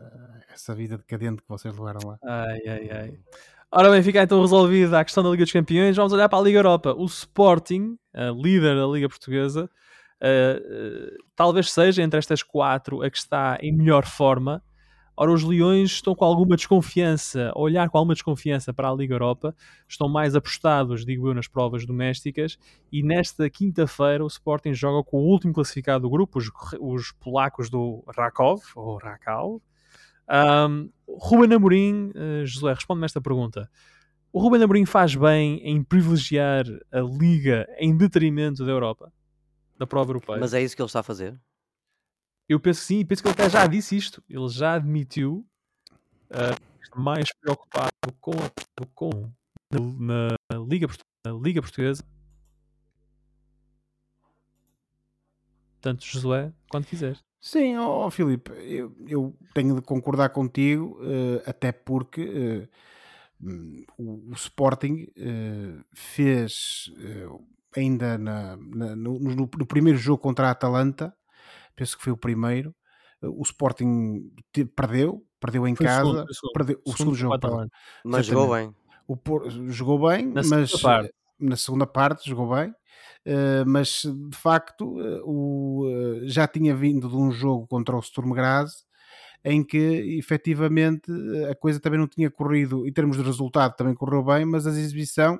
essa 0.54 0.74
vida 0.74 0.96
decadente 0.96 1.42
que 1.42 1.48
vocês 1.48 1.76
levaram 1.76 2.00
lá. 2.08 2.18
Ai, 2.24 2.58
ai, 2.66 2.90
ai. 2.90 3.12
Ora 3.70 3.90
bem, 3.90 4.02
fica 4.02 4.22
então 4.22 4.40
resolvida 4.40 4.98
a 4.98 5.04
questão 5.04 5.22
da 5.22 5.30
Liga 5.30 5.44
dos 5.44 5.52
Campeões. 5.52 5.94
Vamos 5.96 6.12
olhar 6.14 6.28
para 6.30 6.38
a 6.38 6.42
Liga 6.42 6.58
Europa. 6.58 6.94
O 6.96 7.04
Sporting, 7.04 7.96
a 8.14 8.30
líder 8.30 8.74
da 8.76 8.86
Liga 8.86 9.08
Portuguesa, 9.08 9.68
eh, 10.20 10.62
eh, 10.64 11.16
talvez 11.36 11.70
seja 11.70 12.02
entre 12.02 12.18
estas 12.18 12.42
quatro 12.42 13.02
a 13.02 13.10
que 13.10 13.16
está 13.18 13.58
em 13.60 13.70
melhor 13.74 14.06
forma. 14.06 14.62
Ora, 15.16 15.30
os 15.30 15.42
Leões 15.42 15.92
estão 15.92 16.14
com 16.14 16.24
alguma 16.24 16.56
desconfiança, 16.56 17.52
a 17.54 17.60
olhar 17.60 17.88
com 17.90 17.98
alguma 17.98 18.14
desconfiança 18.14 18.72
para 18.72 18.88
a 18.88 18.94
Liga 18.94 19.14
Europa, 19.14 19.54
estão 19.86 20.08
mais 20.08 20.34
apostados, 20.34 21.04
digo 21.04 21.28
eu, 21.28 21.34
nas 21.34 21.46
provas 21.46 21.84
domésticas. 21.84 22.58
E 22.90 23.02
nesta 23.02 23.48
quinta-feira, 23.50 24.24
o 24.24 24.26
Sporting 24.26 24.72
joga 24.72 25.04
com 25.04 25.18
o 25.18 25.26
último 25.26 25.52
classificado 25.52 26.02
do 26.02 26.10
grupo, 26.10 26.38
os, 26.38 26.50
os 26.80 27.12
polacos 27.12 27.68
do 27.68 28.02
Rakov, 28.16 28.62
ou 28.74 28.96
Rakau. 28.96 29.60
Um, 30.28 30.88
Ruben 31.06 31.54
Amorim, 31.54 32.10
uh, 32.10 32.46
Josué, 32.46 32.72
responde-me 32.72 33.04
esta 33.04 33.20
pergunta. 33.20 33.68
O 34.32 34.40
Ruben 34.40 34.62
Amorim 34.62 34.86
faz 34.86 35.14
bem 35.14 35.60
em 35.62 35.82
privilegiar 35.82 36.64
a 36.90 37.00
Liga 37.00 37.66
em 37.78 37.94
detrimento 37.94 38.64
da 38.64 38.72
Europa? 38.72 39.12
Da 39.78 39.86
prova 39.86 40.10
europeia? 40.10 40.40
Mas 40.40 40.54
é 40.54 40.62
isso 40.62 40.74
que 40.74 40.80
ele 40.80 40.86
está 40.86 41.00
a 41.00 41.02
fazer? 41.02 41.38
Eu 42.48 42.60
penso 42.60 42.80
que 42.80 42.86
sim, 42.86 43.04
penso 43.06 43.22
que 43.22 43.28
ele 43.28 43.34
até 43.34 43.48
já 43.48 43.66
disse 43.66 43.96
isto. 43.96 44.22
Ele 44.28 44.48
já 44.48 44.74
admitiu 44.74 45.46
uh, 46.30 47.00
mais 47.00 47.32
preocupado 47.40 47.90
com, 48.20 48.32
com 48.94 49.10
na, 49.72 50.36
na, 50.52 50.58
Liga, 50.68 50.86
na 51.26 51.32
Liga 51.32 51.62
Portuguesa. 51.62 52.04
Portanto, 55.74 56.04
Josué, 56.04 56.52
quando 56.70 56.86
quiseres. 56.86 57.18
Sim, 57.40 57.76
ó 57.76 58.06
ó, 58.06 58.10
Filipe, 58.10 58.52
eu, 58.52 58.94
eu 59.08 59.36
tenho 59.52 59.74
de 59.74 59.82
concordar 59.82 60.28
contigo, 60.28 61.00
eh, 61.02 61.42
até 61.44 61.72
porque 61.72 62.68
hum, 63.40 63.84
o, 63.98 64.30
o 64.30 64.32
Sporting 64.34 65.08
eh, 65.16 65.82
fez 65.92 66.88
ainda 67.76 68.16
na- 68.16 68.56
na- 68.56 68.94
no, 68.94 69.18
no- 69.18 69.34
no 69.58 69.66
primeiro 69.66 69.98
jogo 69.98 70.22
contra 70.22 70.48
a 70.48 70.50
Atalanta, 70.52 71.12
penso 71.76 71.96
que 71.96 72.04
foi 72.04 72.12
o 72.12 72.16
primeiro, 72.16 72.74
eh, 73.22 73.26
o 73.28 73.42
Sporting 73.42 74.30
te- 74.52 74.64
perdeu, 74.64 75.24
perdeu 75.40 75.66
em 75.66 75.74
Foi 75.74 75.86
casa, 75.86 76.06
segundo, 76.06 76.30
o 76.30 76.34
segundo. 76.34 76.52
perdeu, 76.52 76.80
o 76.84 76.90
segundo 76.90 76.98
segundo 76.98 77.14
jogo, 77.16 77.38
perdão. 77.40 77.68
Mas 78.04 78.26
jogou 78.26 78.54
bem. 78.54 78.74
O 79.06 79.16
Por- 79.16 79.50
jogou 79.70 80.08
bem, 80.08 80.26
Na 80.26 80.42
mas 80.42 80.70
segunda 80.70 80.78
parte. 80.82 81.08
eh, 81.08 81.12
na 81.40 81.56
segunda 81.56 81.86
parte 81.86 82.28
jogou 82.30 82.54
bem, 82.54 82.72
eh, 83.24 83.64
mas 83.66 84.02
de 84.04 84.36
facto 84.36 85.00
eh, 85.00 85.20
o, 85.24 85.88
eh, 86.24 86.28
já 86.28 86.46
tinha 86.48 86.74
vindo 86.74 87.08
de 87.08 87.16
um 87.16 87.30
jogo 87.32 87.66
contra 87.66 87.96
o 87.96 88.02
Sturm 88.02 88.32
Graz 88.32 88.84
em 89.44 89.64
que 89.64 89.78
efetivamente 90.18 91.10
a 91.50 91.54
coisa 91.56 91.80
também 91.80 91.98
não 91.98 92.06
tinha 92.08 92.30
corrido, 92.30 92.86
em 92.86 92.92
termos 92.92 93.16
de 93.16 93.22
resultado 93.24 93.74
também 93.76 93.94
correu 93.94 94.22
bem, 94.24 94.44
mas 94.44 94.66
a 94.66 94.70
exibição 94.70 95.38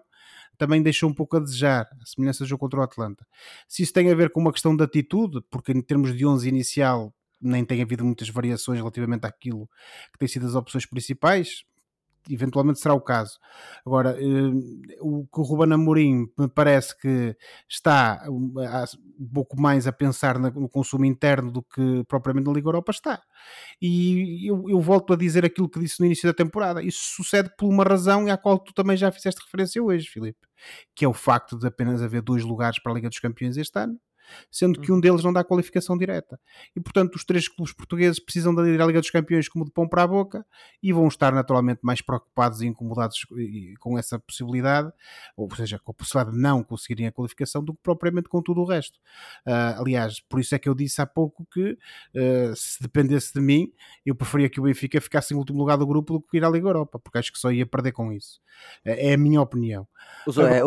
também 0.58 0.82
deixou 0.82 1.08
um 1.10 1.14
pouco 1.14 1.36
a 1.36 1.40
desejar, 1.40 1.86
a 2.00 2.06
semelhança 2.06 2.44
do 2.44 2.48
jogo 2.48 2.60
contra 2.60 2.80
o 2.80 2.82
Atlanta. 2.82 3.26
Se 3.68 3.82
isso 3.82 3.92
tem 3.92 4.10
a 4.10 4.14
ver 4.14 4.30
com 4.30 4.40
uma 4.40 4.52
questão 4.52 4.76
de 4.76 4.84
atitude, 4.84 5.40
porque 5.50 5.72
em 5.72 5.82
termos 5.82 6.16
de 6.16 6.26
11 6.26 6.48
inicial 6.48 7.14
nem 7.40 7.64
tem 7.64 7.82
havido 7.82 8.04
muitas 8.04 8.28
variações 8.28 8.78
relativamente 8.78 9.26
àquilo 9.26 9.68
que 10.12 10.18
têm 10.18 10.28
sido 10.28 10.46
as 10.46 10.54
opções 10.54 10.86
principais, 10.86 11.64
eventualmente 12.30 12.80
será 12.80 12.94
o 12.94 13.00
caso. 13.00 13.38
Agora, 13.84 14.16
eh, 14.20 14.96
o 15.00 15.26
que 15.26 15.40
o 15.40 15.42
Ruben 15.42 15.72
Amorim 15.72 16.26
me 16.38 16.48
parece 16.48 16.96
que 16.98 17.36
está 17.68 18.24
um, 18.28 18.52
pouco 19.32 19.60
mais 19.60 19.86
a 19.86 19.92
pensar 19.92 20.38
no 20.38 20.68
consumo 20.68 21.04
interno 21.04 21.50
do 21.50 21.62
que 21.62 22.04
propriamente 22.08 22.46
na 22.46 22.52
Liga 22.52 22.68
Europa 22.68 22.92
está. 22.92 23.22
E 23.80 24.48
eu, 24.48 24.64
eu 24.68 24.80
volto 24.80 25.12
a 25.12 25.16
dizer 25.16 25.44
aquilo 25.44 25.68
que 25.68 25.80
disse 25.80 26.00
no 26.00 26.06
início 26.06 26.28
da 26.28 26.34
temporada. 26.34 26.82
Isso 26.82 27.00
sucede 27.16 27.50
por 27.56 27.68
uma 27.68 27.84
razão 27.84 28.26
à 28.30 28.36
qual 28.36 28.58
tu 28.58 28.72
também 28.72 28.96
já 28.96 29.10
fizeste 29.10 29.42
referência 29.42 29.82
hoje, 29.82 30.08
Filipe, 30.08 30.40
que 30.94 31.04
é 31.04 31.08
o 31.08 31.12
facto 31.12 31.58
de 31.58 31.66
apenas 31.66 32.02
haver 32.02 32.22
dois 32.22 32.44
lugares 32.44 32.80
para 32.80 32.92
a 32.92 32.94
Liga 32.94 33.08
dos 33.08 33.18
Campeões 33.18 33.56
este 33.56 33.78
ano. 33.78 33.98
Sendo 34.50 34.80
que 34.80 34.90
um 34.90 35.00
deles 35.00 35.22
não 35.22 35.32
dá 35.32 35.44
qualificação 35.44 35.96
direta. 35.96 36.40
E 36.74 36.80
portanto, 36.80 37.14
os 37.16 37.24
três 37.24 37.48
clubes 37.48 37.74
portugueses 37.74 38.18
precisam 38.18 38.54
de 38.54 38.62
ir 38.68 38.80
à 38.80 38.86
Liga 38.86 39.00
dos 39.00 39.10
Campeões 39.10 39.48
como 39.48 39.64
de 39.64 39.70
pão 39.70 39.88
para 39.88 40.02
a 40.02 40.06
boca 40.06 40.46
e 40.82 40.92
vão 40.92 41.06
estar 41.06 41.32
naturalmente 41.32 41.80
mais 41.82 42.00
preocupados 42.00 42.62
e 42.62 42.66
incomodados 42.66 43.26
com 43.78 43.98
essa 43.98 44.18
possibilidade, 44.18 44.90
ou 45.36 45.54
seja, 45.54 45.78
com 45.78 45.90
a 45.90 45.94
possibilidade 45.94 46.36
de 46.36 46.42
não 46.42 46.62
conseguirem 46.62 47.06
a 47.06 47.12
qualificação, 47.12 47.62
do 47.62 47.74
que 47.74 47.80
propriamente 47.82 48.28
com 48.28 48.42
tudo 48.42 48.62
o 48.62 48.64
resto. 48.64 48.98
Ah, 49.46 49.76
aliás, 49.78 50.20
por 50.20 50.40
isso 50.40 50.54
é 50.54 50.58
que 50.58 50.68
eu 50.68 50.74
disse 50.74 51.00
há 51.00 51.06
pouco 51.06 51.46
que 51.52 51.76
ah, 52.16 52.52
se 52.56 52.82
dependesse 52.82 53.34
de 53.34 53.40
mim, 53.40 53.72
eu 54.04 54.14
preferia 54.14 54.48
que 54.48 54.60
o 54.60 54.62
Benfica 54.62 55.00
ficasse 55.00 55.34
em 55.34 55.36
último 55.36 55.58
lugar 55.58 55.76
do 55.76 55.86
grupo 55.86 56.14
do 56.14 56.20
que 56.20 56.36
ir 56.36 56.44
à 56.44 56.48
Liga 56.48 56.68
Europa, 56.68 56.98
porque 56.98 57.18
acho 57.18 57.32
que 57.32 57.38
só 57.38 57.50
ia 57.50 57.66
perder 57.66 57.92
com 57.92 58.12
isso. 58.12 58.40
É 58.84 59.02
é 59.02 59.14
a 59.14 59.18
minha 59.18 59.40
opinião. 59.40 59.86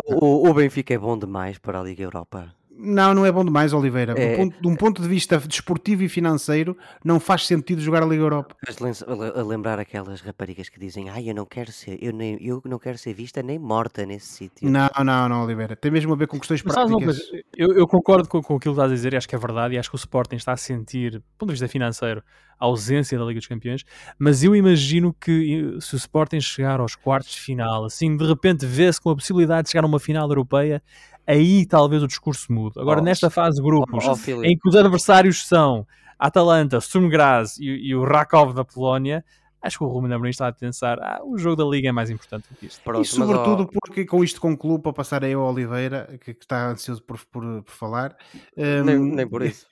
O, 0.04 0.24
o, 0.24 0.50
o 0.50 0.54
Benfica 0.54 0.92
é 0.92 0.98
bom 0.98 1.18
demais 1.18 1.58
para 1.58 1.80
a 1.80 1.82
Liga 1.82 2.02
Europa. 2.02 2.54
Não, 2.78 3.14
não 3.14 3.24
é 3.24 3.32
bom 3.32 3.44
demais, 3.44 3.72
Oliveira. 3.72 4.14
É. 4.16 4.36
ponto- 4.36 4.60
de 4.60 4.68
um 4.68 4.76
ponto 4.76 5.00
de 5.02 5.08
vista 5.08 5.38
desportivo 5.38 6.02
e 6.02 6.08
financeiro, 6.08 6.76
não 7.04 7.18
faz 7.18 7.46
sentido 7.46 7.80
jogar 7.80 8.02
a 8.02 8.06
Liga 8.06 8.22
Europa. 8.22 8.54
Faz 8.78 9.02
a 9.02 9.42
lembrar 9.42 9.78
aquelas 9.78 10.20
raparigas 10.20 10.68
que 10.68 10.78
dizem 10.78 11.08
ai 11.08 11.30
eu 11.30 11.34
não 11.34 11.46
quero 11.46 11.72
ser, 11.72 11.98
eu, 12.02 12.12
nem, 12.12 12.36
eu 12.44 12.60
não 12.64 12.78
quero 12.78 12.98
ser 12.98 13.14
vista 13.14 13.42
nem 13.42 13.58
morta 13.58 14.04
nesse 14.04 14.26
sítio. 14.26 14.68
Não, 14.68 14.88
não, 15.04 15.28
não, 15.28 15.44
Oliveira. 15.44 15.74
Tem 15.74 15.90
mesmo 15.90 16.12
a 16.12 16.16
ver 16.16 16.26
com 16.26 16.38
questões 16.38 16.62
Mas 16.62 16.74
práticas. 16.74 17.04
coisa? 17.04 17.44
Eu, 17.56 17.72
eu 17.72 17.86
concordo 17.86 18.28
com, 18.28 18.42
com 18.42 18.56
aquilo 18.56 18.74
que 18.74 18.80
estás 18.80 18.90
a 18.90 18.94
dizer 18.94 19.14
e 19.14 19.16
acho 19.16 19.28
que 19.28 19.34
é 19.34 19.38
verdade 19.38 19.74
e 19.74 19.78
acho 19.78 19.88
que 19.88 19.96
o 19.96 19.98
Sporting 19.98 20.36
está 20.36 20.52
a 20.52 20.56
sentir, 20.56 21.12
do 21.12 21.22
ponto 21.38 21.48
de 21.48 21.52
vista 21.54 21.68
financeiro, 21.68 22.22
a 22.58 22.64
ausência 22.66 23.18
da 23.18 23.24
Liga 23.24 23.38
dos 23.38 23.46
Campeões, 23.46 23.84
mas 24.18 24.42
eu 24.42 24.56
imagino 24.56 25.14
que 25.18 25.74
eh, 25.76 25.80
se 25.80 25.94
o 25.94 25.96
Sporting 25.98 26.40
chegar 26.40 26.80
aos 26.80 26.94
quartos 26.94 27.32
de 27.32 27.40
final, 27.40 27.84
assim, 27.84 28.16
de 28.16 28.26
repente 28.26 28.64
vê-se 28.64 29.00
com 29.00 29.10
a 29.10 29.14
possibilidade 29.14 29.64
de 29.64 29.70
chegar 29.72 29.84
a 29.84 29.86
uma 29.86 30.00
final 30.00 30.26
europeia, 30.28 30.82
aí 31.26 31.66
talvez 31.66 32.02
o 32.02 32.06
discurso 32.06 32.52
mude. 32.52 32.78
Agora, 32.80 33.00
Oh, 33.00 33.04
nesta 33.04 33.30
fase 33.30 33.56
de 33.56 33.62
grupos, 33.62 34.04
Oh, 34.06 34.12
oh, 34.12 34.44
em 34.44 34.56
que 34.56 34.68
os 34.68 34.76
adversários 34.76 35.46
são 35.46 35.86
Atalanta, 36.18 36.80
Sturm 36.80 37.08
Graz 37.08 37.58
e, 37.58 37.64
e 37.64 37.94
o 37.94 38.04
Rakov 38.04 38.54
da 38.54 38.64
Polónia, 38.64 39.24
acho 39.60 39.78
que 39.78 39.84
o 39.84 39.88
Ruben 39.88 40.12
Amorim 40.12 40.30
está 40.30 40.48
a 40.48 40.52
pensar, 40.52 40.98
ah, 41.00 41.20
o 41.24 41.36
jogo 41.36 41.56
da 41.56 41.64
Liga 41.64 41.88
é 41.88 41.92
mais 41.92 42.08
importante 42.10 42.46
do 42.48 42.56
que 42.56 42.66
isto. 42.66 42.80
Pronto, 42.82 42.98
e 42.98 43.00
mas, 43.00 43.08
sobretudo 43.08 43.64
ó, 43.64 43.66
porque 43.66 44.04
com 44.04 44.22
isto 44.22 44.40
concluo 44.40 44.78
para 44.80 44.92
passar 44.92 45.24
aí 45.24 45.32
ao 45.32 45.42
Oliveira, 45.52 46.18
que, 46.20 46.34
que 46.34 46.44
está 46.44 46.68
ansioso 46.70 47.02
por, 47.02 47.18
por, 47.26 47.62
por 47.62 47.72
falar. 47.72 48.16
nem, 48.56 48.96
Hum, 48.96 49.14
nem 49.14 49.28
por 49.28 49.42
isso. 49.42 49.66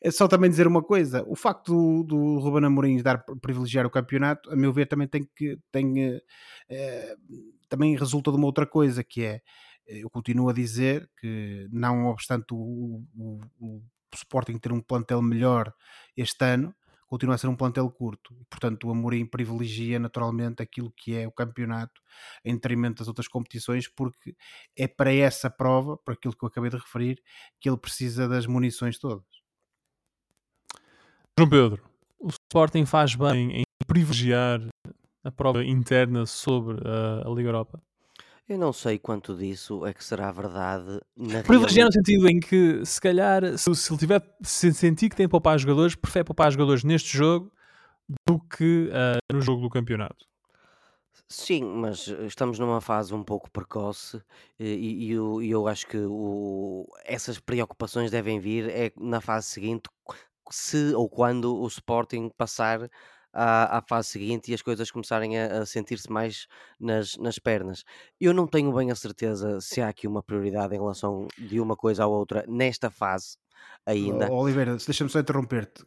é 0.00 0.10
só 0.10 0.28
também 0.28 0.48
dizer 0.48 0.66
uma 0.66 0.82
coisa: 0.82 1.24
o 1.26 1.34
facto 1.34 1.72
do, 1.72 2.04
do 2.04 2.38
Ruben 2.38 2.64
Amorim 2.66 3.02
dar 3.02 3.24
privilegiar 3.40 3.84
o 3.86 3.90
campeonato, 3.90 4.50
a 4.50 4.56
meu 4.56 4.72
ver, 4.72 4.86
também 4.86 5.08
tem 5.08 5.28
que 5.36 5.58
tem, 5.72 6.04
eh, 6.04 6.20
eh, 6.70 7.16
também 7.68 7.96
resulta 7.96 8.30
de 8.30 8.36
uma 8.36 8.46
outra 8.46 8.66
coisa 8.66 9.02
que 9.02 9.24
é 9.24 9.40
eu 9.86 10.10
continuo 10.10 10.48
a 10.48 10.52
dizer 10.52 11.10
que 11.20 11.68
não 11.70 12.06
obstante 12.06 12.46
o, 12.52 13.04
o- 13.16 13.40
o 13.60 13.82
Sporting 14.14 14.58
ter 14.58 14.72
um 14.72 14.80
plantel 14.80 15.20
melhor 15.22 15.72
este 16.16 16.44
ano, 16.44 16.74
continua 17.06 17.34
a 17.34 17.38
ser 17.38 17.48
um 17.48 17.56
plantel 17.56 17.88
curto. 17.90 18.34
Portanto, 18.50 18.88
o 18.88 18.90
Amorim 18.90 19.26
privilegia 19.26 19.98
naturalmente 19.98 20.62
aquilo 20.62 20.90
que 20.96 21.14
é 21.16 21.26
o 21.26 21.32
campeonato 21.32 22.00
em 22.44 22.54
detrimento 22.54 22.98
das 23.00 23.08
outras 23.08 23.28
competições, 23.28 23.88
porque 23.88 24.34
é 24.76 24.88
para 24.88 25.12
essa 25.12 25.50
prova, 25.50 25.96
para 25.98 26.14
aquilo 26.14 26.34
que 26.36 26.44
eu 26.44 26.48
acabei 26.48 26.70
de 26.70 26.76
referir, 26.78 27.22
que 27.60 27.68
ele 27.68 27.76
precisa 27.78 28.28
das 28.28 28.46
munições 28.46 28.98
todas. 28.98 29.24
João 31.38 31.48
Pedro, 31.50 31.82
o 32.18 32.28
Sporting 32.28 32.86
faz 32.86 33.14
bem 33.14 33.60
em 33.60 33.62
privilegiar 33.86 34.60
a 35.24 35.30
prova 35.30 35.64
interna 35.64 36.26
sobre 36.26 36.78
a 36.88 37.28
Liga 37.30 37.48
Europa? 37.48 37.82
Eu 38.48 38.58
não 38.58 38.72
sei 38.72 38.98
quanto 38.98 39.34
disso 39.36 39.84
é 39.84 39.92
que 39.92 40.04
será 40.04 40.30
verdade 40.30 41.00
na 41.16 41.42
Privilegiar 41.42 41.86
no 41.86 41.92
sentido 41.92 42.28
em 42.28 42.38
que, 42.38 42.84
se 42.84 43.00
calhar, 43.00 43.58
se, 43.58 43.74
se 43.74 43.92
ele 43.92 43.98
tiver, 43.98 44.36
se 44.42 44.72
sentir 44.72 45.08
que 45.08 45.16
tem 45.16 45.26
que 45.26 45.30
poupar 45.30 45.58
jogadores, 45.58 45.96
prefere 45.96 46.24
poupar 46.24 46.52
jogadores 46.52 46.84
neste 46.84 47.16
jogo 47.16 47.50
do 48.28 48.38
que 48.38 48.88
uh, 48.88 49.34
no 49.34 49.40
jogo 49.40 49.62
do 49.62 49.68
campeonato. 49.70 50.24
Sim, 51.28 51.64
mas 51.64 52.06
estamos 52.06 52.56
numa 52.60 52.80
fase 52.80 53.12
um 53.12 53.24
pouco 53.24 53.50
precoce 53.50 54.22
e, 54.60 55.06
e 55.06 55.10
eu, 55.10 55.42
e 55.42 55.50
eu 55.50 55.66
acho 55.66 55.84
que 55.88 55.98
o- 55.98 56.86
essas 57.04 57.40
preocupações 57.40 58.12
devem 58.12 58.38
vir 58.38 58.68
é 58.70 58.92
na 58.96 59.20
fase 59.20 59.48
seguinte, 59.48 59.88
se 60.50 60.94
ou 60.94 61.08
quando 61.08 61.56
o 61.60 61.66
Sporting 61.66 62.30
passar 62.36 62.88
à, 63.32 63.78
à 63.78 63.82
fase 63.82 64.08
seguinte 64.08 64.50
e 64.50 64.54
as 64.54 64.62
coisas 64.62 64.90
começarem 64.90 65.38
a, 65.38 65.60
a 65.62 65.66
sentir-se 65.66 66.10
mais 66.10 66.46
nas, 66.80 67.16
nas 67.16 67.38
pernas. 67.38 67.84
Eu 68.20 68.32
não 68.32 68.46
tenho 68.46 68.72
bem 68.72 68.90
a 68.90 68.94
certeza 68.94 69.60
se 69.60 69.80
há 69.80 69.88
aqui 69.88 70.06
uma 70.06 70.22
prioridade 70.22 70.74
em 70.74 70.78
relação 70.78 71.26
de 71.38 71.60
uma 71.60 71.76
coisa 71.76 72.04
à 72.04 72.06
outra 72.06 72.44
nesta 72.48 72.90
fase 72.90 73.36
ainda. 73.84 74.28
Oh, 74.30 74.42
Oliveira, 74.42 74.76
deixa-me 74.76 75.10
só 75.10 75.18
interromper-te. 75.20 75.84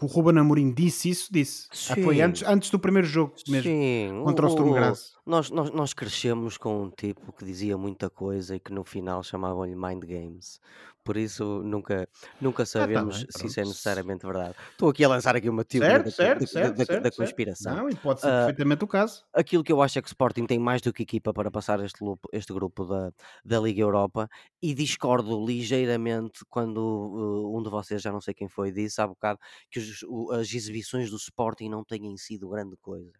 O 0.00 0.06
Ruben 0.06 0.38
Amorim 0.38 0.72
disse 0.72 1.10
isso, 1.10 1.32
disse. 1.32 1.68
Ah, 1.90 1.94
Foi 2.02 2.16
Sim, 2.16 2.20
antes, 2.22 2.42
antes 2.42 2.70
do 2.70 2.78
primeiro 2.78 3.06
jogo 3.06 3.34
mesmo, 3.48 3.62
sim. 3.70 4.20
contra 4.24 4.46
o 4.46 4.48
Sturm 4.48 4.68
o- 4.68 4.72
o- 4.72 4.74
Graz. 4.74 5.12
nós, 5.26 5.50
nós, 5.50 5.70
nós 5.70 5.92
crescemos 5.92 6.56
com 6.56 6.84
um 6.84 6.90
tipo 6.90 7.32
que 7.32 7.44
dizia 7.44 7.76
muita 7.76 8.08
coisa 8.10 8.56
e 8.56 8.60
que 8.60 8.72
no 8.72 8.84
final 8.84 9.22
chamavam-lhe 9.22 9.74
mind 9.76 10.04
games. 10.04 10.60
Por 11.08 11.16
isso 11.16 11.62
nunca, 11.62 12.06
nunca 12.40 12.66
Ah, 12.76 12.88
tá 12.88 13.02
sabemos 13.02 13.10
bem, 13.10 13.26
se 13.30 13.46
isso 13.46 13.60
é 13.60 13.64
necessariamente 13.64 14.26
verdade. 14.26 14.54
Estou 14.72 14.90
aqui 14.90 15.04
a 15.04 15.08
lançar 15.08 15.34
aqui 15.36 15.48
uma 15.48 15.64
teoria 15.64 16.02
Certo, 16.02 16.10
da, 16.10 16.10
certo, 16.10 16.46
da- 16.46 16.46
certo, 16.46 16.80
da- 16.84 16.84
certo, 16.84 17.08
da 17.08 17.10
conspiração. 17.12 17.76
Não, 17.76 17.88
e 17.90 17.96
pode 17.96 18.22
ser 18.22 18.32
Ah, 18.32 18.32
perfeitamente 18.32 18.84
o 18.84 18.88
caso. 18.88 19.26
Aquilo 19.34 19.62
que 19.62 19.70
eu 19.72 19.82
acho 19.82 19.98
é 19.98 20.02
que 20.02 20.08
o 20.08 20.10
Sporting 20.10 20.46
tem 20.46 20.58
mais 20.58 20.80
do 20.80 20.92
que 20.92 21.02
equipa 21.02 21.32
para 21.34 21.50
passar 21.50 21.78
este, 21.84 22.00
este 22.32 22.52
grupo 22.52 22.84
da, 22.86 23.12
da 23.44 23.60
Liga 23.60 23.82
Europa 23.82 24.28
e 24.62 24.74
discordo 24.74 25.44
ligeiramente 25.46 26.40
quando 26.48 26.78
uh, 26.78 27.58
um 27.58 27.62
de 27.62 27.68
vocês, 27.70 28.00
já 28.02 28.10
não 28.10 28.20
sei 28.22 28.32
quem 28.34 28.48
foi, 28.48 28.72
disse 28.72 29.00
há 29.00 29.06
bocado 29.06 29.38
que 29.70 29.78
os- 29.80 30.02
o- 30.04 30.32
as 30.32 30.52
exibições 30.54 31.10
do 31.10 31.16
Sporting 31.16 31.68
não 31.68 31.84
têm 31.84 32.16
sido 32.16 32.48
grande 32.48 32.76
coisa. 32.78 33.12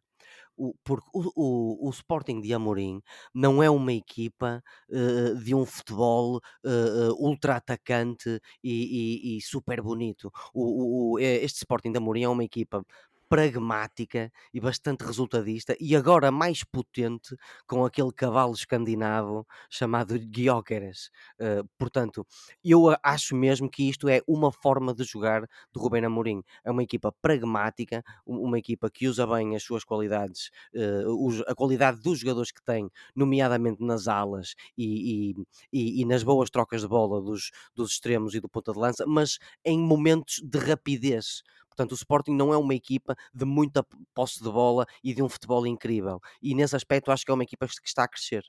O, 0.58 0.74
porque 0.84 1.08
o, 1.14 1.30
o, 1.36 1.88
o 1.88 1.90
Sporting 1.90 2.40
de 2.40 2.52
Amorim 2.52 3.00
não 3.34 3.62
é 3.62 3.70
uma 3.70 3.92
equipa 3.92 4.62
uh, 4.90 5.34
de 5.36 5.54
um 5.54 5.64
futebol 5.64 6.38
uh, 6.64 7.10
uh, 7.12 7.14
ultra 7.24 7.56
atacante 7.56 8.40
e, 8.62 9.34
e- 9.34 9.36
e 9.38 9.40
super 9.40 9.80
bonito. 9.80 10.32
O, 10.52 11.14
o- 11.14 11.18
este 11.20 11.58
Sporting 11.58 11.92
de 11.92 11.98
Amorim 11.98 12.24
é 12.24 12.28
uma 12.28 12.44
equipa 12.44 12.84
pragmática 13.28 14.32
e 14.52 14.60
bastante 14.60 15.04
resultadista 15.04 15.76
e 15.80 15.94
agora 15.94 16.30
mais 16.30 16.64
potente 16.64 17.36
com 17.66 17.84
aquele 17.84 18.12
cavalo 18.12 18.54
escandinavo 18.54 19.46
chamado 19.70 20.18
Gyökeres. 20.18 21.10
Uh, 21.40 21.68
portanto, 21.78 22.26
eu 22.64 22.94
acho 23.02 23.34
mesmo 23.36 23.70
que 23.70 23.88
isto 23.88 24.08
é 24.08 24.20
uma 24.26 24.50
forma 24.52 24.94
de 24.94 25.04
jogar 25.04 25.42
de 25.42 25.48
Rubén 25.80 26.04
Amorim. 26.04 26.42
É 26.64 26.70
uma 26.70 26.82
equipa 26.82 27.12
pragmática, 27.22 28.02
uma 28.26 28.58
equipa 28.58 28.90
que 28.90 29.06
usa 29.06 29.26
bem 29.26 29.54
as 29.56 29.62
suas 29.62 29.84
qualidades, 29.84 30.50
uh, 30.74 31.42
a 31.46 31.54
qualidade 31.54 32.00
dos 32.00 32.18
jogadores 32.20 32.50
que 32.52 32.62
tem, 32.62 32.88
nomeadamente 33.14 33.82
nas 33.82 34.08
alas 34.08 34.54
e, 34.76 35.30
e- 35.30 35.34
e- 35.72 36.00
e 36.02 36.04
nas 36.04 36.22
boas 36.22 36.50
trocas 36.50 36.82
de 36.82 36.88
bola 36.88 37.20
dos, 37.20 37.50
dos 37.74 37.92
extremos 37.92 38.34
e 38.34 38.40
do 38.40 38.48
ponta 38.48 38.72
de 38.72 38.78
lança, 38.78 39.04
mas 39.06 39.38
em 39.64 39.78
momentos 39.78 40.40
de 40.42 40.58
rapidez. 40.58 41.42
Portanto, 41.78 41.92
o 41.92 41.94
Sporting 41.94 42.32
não 42.32 42.52
é 42.52 42.56
uma 42.56 42.74
equipa 42.74 43.14
de 43.32 43.44
muita 43.44 43.86
posse 44.12 44.42
de 44.42 44.50
bola 44.50 44.84
e 45.04 45.14
de 45.14 45.22
um 45.22 45.28
futebol 45.28 45.64
incrível. 45.64 46.18
E 46.42 46.52
nesse 46.52 46.74
aspecto 46.74 47.12
acho 47.12 47.24
que 47.24 47.30
é 47.30 47.34
uma 47.34 47.44
equipa 47.44 47.68
que 47.68 47.74
está 47.86 48.02
a 48.02 48.08
crescer. 48.08 48.42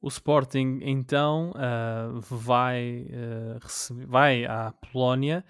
O 0.00 0.06
Sporting 0.06 0.78
então 0.82 1.52
ah, 1.56 2.10
vai, 2.30 3.06
ah, 3.12 3.58
receber- 3.60 4.06
vai 4.06 4.44
à 4.44 4.72
Polónia. 4.92 5.44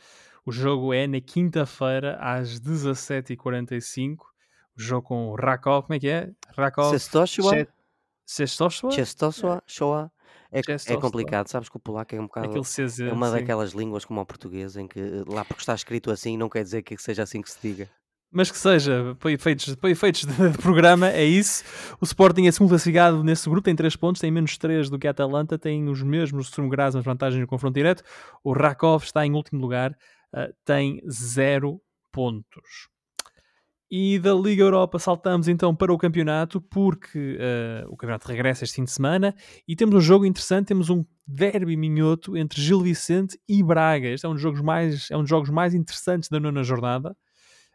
O 0.47 0.51
jogo 0.51 0.95
é 0.95 1.07
na 1.07 1.21
quinta-feira 1.21 2.17
às 2.19 2.59
17h45. 2.59 4.17
O 4.75 4.81
jogo 4.81 5.07
com 5.09 5.29
o 5.29 5.35
Rakov, 5.37 5.83
como 5.85 5.95
é 5.95 6.01
que 6.01 6.09
é? 6.09 6.31
Rakov 6.57 6.91
Cestoshua, 6.91 7.51
Che- 7.51 7.69
Czestochowa? 8.27 8.93
Cestoshua, 8.95 9.63
Shoa. 9.67 10.13
É, 10.53 10.59
é 10.59 10.63
Czestochowa. 10.63 11.01
complicado, 11.01 11.49
sabes 11.49 11.69
que 11.69 11.77
o 11.77 11.81
polaco 11.81 12.15
é 12.15 12.21
um 12.21 12.27
bocado. 12.27 12.55
É 12.55 13.13
uma 13.13 13.29
sim. 13.29 13.33
daquelas 13.33 13.73
línguas 13.73 14.05
como 14.05 14.21
o 14.21 14.27
português 14.27 14.77
em 14.77 14.87
que 14.87 15.01
eh, 15.01 15.25
lá 15.27 15.45
porque 15.45 15.63
está 15.63 15.75
escrito 15.75 16.11
assim 16.11 16.37
não 16.37 16.49
quer 16.49 16.63
dizer 16.63 16.83
que 16.83 16.97
seja 16.99 17.23
assim 17.23 17.41
que 17.41 17.51
se 17.51 17.59
diga. 17.61 17.89
Mas 18.31 18.51
que 18.51 18.57
seja, 18.57 19.15
para 19.19 19.31
efeitos, 19.31 19.75
para 19.75 19.91
efeitos 19.91 20.25
de, 20.25 20.35
programa, 20.59 21.11
é 21.11 21.25
isso. 21.25 21.63
O 22.01 22.05
Sporting 22.05 22.47
é 22.47 22.53
segundo 22.53 22.71
classificado 22.71 23.23
nesse 23.23 23.49
grupo, 23.49 23.65
tem 23.65 23.77
3 23.77 23.95
pontos, 23.97 24.21
tem 24.21 24.31
menos 24.31 24.57
3 24.57 24.89
do 24.89 24.99
que 24.99 25.07
a 25.07 25.11
Atalanta, 25.11 25.59
tem 25.59 25.87
os 25.89 26.03
mesmos 26.03 26.51
Graz 26.71 26.95
nas 26.95 27.05
vantagens 27.05 27.41
no 27.41 27.47
confronto 27.47 27.75
direto. 27.75 28.03
O 28.43 28.55
Rakov 28.55 29.05
está 29.05 29.27
em 29.27 29.35
último 29.35 29.61
lugar, 29.61 29.95
ah, 30.35 30.49
tem 30.65 31.03
0 31.07 31.79
pontos. 32.11 32.92
E 33.95 34.19
da 34.19 34.33
Liga 34.33 34.63
Europa 34.63 34.99
saltamos 34.99 35.49
então 35.49 35.77
para 35.77 35.93
o 35.93 35.99
campeonato, 35.99 36.63
porque 36.63 37.37
ah, 37.39 37.85
o 37.91 37.95
campeonato 37.95 38.27
regressa 38.27 38.65
este 38.65 38.77
fim 38.77 38.85
de 38.85 38.91
semana 38.91 39.35
e 39.69 39.77
temos 39.77 39.95
um 39.95 40.01
jogo 40.01 40.25
interessante, 40.25 40.69
temos 40.69 40.89
um 40.89 41.05
derby 41.27 41.77
minhoto 41.77 42.35
entre 42.35 42.59
Gil 42.59 42.81
Vicente 42.81 43.39
e 43.47 43.63
Braga. 43.63 44.09
Este 44.09 44.25
é 44.25 44.29
um 44.31 44.33
dos 44.33 44.41
jogos 44.41 44.63
mais, 44.63 45.11
é 45.11 45.17
um 45.17 45.21
dos 45.21 45.29
jogos 45.29 45.51
mais 45.51 45.75
interessantes 45.75 46.31
da 46.31 46.41
nona 46.41 46.63
jornada. 46.63 47.15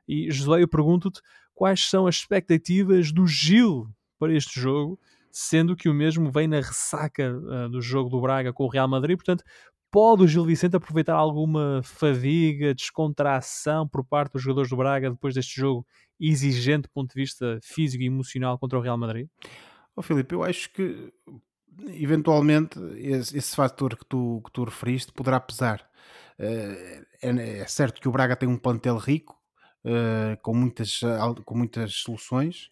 E 0.07 0.31
Josué, 0.31 0.63
eu 0.63 0.67
pergunto-te 0.67 1.21
quais 1.53 1.87
são 1.87 2.07
as 2.07 2.15
expectativas 2.15 3.11
do 3.11 3.27
Gil 3.27 3.87
para 4.17 4.33
este 4.33 4.59
jogo, 4.59 4.99
sendo 5.31 5.75
que 5.75 5.87
o 5.87 5.93
mesmo 5.93 6.31
vem 6.31 6.47
na 6.47 6.61
ressaca 6.61 7.39
ah, 7.47 7.67
do 7.67 7.79
jogo 7.79 8.09
do 8.09 8.19
Braga 8.19 8.51
com 8.51 8.63
o 8.63 8.69
Real 8.69 8.87
Madrid, 8.87 9.17
portanto, 9.17 9.43
pode 9.91 10.23
o 10.23 10.27
Gil 10.27 10.45
Vicente 10.45 10.75
aproveitar 10.75 11.15
alguma 11.15 11.81
fadiga, 11.83 12.73
descontração 12.73 13.87
por 13.87 14.03
parte 14.03 14.33
dos 14.33 14.41
jogadores 14.41 14.69
do 14.69 14.77
Braga 14.77 15.11
depois 15.11 15.35
deste 15.35 15.59
jogo 15.59 15.85
exigente 16.19 16.83
do 16.83 16.89
ponto 16.91 17.13
de 17.13 17.21
vista 17.21 17.59
físico 17.61 18.03
e 18.03 18.07
emocional 18.07 18.57
contra 18.57 18.77
o 18.77 18.81
Real 18.81 18.97
Madrid? 18.97 19.27
Ó 19.95 20.01
Filipe, 20.01 20.33
eu 20.35 20.43
acho 20.43 20.71
que 20.71 21.11
eventualmente 21.89 22.79
esse, 22.97 23.37
esse 23.37 23.55
fator 23.55 23.95
que 23.97 24.05
tu, 24.05 24.41
que 24.45 24.51
tu 24.51 24.63
referiste 24.63 25.11
poderá 25.11 25.39
pesar. 25.39 25.87
Eh, 26.39 27.03
é, 27.21 27.59
é 27.59 27.65
certo 27.67 28.01
que 28.01 28.07
o 28.07 28.11
Braga 28.11 28.35
tem 28.35 28.47
um 28.47 28.57
plantel 28.57 28.97
rico, 28.97 29.35
eh, 29.83 30.37
com, 30.41 30.53
muitas, 30.53 30.99
com 31.45 31.57
muitas 31.57 31.93
soluções. 31.95 32.69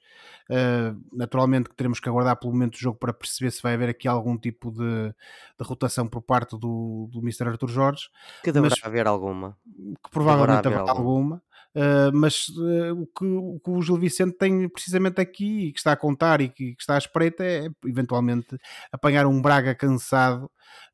Eh, 0.50 0.94
naturalmente 1.14 1.70
que 1.70 1.76
teremos 1.76 2.00
que 2.00 2.10
aguardar 2.10 2.38
pelo 2.38 2.54
momento 2.54 2.74
do 2.74 2.80
jogo 2.80 2.98
para 2.98 3.14
perceber 3.14 3.52
se 3.52 3.62
vai 3.62 3.74
haver 3.74 3.90
aqui 3.90 4.08
algum 4.08 4.38
tipo 4.38 4.72
de, 4.72 5.10
de 5.10 5.64
rotação 5.66 6.08
por 6.08 6.22
parte 6.22 6.52
do, 6.58 7.10
do 7.12 7.20
Mr. 7.20 7.48
Arthur 7.50 7.70
Jorge, 7.70 8.04
Que 8.44 8.52
deverá 8.52 8.76
Mas- 8.76 8.86
haver 8.86 9.08
alguma. 9.08 9.58
que 10.04 10.10
provavelmente 10.12 10.68
haver 10.68 10.80
haverá 10.80 10.92
alguma. 10.92 11.42
Uh, 11.76 12.10
mas 12.14 12.48
uh, 12.48 12.94
o, 13.02 13.06
que, 13.06 13.26
o 13.26 13.60
que 13.60 13.70
o 13.70 13.82
Gil 13.82 13.98
Vicente 13.98 14.38
tem 14.38 14.70
precisamente 14.70 15.20
aqui 15.20 15.68
e 15.68 15.72
que 15.74 15.78
está 15.80 15.92
a 15.92 15.98
contar 15.98 16.40
e 16.40 16.48
que, 16.48 16.74
que 16.74 16.82
está 16.82 16.96
à 16.96 16.98
espreita 16.98 17.44
é 17.44 17.68
eventualmente 17.86 18.58
apanhar 18.94 19.26
um 19.26 19.42
Braga 19.42 19.76
cansado 19.76 20.46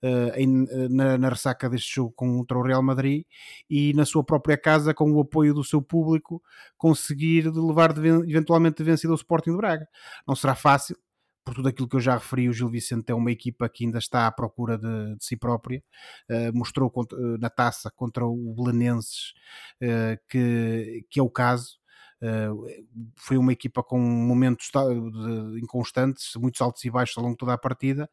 uh, 0.03 0.36
em- 0.36 0.65
na, 0.89 1.19
na 1.19 1.29
ressaca 1.29 1.69
deste 1.69 1.93
jogo 1.95 2.11
contra 2.15 2.57
o 2.57 2.63
Real 2.63 2.82
Madrid 2.82 3.23
e 3.69 3.93
na 3.93 4.05
sua 4.05 4.23
própria 4.23 4.57
casa 4.57 4.91
com 4.91 5.11
o 5.11 5.19
apoio 5.21 5.53
do 5.53 5.63
seu 5.63 5.84
público 5.84 6.41
conseguir 6.77 7.43
levar 7.53 7.93
de 7.93 8.01
ven- 8.01 8.23
eventualmente 8.27 8.82
vencido 8.82 9.13
o 9.13 9.15
Sporting 9.15 9.51
de 9.51 9.57
Braga. 9.57 9.88
Não 10.27 10.36
será 10.36 10.55
fácil, 10.55 10.97
por 11.44 11.56
tudo 11.56 11.70
aquilo 11.70 11.88
que 11.88 11.96
eu 11.96 12.00
já 12.00 12.14
referi, 12.16 12.48
o 12.50 12.54
Gil 12.54 12.70
Vicente 12.70 13.12
é 13.12 13.16
uma 13.16 13.32
equipa 13.32 13.68
que 13.70 13.86
ainda 13.86 14.00
está 14.00 14.28
à 14.28 14.32
procura 14.32 14.78
de, 14.78 15.16
de 15.16 15.26
si 15.26 15.36
própria. 15.36 15.84
Uh, 16.30 16.56
mostrou 16.58 16.89
contra- 16.89 17.18
uh, 17.18 17.38
na 17.38 17.50
taça 17.50 17.92
contra 17.96 18.26
o 18.26 18.54
Belenenses 18.56 19.34
uh, 19.82 20.18
que, 20.30 21.06
que 21.10 21.20
é 21.20 21.24
o 21.24 21.30
caso. 21.30 21.80
Uh, 22.24 22.68
foi 23.18 23.36
uma 23.36 23.52
equipa 23.52 23.82
com 23.82 24.00
momentos 24.00 24.70
inconstantes, 25.60 26.34
muitos 26.36 26.62
altos 26.62 26.86
e 26.86 26.92
baixos 26.92 27.18
ao 27.18 27.24
longo 27.24 27.34
de 27.34 27.39
toda 27.39 27.54
a 27.54 27.58
partida, 27.58 28.08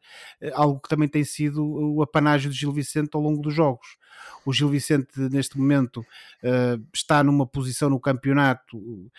algo 0.53 0.79
que 0.81 0.89
também 0.89 1.07
tem 1.07 1.23
sido 1.23 1.63
o 1.63 2.01
apanágio 2.01 2.49
de 2.49 2.57
Gil 2.57 2.71
Vicente 2.71 3.11
ao 3.13 3.21
longo 3.21 3.39
dos 3.39 3.53
jogos. 3.53 3.99
O 4.45 4.53
Gil 4.53 4.69
Vicente, 4.69 5.07
neste 5.31 5.57
momento, 5.57 5.99
uh, 5.99 6.87
está 6.93 7.23
numa 7.23 7.45
posição 7.45 7.89
no 7.89 7.99
campeonato 7.99 8.77
uh, 8.77 9.09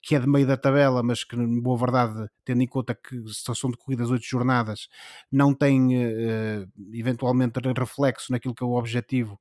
que 0.00 0.14
é 0.14 0.20
de 0.20 0.26
meio 0.26 0.46
da 0.46 0.56
tabela, 0.56 1.02
mas 1.02 1.24
que, 1.24 1.36
em 1.36 1.60
boa 1.60 1.76
verdade, 1.78 2.28
tendo 2.44 2.62
em 2.62 2.66
conta 2.66 2.94
que 2.94 3.22
são 3.54 3.70
de 3.70 3.76
corridas 3.76 4.10
oito 4.10 4.24
jornadas, 4.24 4.88
não 5.30 5.54
tem 5.54 5.96
uh, 5.96 6.68
eventualmente 6.92 7.58
reflexo 7.76 8.32
naquilo 8.32 8.54
que 8.54 8.62
é 8.62 8.66
o 8.66 8.74
objetivo 8.74 9.38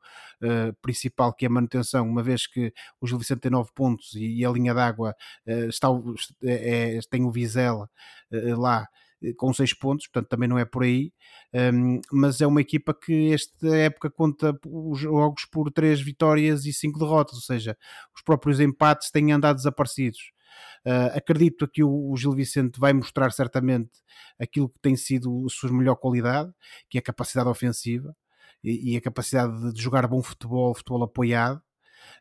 principal, 0.81 1.33
que 1.33 1.45
é 1.45 1.47
a 1.47 1.51
manutenção, 1.51 2.05
uma 2.05 2.21
vez 2.21 2.45
que 2.47 2.73
o 2.99 3.07
Gil 3.07 3.17
Vicente 3.17 3.39
tem 3.39 3.51
nove 3.51 3.71
pontos 3.73 4.13
e, 4.13 4.43
a 4.45 4.49
linha 4.49 4.73
d'água 4.73 5.15
está, 5.69 5.87
é, 6.43 6.99
tem 7.09 7.23
o 7.23 7.31
Vizela 7.31 7.89
lá. 8.57 8.83
eh, 8.83 9.02
com 9.37 9.53
6 9.53 9.73
pontos, 9.75 10.07
portanto 10.07 10.29
também 10.29 10.49
não 10.49 10.57
é 10.57 10.65
por 10.65 10.83
aí, 10.83 11.13
um, 11.73 12.01
mas 12.11 12.41
é 12.41 12.47
uma 12.47 12.61
equipa 12.61 12.93
que 12.93 13.33
esta 13.33 13.75
época 13.75 14.09
conta 14.09 14.57
os 14.65 14.99
jogos 14.99 15.45
por 15.45 15.71
3 15.71 16.01
vitórias 16.01 16.65
e 16.65 16.73
5 16.73 16.99
derrotas, 16.99 17.35
ou 17.35 17.41
seja, 17.41 17.77
os 18.15 18.21
próprios 18.21 18.59
empates 18.59 19.11
têm 19.11 19.31
andado 19.31 19.57
desaparecidos. 19.57 20.31
Uh, 20.85 21.15
acredito 21.15 21.67
que 21.67 21.83
o, 21.83 22.11
o, 22.11 22.17
Gil 22.17 22.33
Vicente 22.33 22.79
vai 22.79 22.91
mostrar 22.91 23.31
certamente 23.31 23.89
aquilo 24.39 24.67
que 24.67 24.79
tem 24.81 24.95
sido 24.95 25.45
a 25.45 25.49
sua 25.49 25.71
melhor 25.71 25.95
qualidade, 25.95 26.51
que 26.89 26.97
é 26.97 26.99
a 26.99 27.03
capacidade 27.03 27.47
ofensiva 27.47 28.15
e, 28.63 28.93
e 28.93 28.97
a 28.97 29.01
capacidade 29.01 29.73
de 29.73 29.81
jogar 29.81 30.05
bom 30.07 30.21
futebol, 30.21 30.75
futebol 30.75 31.03
apoiado. 31.03 31.61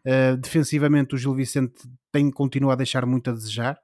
Uh, 0.06 0.36
defensivamente, 0.36 1.14
o 1.14 1.18
Gil 1.18 1.34
Vicente 1.34 1.82
tem 2.12 2.30
continuado 2.30 2.74
a 2.74 2.84
deixar 2.84 3.04
muito 3.04 3.30
a 3.30 3.32
desejar 3.32 3.78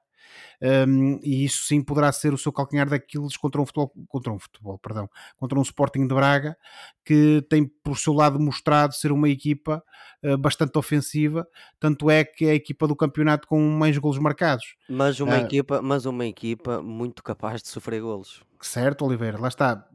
um, 0.87 1.19
e 1.23 1.45
isso 1.45 1.65
sim 1.65 1.81
poderá 1.81 2.11
ser 2.11 2.33
o 2.33 2.37
seu 2.37 2.51
calcanhar 2.51 2.89
daqueles 2.89 3.37
contra 3.37 3.61
um 3.61 3.65
futebol, 3.65 3.93
contra 4.07 4.31
um 4.31 4.39
futebol, 4.39 4.77
perdão, 4.79 5.09
contra 5.37 5.57
um 5.57 5.61
Sporting 5.61 6.07
de 6.07 6.13
Braga 6.13 6.57
que 7.05 7.43
tem 7.49 7.65
por 7.83 7.97
seu 7.97 8.13
lado 8.13 8.39
mostrado 8.39 8.93
ser 8.93 9.11
uma 9.11 9.29
equipa 9.29 9.83
uh, 10.23 10.37
bastante 10.37 10.77
ofensiva, 10.77 11.47
tanto 11.79 12.09
é 12.09 12.23
que 12.23 12.45
é 12.45 12.51
a 12.51 12.55
equipa 12.55 12.87
do 12.87 12.95
campeonato 12.95 13.47
com 13.47 13.59
mais 13.59 13.97
golos 13.97 14.19
marcados. 14.19 14.75
Mas 14.87 15.19
uma, 15.19 15.37
uh, 15.37 15.41
equipa, 15.41 15.81
mas 15.81 16.05
uma 16.05 16.25
equipa 16.25 16.81
muito 16.81 17.23
capaz 17.23 17.61
de 17.61 17.69
sofrer 17.69 18.01
golos. 18.01 18.41
Certo, 18.61 19.05
Oliveira, 19.05 19.39
lá 19.39 19.47
está. 19.47 19.85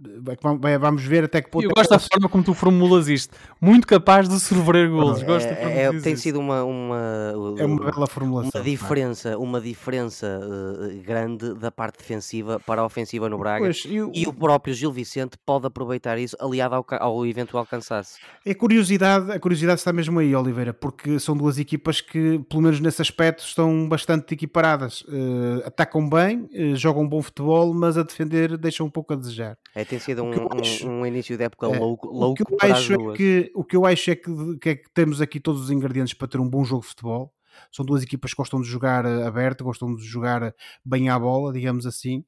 Vamos 0.81 1.05
ver 1.05 1.25
até 1.25 1.43
que 1.43 1.51
ponto. 1.51 1.65
Eu 1.65 1.71
é 1.71 1.75
gosto 1.75 1.91
da 1.91 1.99
forma 1.99 2.31
como 2.31 2.43
tu 2.43 2.55
formulas 2.55 3.09
isto. 3.09 3.37
Muito 3.61 3.87
capaz 3.87 4.27
de 4.27 4.41
sofrer 4.41 4.89
golos. 4.89 5.21
É, 5.21 5.25
gosto 5.27 5.49
é, 5.49 5.83
é, 5.83 6.01
tem 6.01 6.17
sido 6.17 6.41
uma, 6.41 6.65
uma, 6.65 7.35
é 7.59 7.67
uma 7.67 7.85
bela 7.85 8.07
formulação. 8.07 8.51
Uma 8.55 8.65
diferença, 8.65 9.37
uma 9.39 9.61
diferença 9.61 10.41
uh, 10.43 11.03
grande 11.03 11.55
da 11.55 11.71
parte 11.71 11.99
defensiva 11.99 12.59
para 12.59 12.81
a 12.81 12.87
ofensiva 12.87 13.29
no 13.29 13.37
Braga. 13.37 13.67
Pois, 13.67 13.85
eu... 13.87 14.11
E 14.15 14.27
o 14.27 14.33
próprio 14.33 14.73
Gil 14.73 14.91
Vicente 14.91 15.37
pode 15.45 15.67
aproveitar 15.67 16.19
isso, 16.19 16.35
aliado 16.41 16.75
ao, 16.75 16.87
ao 17.01 17.27
eventual 17.27 17.67
cansaço. 17.67 18.17
É 18.47 18.55
curiosidade, 18.55 19.31
a 19.31 19.39
curiosidade 19.39 19.81
está 19.81 19.93
mesmo 19.93 20.19
aí, 20.21 20.35
Oliveira, 20.35 20.73
porque 20.73 21.19
são 21.19 21.37
duas 21.37 21.59
equipas 21.59 22.01
que, 22.01 22.39
pelo 22.49 22.63
menos 22.63 22.81
nesse 22.81 23.03
aspecto, 23.03 23.45
estão 23.45 23.87
bastante 23.89 24.33
equiparadas. 24.33 25.03
Uh, 25.03 25.67
atacam 25.67 26.09
bem, 26.09 26.49
uh, 26.55 26.77
jogam 26.77 27.07
bom 27.07 27.21
futebol, 27.21 27.75
mas 27.75 27.99
a 27.99 28.03
defender 28.03 28.54
deixa 28.59 28.83
um 28.85 28.91
pouco 28.91 29.13
a 29.13 29.17
desejar. 29.17 29.59
É, 29.75 29.85
tem 29.85 29.99
sido 29.99 30.23
um, 30.23 30.49
acho, 30.61 30.89
um, 30.89 31.01
um, 31.01 31.07
início 31.07 31.37
de 31.37 31.45
época 31.45 31.67
é, 31.67 31.79
louco, 31.79 32.09
louco 32.09 32.43
o 32.43 32.47
que 32.47 32.65
eu 32.65 32.71
acho 32.71 32.93
é 32.93 33.17
que 33.17 33.53
O 33.55 33.65
que 33.65 33.77
eu 33.77 33.87
acho 33.87 34.11
é 34.11 34.17
que, 34.17 34.59
que, 34.61 34.69
é 34.69 34.77
que 34.77 34.91
temos 34.93 35.21
aqui 35.21 35.41
todos 35.41 35.63
os 35.63 35.71
ingredientes 35.71 36.15
para 36.15 36.29
ter 36.29 36.39
um 36.39 36.49
bom 36.49 36.65
jogo 36.65 36.83
de 36.83 36.89
futebol. 36.89 37.33
São 37.71 37.85
duas 37.85 38.03
equipas 38.03 38.33
que 38.33 38.37
gostam 38.37 38.61
de 38.61 38.67
jogar 38.67 39.05
eh, 39.05 39.25
aberto, 39.25 39.65
gostam 39.65 39.95
de 39.95 40.05
jogar 40.05 40.55
bem 40.85 41.09
à 41.09 41.19
bola, 41.19 41.53
digamos 41.53 41.87
assim, 41.87 42.25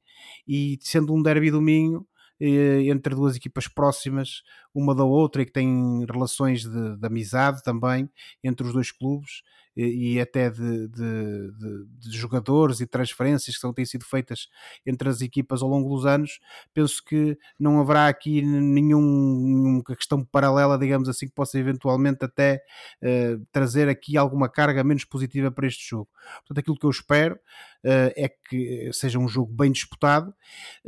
e 0.46 0.78
sendo 0.80 1.12
um 1.12 1.20
derby 1.20 1.50
domingo, 1.50 2.06
eh, 2.40 2.82
entre 2.86 3.14
duas 3.14 3.34
equipas 3.34 3.66
próximas 3.66 4.42
uma 4.76 4.94
da 4.94 5.04
outra 5.04 5.42
e 5.42 5.46
que 5.46 5.52
têm 5.52 6.04
relações 6.04 6.62
de, 6.62 6.96
de 6.96 7.06
amizade 7.06 7.62
também 7.62 8.08
entre 8.44 8.66
os 8.66 8.72
dois 8.72 8.92
clubes 8.92 9.42
e, 9.76 10.18
até 10.18 10.48
de, 10.48 10.88
de, 10.88 11.52
de, 12.00 12.16
jogadores 12.16 12.80
e 12.80 12.86
transferências 12.86 13.56
que 13.56 13.60
são, 13.60 13.74
têm 13.74 13.84
sido 13.84 14.06
feitas 14.06 14.48
entre 14.86 15.08
as 15.08 15.20
equipas 15.20 15.60
ao 15.62 15.68
longo 15.68 15.94
dos 15.94 16.06
anos, 16.06 16.40
penso 16.72 17.04
que 17.04 17.38
não 17.60 17.78
haverá 17.78 18.08
aqui 18.08 18.40
nenhum, 18.40 19.02
nenhuma 19.02 19.84
questão 19.84 20.24
paralela, 20.24 20.78
digamos 20.78 21.08
assim, 21.10 21.26
que 21.26 21.34
possa 21.34 21.58
eventualmente 21.58 22.24
até 22.24 22.62
uh, 23.02 23.44
trazer 23.52 23.86
aqui 23.88 24.16
alguma 24.16 24.48
carga 24.48 24.82
menos 24.82 25.04
positiva 25.04 25.50
para 25.50 25.66
este 25.66 25.86
jogo. 25.86 26.08
Portanto, 26.38 26.58
aquilo 26.58 26.78
que 26.78 26.86
eu 26.86 26.90
espero 26.90 27.34
uh, 27.34 28.12
é 28.16 28.28
que 28.28 28.90
seja 28.94 29.18
um 29.18 29.28
jogo 29.28 29.52
bem 29.52 29.70
disputado. 29.70 30.34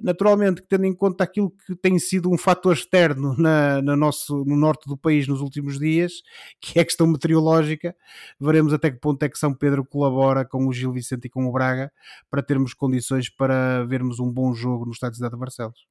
Naturalmente, 0.03 0.63
tendo 0.63 0.87
em 0.87 0.95
conta 0.95 1.25
aquilo 1.25 1.51
que 1.67 1.77
tem 1.77 1.99
sido 1.99 2.31
um 2.31 2.39
fator 2.39 2.73
externo 2.73 3.37
na, 3.37 3.78
na 3.83 3.97
nosso, 3.97 4.45
no 4.45 4.57
norte 4.57 4.89
do 4.89 4.97
país 4.97 5.27
nos 5.27 5.41
últimos 5.41 5.79
dias, 5.79 6.23
que 6.61 6.79
é 6.79 6.83
a 6.83 6.85
questão 6.85 7.07
meteorológica, 7.07 7.95
veremos 8.41 8.73
até 8.73 8.91
que 8.91 8.99
ponto 8.99 9.23
é 9.23 9.29
que 9.29 9.39
São 9.39 9.55
Pedro 9.55 9.85
colabora 9.85 10.45
com 10.45 10.67
o 10.67 10.73
Gil 10.73 10.93
Vicente 10.93 11.27
e 11.27 11.31
com 11.31 11.47
o 11.47 11.53
Braga 11.53 11.93
para 12.31 12.43
termos 12.43 12.75
condições 12.75 13.29
para 13.29 13.85
vermos 13.85 14.19
um 14.21 14.33
bom 14.33 14.53
jogo 14.55 14.85
no 14.85 14.93
estádio 14.93 15.17
Cidade 15.17 15.35
de 15.35 15.41
Barcelos. 15.41 15.87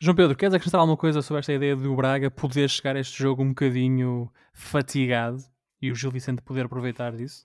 João 0.00 0.14
Pedro, 0.14 0.36
queres 0.36 0.54
acrescentar 0.54 0.80
alguma 0.80 0.96
coisa 0.96 1.20
sobre 1.22 1.40
esta 1.40 1.52
ideia 1.52 1.74
de 1.74 1.88
o 1.88 1.96
Braga 1.96 2.30
poder 2.30 2.68
chegar 2.70 2.94
a 2.94 3.00
este 3.00 3.18
jogo 3.18 3.42
um 3.42 3.48
bocadinho 3.48 4.30
fatigado 4.52 5.42
e 5.82 5.90
o 5.90 5.94
Gil 5.94 6.12
Vicente 6.12 6.40
poder 6.40 6.66
aproveitar 6.66 7.16
disso? 7.16 7.44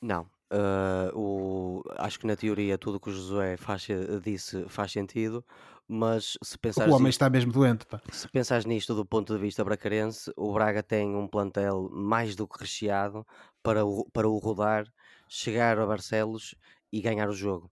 Não. 0.00 0.26
Uh, 0.52 1.18
o, 1.18 1.82
acho 1.96 2.20
que 2.20 2.26
na 2.26 2.36
teoria 2.36 2.76
tudo 2.76 2.96
o 2.96 3.00
que 3.00 3.08
o 3.08 3.12
Josué 3.12 3.56
faz, 3.56 3.86
disse 4.22 4.66
faz 4.68 4.92
sentido, 4.92 5.42
mas 5.88 6.36
se 6.42 6.58
pensar 6.58 6.86
o 6.88 6.92
homem 6.92 7.08
está 7.08 7.30
mesmo 7.30 7.50
doente. 7.50 7.86
Pá. 7.86 8.02
Se 8.10 8.28
pensares 8.28 8.66
nisto 8.66 8.94
do 8.94 9.06
ponto 9.06 9.34
de 9.34 9.40
vista 9.40 9.64
bracarense, 9.64 10.30
o 10.36 10.52
Braga 10.52 10.82
tem 10.82 11.16
um 11.16 11.26
plantel 11.26 11.88
mais 11.90 12.36
do 12.36 12.46
que 12.46 12.60
recheado 12.60 13.26
para 13.62 13.84
o, 13.84 14.06
para 14.12 14.28
o 14.28 14.36
rodar, 14.36 14.86
chegar 15.26 15.78
a 15.78 15.86
Barcelos 15.86 16.54
e 16.92 17.00
ganhar 17.00 17.30
o 17.30 17.32
jogo. 17.32 17.70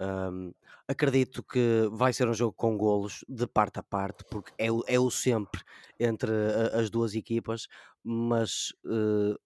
Um, 0.00 0.52
acredito 0.86 1.42
que 1.42 1.88
vai 1.92 2.12
ser 2.12 2.28
um 2.28 2.34
jogo 2.34 2.52
com 2.52 2.76
golos 2.76 3.24
de 3.28 3.46
parte 3.46 3.80
a 3.80 3.82
parte, 3.82 4.24
porque 4.30 4.52
é, 4.56 4.70
o, 4.70 4.84
é 4.86 4.98
o 4.98 5.10
sempre 5.10 5.60
entre 5.98 6.30
a, 6.30 6.80
as 6.80 6.90
duas 6.90 7.14
equipas, 7.14 7.66
mas 8.02 8.72
uh, 8.84 9.36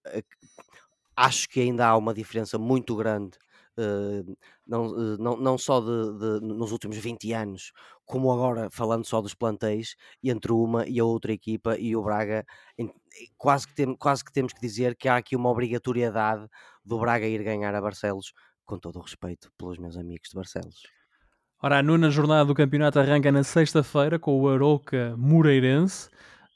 acho 1.15 1.47
que 1.49 1.61
ainda 1.61 1.87
há 1.87 1.97
uma 1.97 2.13
diferença 2.13 2.57
muito 2.57 2.95
grande. 2.95 3.37
Uh, 3.77 4.37
não, 4.65 4.87
uh, 4.87 5.17
não, 5.17 5.35
não 5.35 5.57
só 5.57 5.81
de, 5.81 5.87
de, 6.17 6.45
nos 6.45 6.71
últimos 6.71 6.97
20 6.97 7.33
anos, 7.33 7.73
como 8.05 8.31
agora 8.31 8.69
falando 8.71 9.05
só 9.05 9.21
dos 9.21 9.33
plantéis, 9.33 9.95
entre 10.23 10.53
uma 10.53 10.87
e 10.87 10.99
a 10.99 11.03
outra 11.03 11.33
equipa 11.33 11.77
e 11.77 11.95
o 11.95 12.01
Braga, 12.01 12.45
em, 12.77 12.89
quase, 13.37 13.67
que 13.67 13.75
tem, 13.75 13.93
quase 13.95 14.23
que 14.23 14.31
temos 14.31 14.53
que 14.53 14.61
dizer 14.61 14.95
que 14.95 15.09
há 15.09 15.17
aqui 15.17 15.35
uma 15.35 15.49
obrigatoriedade 15.49 16.47
do 16.85 16.97
Braga 16.99 17.27
ir 17.27 17.43
ganhar 17.43 17.75
a 17.75 17.81
Barcelos, 17.81 18.33
com 18.65 18.79
todo 18.79 18.97
o 18.97 19.01
respeito 19.01 19.51
pelos 19.57 19.77
meus 19.77 19.97
amigos 19.97 20.29
de 20.29 20.35
Barcelos. 20.35 20.81
Ora, 21.61 21.79
a 21.79 21.83
nona 21.83 22.09
jornada 22.09 22.45
do 22.45 22.53
campeonato 22.53 22.99
arranca 22.99 23.31
na 23.31 23.43
sexta-feira 23.43 24.19
com 24.19 24.39
o 24.39 24.47
Aroca 24.47 25.15
Moreirense. 25.17 26.09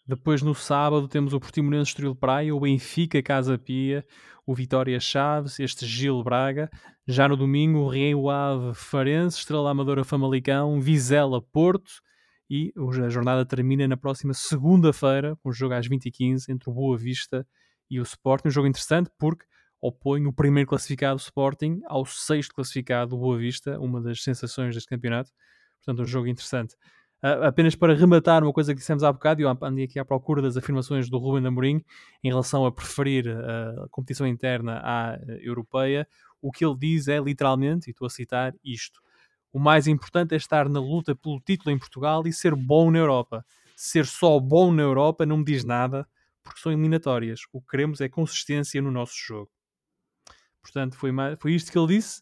Depois, 0.09 0.41
no 0.41 0.55
sábado, 0.55 1.07
temos 1.07 1.33
o 1.35 1.39
Portimonense 1.39 1.91
Estoril 1.91 2.15
Praia, 2.15 2.55
o 2.55 2.59
Benfica 2.59 3.21
Casa 3.21 3.59
Pia, 3.59 4.03
o 4.43 4.55
Vitória 4.55 4.99
Chaves, 4.99 5.59
este 5.59 5.85
Gil 5.85 6.23
Braga. 6.23 6.67
Já 7.07 7.27
no 7.27 7.37
domingo, 7.37 7.77
o 7.77 7.87
Rio 7.87 8.27
Ave 8.27 8.73
Farense, 8.73 9.37
Estrela 9.37 9.69
Amadora 9.69 10.03
Famalicão, 10.03 10.81
Vizela 10.81 11.39
Porto. 11.39 12.01
E 12.49 12.73
a 13.05 13.09
jornada 13.09 13.45
termina 13.45 13.87
na 13.87 13.95
próxima 13.95 14.33
segunda-feira, 14.33 15.35
com 15.43 15.49
o 15.49 15.53
jogo 15.53 15.75
às 15.75 15.87
20h15 15.87 16.49
entre 16.49 16.71
o 16.71 16.73
Boa 16.73 16.97
Vista 16.97 17.45
e 17.87 17.99
o 17.99 18.03
Sporting. 18.03 18.47
Um 18.47 18.51
jogo 18.51 18.67
interessante 18.67 19.11
porque 19.15 19.45
opõe 19.79 20.25
o 20.25 20.33
primeiro 20.33 20.67
classificado 20.67 21.19
Sporting 21.19 21.81
ao 21.85 22.03
sexto 22.03 22.55
classificado 22.55 23.15
Boa 23.15 23.37
Vista, 23.37 23.79
uma 23.79 24.01
das 24.01 24.23
sensações 24.23 24.73
deste 24.73 24.89
campeonato. 24.89 25.29
Portanto, 25.85 26.01
um 26.01 26.09
jogo 26.09 26.25
interessante. 26.25 26.75
Apenas 27.21 27.75
para 27.75 27.93
rematar 27.93 28.43
uma 28.43 28.53
coisa 28.53 28.73
que 28.73 28.79
dissemos 28.79 29.03
há 29.03 29.11
bocado, 29.11 29.41
eu 29.41 29.49
andei 29.61 29.83
aqui 29.83 29.99
à 29.99 30.05
procura 30.05 30.41
das 30.41 30.55
afirmações 30.55 31.09
do 31.09 31.17
Ruben 31.17 31.45
Amorim 31.45 31.83
em 32.23 32.29
relação 32.29 32.65
a 32.65 32.71
preferir 32.71 33.27
a 33.27 33.87
competição 33.91 34.25
interna 34.25 34.79
à 34.81 35.19
europeia. 35.41 36.07
O 36.41 36.49
que 36.49 36.63
ele 36.63 36.77
diz 36.77 37.09
é 37.09 37.19
literalmente, 37.19 37.89
e 37.89 37.91
estou 37.91 38.05
a 38.05 38.09
citar 38.09 38.53
isto: 38.63 39.01
o 39.51 39.59
mais 39.59 39.85
importante 39.85 40.33
é 40.33 40.37
estar 40.37 40.69
na 40.69 40.79
luta 40.79 41.13
pelo 41.13 41.41
título 41.41 41.71
em 41.71 41.77
Portugal 41.77 42.25
e 42.25 42.31
ser 42.31 42.55
bom 42.55 42.89
na 42.89 42.99
Europa. 42.99 43.45
Ser 43.75 44.05
só 44.05 44.39
bom 44.39 44.71
na 44.71 44.83
Europa 44.83 45.25
não 45.25 45.37
me 45.37 45.43
diz 45.43 45.65
nada, 45.65 46.07
porque 46.41 46.61
são 46.61 46.71
eliminatórias. 46.71 47.41
O 47.51 47.59
que 47.59 47.67
queremos 47.67 47.99
é 47.99 48.07
consistência 48.07 48.81
no 48.81 48.91
nosso 48.91 49.13
jogo. 49.15 49.51
Portanto, 50.61 50.95
foi, 50.95 51.11
mais, 51.11 51.37
foi 51.39 51.53
isto 51.53 51.71
que 51.71 51.77
ele 51.77 51.87
disse 51.87 52.21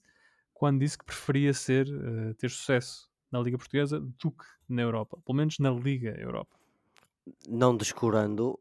quando 0.53 0.79
disse 0.79 0.97
que 0.97 1.05
preferia 1.05 1.53
ser, 1.53 1.87
uh, 1.87 2.33
ter 2.35 2.49
sucesso 2.49 3.07
na 3.31 3.39
Liga 3.39 3.57
Portuguesa 3.57 3.99
do 3.99 4.31
que 4.31 4.45
na 4.69 4.81
Europa, 4.81 5.17
pelo 5.25 5.37
menos 5.37 5.57
na 5.59 5.69
Liga 5.71 6.09
Europa. 6.19 6.55
Não 7.47 7.75
descurando. 7.75 8.59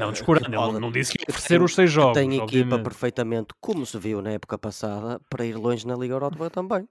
Não 0.00 0.10
descurando, 0.10 0.46
ele 0.48 0.56
não, 0.56 0.80
não 0.80 0.90
disse 0.90 1.12
que 1.12 1.20
ia 1.20 1.26
oferecer 1.28 1.62
os 1.62 1.74
seis 1.74 1.90
jogos. 1.90 2.14
Tem 2.14 2.36
equipa 2.36 2.78
perfeitamente, 2.80 3.54
como 3.60 3.86
se 3.86 3.96
viu 3.98 4.20
na 4.20 4.30
época 4.32 4.58
passada, 4.58 5.20
para 5.30 5.44
ir 5.46 5.54
longe 5.54 5.86
na 5.86 5.94
Liga 5.94 6.14
Europa 6.14 6.50
também. 6.50 6.88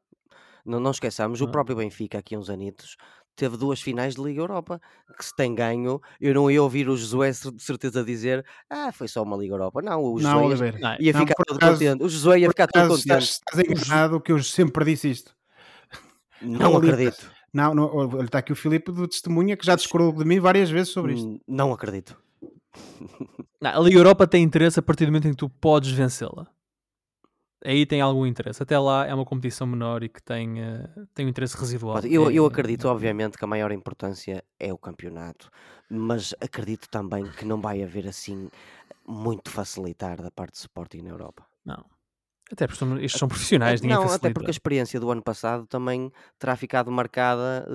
Não, 0.66 0.80
não 0.80 0.92
esqueçamos, 0.92 1.42
ah. 1.42 1.46
o 1.46 1.52
próprio 1.52 1.76
Benfica, 1.76 2.20
aqui 2.20 2.38
uns 2.38 2.50
anitos, 2.50 2.96
teve 3.36 3.58
duas 3.58 3.82
finais 3.82 4.16
de 4.16 4.22
Liga 4.24 4.40
Europa, 4.42 4.80
que 5.18 5.26
se 5.26 5.36
tem 5.36 5.54
ganho, 5.56 6.00
eu 6.20 6.34
não 6.34 6.50
ia 6.50 6.62
ouvir 6.64 6.88
o 6.88 6.96
Josué 6.96 7.32
de 7.32 7.62
certeza 7.62 8.04
dizer 8.06 8.46
ah, 8.70 8.92
foi 8.94 9.08
só 9.10 9.24
uma 9.24 9.36
Liga 9.36 9.54
Europa. 9.56 9.82
Não, 9.82 10.02
o 10.02 10.20
Não, 10.20 10.22
Josué 10.22 10.40
ia, 10.40 10.46
Oliveira. 10.48 10.80
Não, 10.80 10.98
ia 11.00 11.14
Não, 11.14 11.20
ficar 11.20 11.36
por 11.36 11.46
todo 11.46 11.58
acaso- 11.58 11.74
contente. 11.74 12.04
O 12.04 12.10
Josué 12.10 12.40
ia 12.40 12.50
ficar 12.50 12.68
todo 12.68 12.88
contente. 12.88 13.00
estás, 13.02 13.42
estás 13.50 13.60
enganado 13.60 14.22
que 14.22 14.32
eu 14.32 14.42
sempre 14.44 14.86
disse 14.86 15.10
isto. 15.10 15.36
Não 16.42 16.74
Oliveira. 16.76 17.10
acredito. 17.10 17.41
Não, 17.54 17.74
não, 17.74 18.22
está 18.24 18.40
aqui 18.40 18.52
o 18.52 18.56
Filipe 18.56 18.92
do 18.92 19.08
Testemunha 19.08 19.58
que 19.58 19.66
já 19.66 19.76
discordou 19.76 20.14
de 20.14 20.24
mim 20.26 20.40
várias 20.40 20.70
vezes 20.70 20.94
sobre 20.94 21.14
isto. 21.14 21.28
Hum, 21.28 21.40
Não 21.48 21.74
acredito. 21.74 22.18
Não, 23.62 23.70
a 23.70 23.80
Liga 23.80 23.98
Europa 24.00 24.26
tem 24.26 24.42
interesse 24.44 24.80
a 24.80 24.82
partir 24.82 25.06
do 25.06 25.10
momento 25.12 25.28
em 25.28 25.32
que 25.32 25.38
tu 25.38 25.50
podes 25.50 25.92
vencê-la. 25.92 26.48
Aí 27.64 27.86
tem 27.86 28.02
algum 28.02 28.26
interesse. 28.26 28.64
Até 28.64 28.80
lá 28.80 29.06
é 29.06 29.14
uma 29.14 29.24
competição 29.26 29.68
menor 29.68 30.02
e 30.02 30.10
que 30.10 30.22
tem, 30.24 30.60
eh, 30.60 30.90
tem 31.14 31.28
um 31.28 31.30
interesse 31.30 31.56
residual. 31.56 31.98
Eu, 32.00 32.28
que 32.30 32.36
eu 32.36 32.46
é- 32.46 32.48
acredito, 32.48 32.86
obviamente, 32.88 33.38
que 33.38 33.44
a 33.44 33.48
maior 33.48 33.72
importância 33.72 34.44
é 34.60 34.74
o 34.74 34.78
campeonato, 34.80 35.48
mas 35.88 36.34
acredito 36.42 36.90
também 36.90 37.24
que 37.30 37.46
não 37.46 37.62
vai 37.62 37.84
haver 37.84 38.08
assim 38.08 38.50
muito 39.08 39.52
facilitar 39.52 40.20
da 40.20 40.32
parte 40.32 40.54
do 40.54 40.56
Sporting 40.62 41.02
na 41.04 41.10
Europa. 41.12 41.46
Não. 41.64 41.86
Até 42.52 42.68
porque 42.68 42.84
estes 43.06 43.20
são 43.20 43.28
profissionais, 43.28 43.82
ninguém 43.82 43.96
não, 43.96 44.04
até 44.04 44.14
facilita. 44.14 44.34
porque 44.34 44.50
a 44.50 44.52
experiência 44.52 45.00
do 45.00 45.10
ano 45.10 45.22
passado 45.22 45.66
também 45.68 46.12
terá 46.38 46.56
ficado 46.56 46.92
marcada 46.92 47.66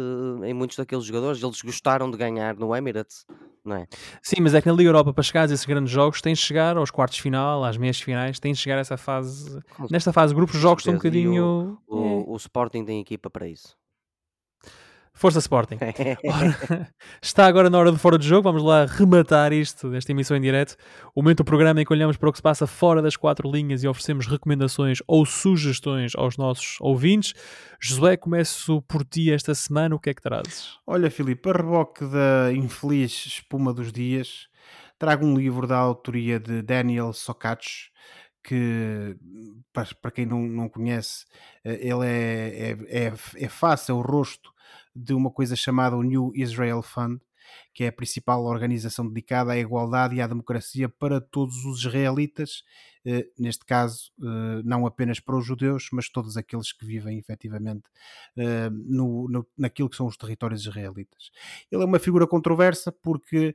eh, 0.43 0.51
em 0.51 0.55
muitos 0.55 0.77
daqueles 0.77 1.05
jogadores. 1.05 1.43
Eles 1.43 1.63
gostaram 1.63 2.11
de 2.11 2.17
ganhar 2.17 2.57
no 2.57 2.75
Emirates, 2.77 3.25
não 3.65 3.77
é? 3.77 3.87
Sim, 4.23 4.43
mas 4.43 4.55
é 4.55 4.61
que 4.61 4.69
na 4.69 4.75
Liga 4.75 4.89
Europa, 4.89 5.13
para 5.13 5.23
chegar 5.23 5.43
a 5.49 5.53
esses 5.53 5.65
grandes 5.65 5.91
jogos, 5.91 6.21
tens 6.21 6.39
de 6.39 6.45
chegar 6.45 6.77
aos 6.77 6.91
quartos 6.91 7.17
de 7.17 7.23
final, 7.23 7.65
às 7.65 7.77
meias 7.77 8.01
finais, 8.01 8.39
tens 8.39 8.59
de 8.59 8.63
chegar 8.63 8.77
a 8.77 8.81
essa 8.81 8.97
fase. 8.97 9.61
Nesta 9.91 10.13
fase, 10.13 10.35
grupos 10.35 10.57
de 10.57 10.63
jogos 10.63 10.83
estão 10.83 10.95
um 10.95 10.97
bocadinho. 10.97 11.79
O, 11.87 11.97
eh, 11.99 12.25
o 12.27 12.37
Sporting 12.37 12.85
tem 12.85 13.01
equipa 13.01 13.31
para 13.31 13.49
isso. 13.49 13.77
Força 15.17 15.39
Sporting. 15.39 15.79
Ora, 16.29 16.93
está 17.23 17.47
agora 17.47 17.71
na 17.71 17.79
hora 17.79 17.91
do 17.91 17.99
fora 17.99 18.19
de 18.19 18.29
jogo. 18.29 18.43
Vamos 18.43 18.63
lá 18.63 18.85
rematar 18.85 19.51
isto 19.51 19.89
desta 19.91 20.13
emissão 20.13 20.37
em 20.37 20.43
direto. 20.43 20.77
O 21.15 21.23
momento 21.23 21.39
do 21.39 21.45
programa 21.45 21.81
em 21.81 21.87
que 21.87 21.93
olhamos 21.93 22.19
para 22.19 22.29
o 22.29 22.33
que 22.33 22.37
se 22.37 22.43
passa 22.43 22.67
fora 22.67 23.01
das 23.01 23.17
quatro 23.17 23.51
linhas 23.51 23.83
e 23.83 23.89
oferecemos 23.89 24.27
recomendações 24.27 24.99
ou 25.07 25.25
sugestões 25.25 26.13
aos 26.15 26.37
nossos 26.37 26.77
ouvintes. 26.83 27.33
Josué, 27.81 28.19
começo 28.19 28.83
por 28.83 29.03
ti 29.07 29.33
esta 29.33 29.55
semana. 29.55 29.97
O 29.97 29.99
que 29.99 30.11
é 30.11 30.15
que 30.15 30.21
trazes? 30.21 30.77
Olha, 30.87 31.11
Filipe, 31.11 31.49
a 31.49 31.53
reboque 31.55 32.05
da 32.05 32.53
infeliz 32.53 33.25
espuma 33.25 33.73
dos 33.73 33.91
dias, 33.91 34.49
trago 34.99 35.25
um 35.25 35.35
livro 35.35 35.67
da 35.67 35.79
autoria 35.79 36.39
de 36.39 36.61
Daniel 36.61 37.15
Sokatch, 37.15 37.89
que, 38.45 39.17
para, 39.73 39.89
para 40.03 40.11
quem 40.11 40.27
não, 40.27 40.43
não 40.43 40.69
conhece, 40.69 41.25
eh, 41.65 41.89
ele 41.89 42.07
é, 42.07 42.77
é, 42.93 43.07
é, 43.07 43.13
é 43.45 43.49
face, 43.49 43.91
é 43.91 43.95
o 43.95 44.03
rosto 44.03 44.55
de 44.97 45.15
uma 45.15 45.31
coisa 45.31 45.55
chamada 45.57 45.97
o 45.97 46.03
New 46.03 46.33
Israel 46.35 46.83
Fund, 46.83 47.21
que 47.73 47.85
é 47.85 47.89
a 47.89 47.93
principal 47.93 48.45
organização 48.45 49.07
dedicada 49.07 49.53
à 49.53 49.59
igualdade 49.59 50.17
e 50.17 50.21
à 50.21 50.27
democracia 50.27 50.89
para 50.89 51.21
todos 51.21 51.65
os 51.65 51.79
israelitas, 51.81 52.65
eh, 53.05 53.25
neste 53.39 53.65
caso, 53.65 54.11
eh, 54.21 54.63
não 54.65 54.85
apenas 54.85 55.21
para 55.21 55.37
os 55.37 55.47
judeus, 55.47 55.89
mas 55.93 56.09
todos 56.09 56.37
aqueles 56.37 56.73
que 56.73 56.85
vivem 56.85 57.19
efetivamente 57.19 57.85
eh, 58.37 58.69
no, 58.71 59.29
no- 59.29 59.47
naquilo 59.57 59.89
que 59.89 59.97
são 59.97 60.07
os 60.09 60.17
territórios 60.17 60.63
israelitas. 60.63 61.31
Ele 61.71 61.83
é 61.83 61.87
uma 61.87 62.01
figura 62.01 62.27
controversa 62.27 62.91
porque, 62.91 63.55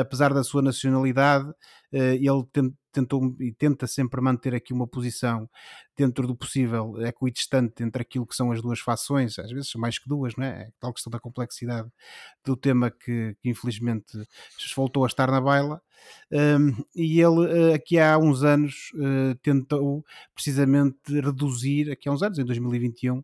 apesar 0.00 0.34
da 0.34 0.44
sua 0.44 0.60
nacionalidade, 0.60 1.50
ele 1.92 2.44
ten- 2.52 2.74
tentou 2.92 3.34
e 3.40 3.52
tenta 3.52 3.86
sempre 3.86 4.20
manter 4.20 4.54
aqui 4.54 4.72
uma 4.72 4.86
posição 4.86 5.48
dentro 5.96 6.26
do 6.26 6.34
possível 6.34 7.00
equidistante 7.02 7.82
entre 7.82 8.02
aquilo 8.02 8.26
que 8.26 8.34
são 8.34 8.52
as 8.52 8.62
duas 8.62 8.80
fações, 8.80 9.38
às 9.38 9.50
vezes 9.50 9.74
mais 9.74 9.98
que 9.98 10.08
duas, 10.08 10.34
não 10.36 10.44
é? 10.44 10.62
É 10.62 10.70
Tal 10.78 10.92
questão 10.92 11.10
da 11.10 11.20
complexidade 11.20 11.88
do 12.44 12.56
tema 12.56 12.90
que, 12.90 13.36
que 13.40 13.48
infelizmente 13.48 14.18
voltou 14.74 15.04
a 15.04 15.06
estar 15.06 15.30
na 15.30 15.40
baila. 15.40 15.80
Um, 16.32 16.82
e 16.96 17.20
ele 17.20 17.72
eh, 17.72 17.74
aqui 17.74 17.98
há 17.98 18.16
uns 18.16 18.42
anos 18.42 18.90
eh, 18.94 19.36
tentou 19.42 20.02
precisamente 20.34 21.20
reduzir, 21.20 21.90
aqui 21.90 22.08
há 22.08 22.12
uns 22.12 22.22
anos, 22.22 22.38
em 22.38 22.44
2021, 22.44 23.22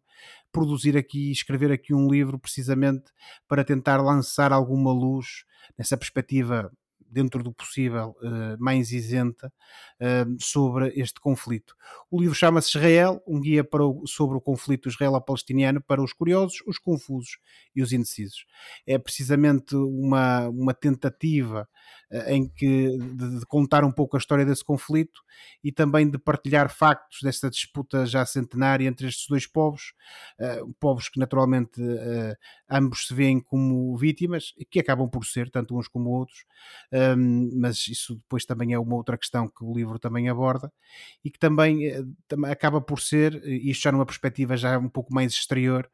produzir 0.52 0.96
aqui, 0.96 1.30
escrever 1.30 1.72
aqui 1.72 1.94
um 1.94 2.08
livro 2.10 2.38
precisamente 2.38 3.04
para 3.48 3.64
tentar 3.64 4.02
lançar 4.02 4.52
alguma 4.52 4.92
luz 4.92 5.44
nessa 5.78 5.96
perspectiva 5.96 6.70
dentro 7.16 7.42
do 7.42 7.50
possível 7.52 8.14
eh, 8.22 8.56
mais 8.58 8.92
isenta 8.92 9.50
eh, 9.98 10.26
sobre 10.38 10.92
este 10.94 11.18
conflito. 11.18 11.74
O 12.10 12.20
livro 12.20 12.34
chama-se 12.34 12.68
Israel, 12.76 13.22
um 13.26 13.40
guia 13.40 13.64
para 13.64 13.82
o- 13.86 14.06
sobre 14.06 14.36
o 14.36 14.40
conflito 14.40 14.88
israelo-palestiniano 14.90 15.82
para 15.82 16.02
os 16.02 16.12
curiosos, 16.12 16.58
os 16.66 16.78
confusos 16.78 17.38
e 17.74 17.82
os 17.82 17.90
indecisos. 17.92 18.44
É 18.86 18.98
precisamente 18.98 19.74
uma, 19.74 20.46
uma 20.48 20.74
tentativa 20.74 21.66
em 22.28 22.48
que 22.48 22.96
de, 22.98 23.40
de 23.40 23.46
contar 23.46 23.84
um 23.84 23.90
pouco 23.90 24.16
a 24.16 24.18
história 24.18 24.44
desse 24.44 24.64
conflito 24.64 25.20
e 25.62 25.72
também 25.72 26.08
de 26.08 26.18
partilhar 26.18 26.70
factos 26.70 27.18
desta 27.22 27.50
disputa 27.50 28.06
já 28.06 28.24
centenária 28.24 28.86
entre 28.86 29.08
estes 29.08 29.26
dois 29.28 29.46
povos, 29.46 29.94
eh, 30.38 30.60
povos 30.78 31.08
que 31.08 31.18
naturalmente 31.18 31.80
eh, 31.82 32.36
ambos 32.70 33.06
se 33.06 33.14
veem 33.14 33.40
como 33.40 33.96
vítimas 33.96 34.54
que 34.70 34.80
acabam 34.80 35.08
por 35.08 35.24
ser, 35.24 35.50
tanto 35.50 35.76
uns 35.76 35.88
como 35.88 36.10
outros, 36.10 36.44
um, 36.92 37.50
mas 37.60 37.86
isso 37.88 38.16
depois 38.16 38.44
também 38.44 38.72
é 38.72 38.78
uma 38.78 38.94
outra 38.94 39.16
questão 39.18 39.48
que 39.48 39.64
o 39.64 39.74
livro 39.74 39.98
também 39.98 40.28
aborda 40.28 40.72
e 41.24 41.30
que 41.30 41.38
também, 41.38 41.86
eh, 41.86 42.04
também 42.28 42.50
acaba 42.50 42.80
por 42.80 43.00
ser, 43.00 43.34
isto 43.46 43.82
já 43.82 43.92
numa 43.92 44.06
perspectiva 44.06 44.56
já 44.56 44.78
um 44.78 44.88
pouco 44.88 45.12
mais 45.12 45.32
exterior, 45.32 45.90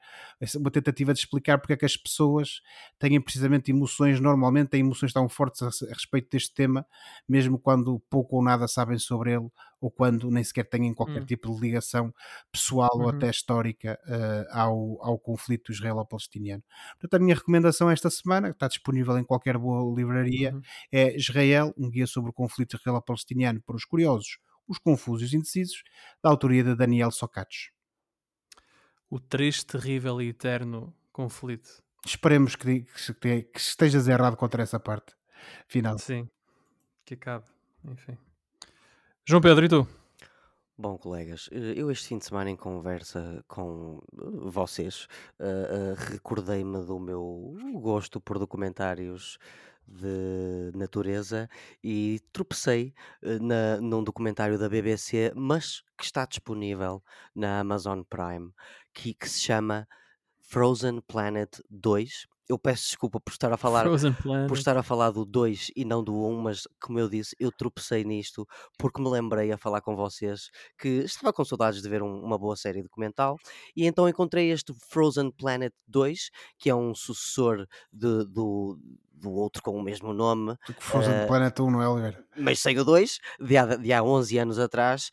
uma 0.56 0.70
tentativa 0.70 1.12
de 1.12 1.20
explicar 1.20 1.58
porque 1.58 1.74
é 1.74 1.76
que 1.76 1.86
as 1.86 1.96
pessoas 1.96 2.60
têm 2.98 3.20
precisamente 3.20 3.70
emoções, 3.70 4.20
normalmente 4.20 4.68
têm 4.68 4.80
emoções 4.80 5.12
tão 5.12 5.28
fortes 5.28 5.62
a 5.62 5.70
respeito 6.02 6.30
deste 6.30 6.52
tema, 6.54 6.86
mesmo 7.28 7.58
quando 7.58 7.98
pouco 8.10 8.36
ou 8.36 8.42
nada 8.44 8.66
sabem 8.68 8.98
sobre 8.98 9.32
ele 9.34 9.48
ou 9.80 9.90
quando 9.90 10.30
nem 10.30 10.44
sequer 10.44 10.64
têm 10.68 10.94
qualquer 10.94 11.22
Hum. 11.22 11.26
tipo 11.26 11.54
de 11.54 11.60
ligação 11.60 12.14
pessoal 12.52 12.90
ou 12.94 13.02
Uhum. 13.02 13.08
até 13.08 13.28
histórica 13.30 13.98
eh, 14.06 14.46
ao, 14.50 15.02
ao 15.04 15.18
conflito 15.18 15.72
israelo-palestiniano. 15.72 16.62
Portanto, 17.00 17.14
a 17.20 17.24
minha 17.24 17.34
recomendação 17.34 17.90
esta 17.90 18.08
semana, 18.10 18.48
que 18.50 18.54
está 18.56 18.68
disponível 18.68 19.18
em 19.18 19.24
qualquer 19.24 19.58
boa 19.58 19.94
livraria, 19.96 20.52
Uhum. 20.54 20.60
é 20.92 21.16
Israel, 21.16 21.72
um 21.76 21.90
guia 21.90 22.06
sobre 22.06 22.30
o 22.30 22.32
conflito 22.32 22.76
israelo-palestiniano 22.76 23.60
para 23.62 23.76
os 23.76 23.84
curiosos, 23.84 24.38
os 24.68 24.78
confusos 24.78 25.22
e 25.22 25.24
os 25.26 25.34
indecisos, 25.34 25.82
da 26.22 26.30
autoria 26.30 26.62
de 26.62 26.74
Daniel 26.76 27.10
Sokatch. 27.10 27.70
O 29.10 29.18
triste, 29.20 29.66
terrível 29.66 30.22
e 30.22 30.28
eterno 30.28 30.94
conflito. 31.12 31.82
Esperemos 32.06 32.56
que, 32.56 32.82
que, 33.20 33.42
que 33.42 33.58
estejas 33.60 34.08
errado 34.08 34.36
contra 34.36 34.62
essa 34.62 34.80
parte 34.80 35.14
final. 35.66 35.98
Sim. 35.98 36.28
Que 37.04 37.14
acabe. 37.14 37.44
Enfim. 37.84 38.16
João 39.24 39.40
Pedro, 39.40 39.64
e 39.64 39.68
tu? 39.68 39.86
Bom, 40.76 40.98
colegas, 40.98 41.48
eh, 41.52 41.74
eu 41.76 41.90
este 41.90 42.08
fim 42.08 42.18
de 42.18 42.24
semana 42.24 42.50
em 42.50 42.56
conversa 42.56 43.44
com 43.46 44.00
eh, 44.14 44.50
vocês, 44.50 45.06
eh, 45.38 45.44
eh, 45.44 45.94
recordei-me 46.10 46.84
do 46.84 46.98
meu 46.98 47.54
gosto 47.74 48.20
por 48.20 48.38
documentários 48.38 49.38
de 49.86 50.72
natureza 50.74 51.48
e 51.84 52.20
tropecei 52.32 52.94
na, 53.22 53.80
num 53.80 54.02
documentário 54.02 54.58
da 54.58 54.68
BBC, 54.68 55.32
mas 55.36 55.82
que 55.96 56.04
está 56.04 56.24
disponível 56.24 57.02
na 57.34 57.60
Amazon 57.60 58.02
Prime, 58.02 58.50
que, 58.94 59.12
que 59.14 59.28
se 59.28 59.40
chama 59.40 59.86
Frozen 60.40 61.00
Planet 61.02 61.60
2. 61.68 62.26
Eu 62.48 62.58
peço 62.58 62.84
desculpa 62.86 63.20
por 63.20 63.30
estar 63.32 63.52
a 63.52 63.56
falar 63.56 63.84
por 64.48 64.56
estar 64.58 64.76
a 64.76 64.82
falar 64.82 65.10
do 65.10 65.24
2 65.24 65.70
e 65.76 65.84
não 65.84 66.02
do 66.02 66.14
1, 66.26 66.40
mas 66.42 66.66
como 66.80 66.98
eu 66.98 67.08
disse, 67.08 67.34
eu 67.38 67.50
tropecei 67.52 68.04
nisto 68.04 68.46
porque 68.78 69.00
me 69.00 69.08
lembrei 69.08 69.52
a 69.52 69.56
falar 69.58 69.80
com 69.80 69.94
vocês 69.96 70.50
que 70.78 70.88
estava 71.04 71.32
com 71.32 71.44
saudades 71.44 71.80
de 71.82 71.88
ver 71.88 72.02
um- 72.02 72.20
uma 72.22 72.36
boa 72.38 72.56
série 72.56 72.82
documental 72.82 73.36
e 73.76 73.86
então 73.86 74.08
encontrei 74.08 74.50
este 74.50 74.72
Frozen 74.88 75.30
Planet 75.30 75.72
2, 75.86 76.30
que 76.58 76.68
é 76.68 76.74
um 76.74 76.94
sucessor 76.94 77.66
de- 77.92 78.24
do, 78.26 78.78
do 79.22 79.32
outro 79.32 79.62
com 79.62 79.72
o 79.76 79.82
mesmo 79.82 80.12
nome, 80.12 80.56
Tu 80.64 80.74
que 80.74 80.82
Frozen 80.84 81.22
Eh, 81.22 81.26
Planet 81.26 81.58
1, 81.60 81.70
não 81.70 81.82
é, 81.82 81.88
Oliveira? 81.88 82.24
mas 82.36 82.58
sem 82.60 82.78
o 82.78 82.84
2, 82.84 83.18
de 83.40 83.56
há, 83.56 83.76
de 83.76 83.92
há 83.92 84.02
11 84.02 84.38
anos 84.38 84.58
atrás, 84.58 85.10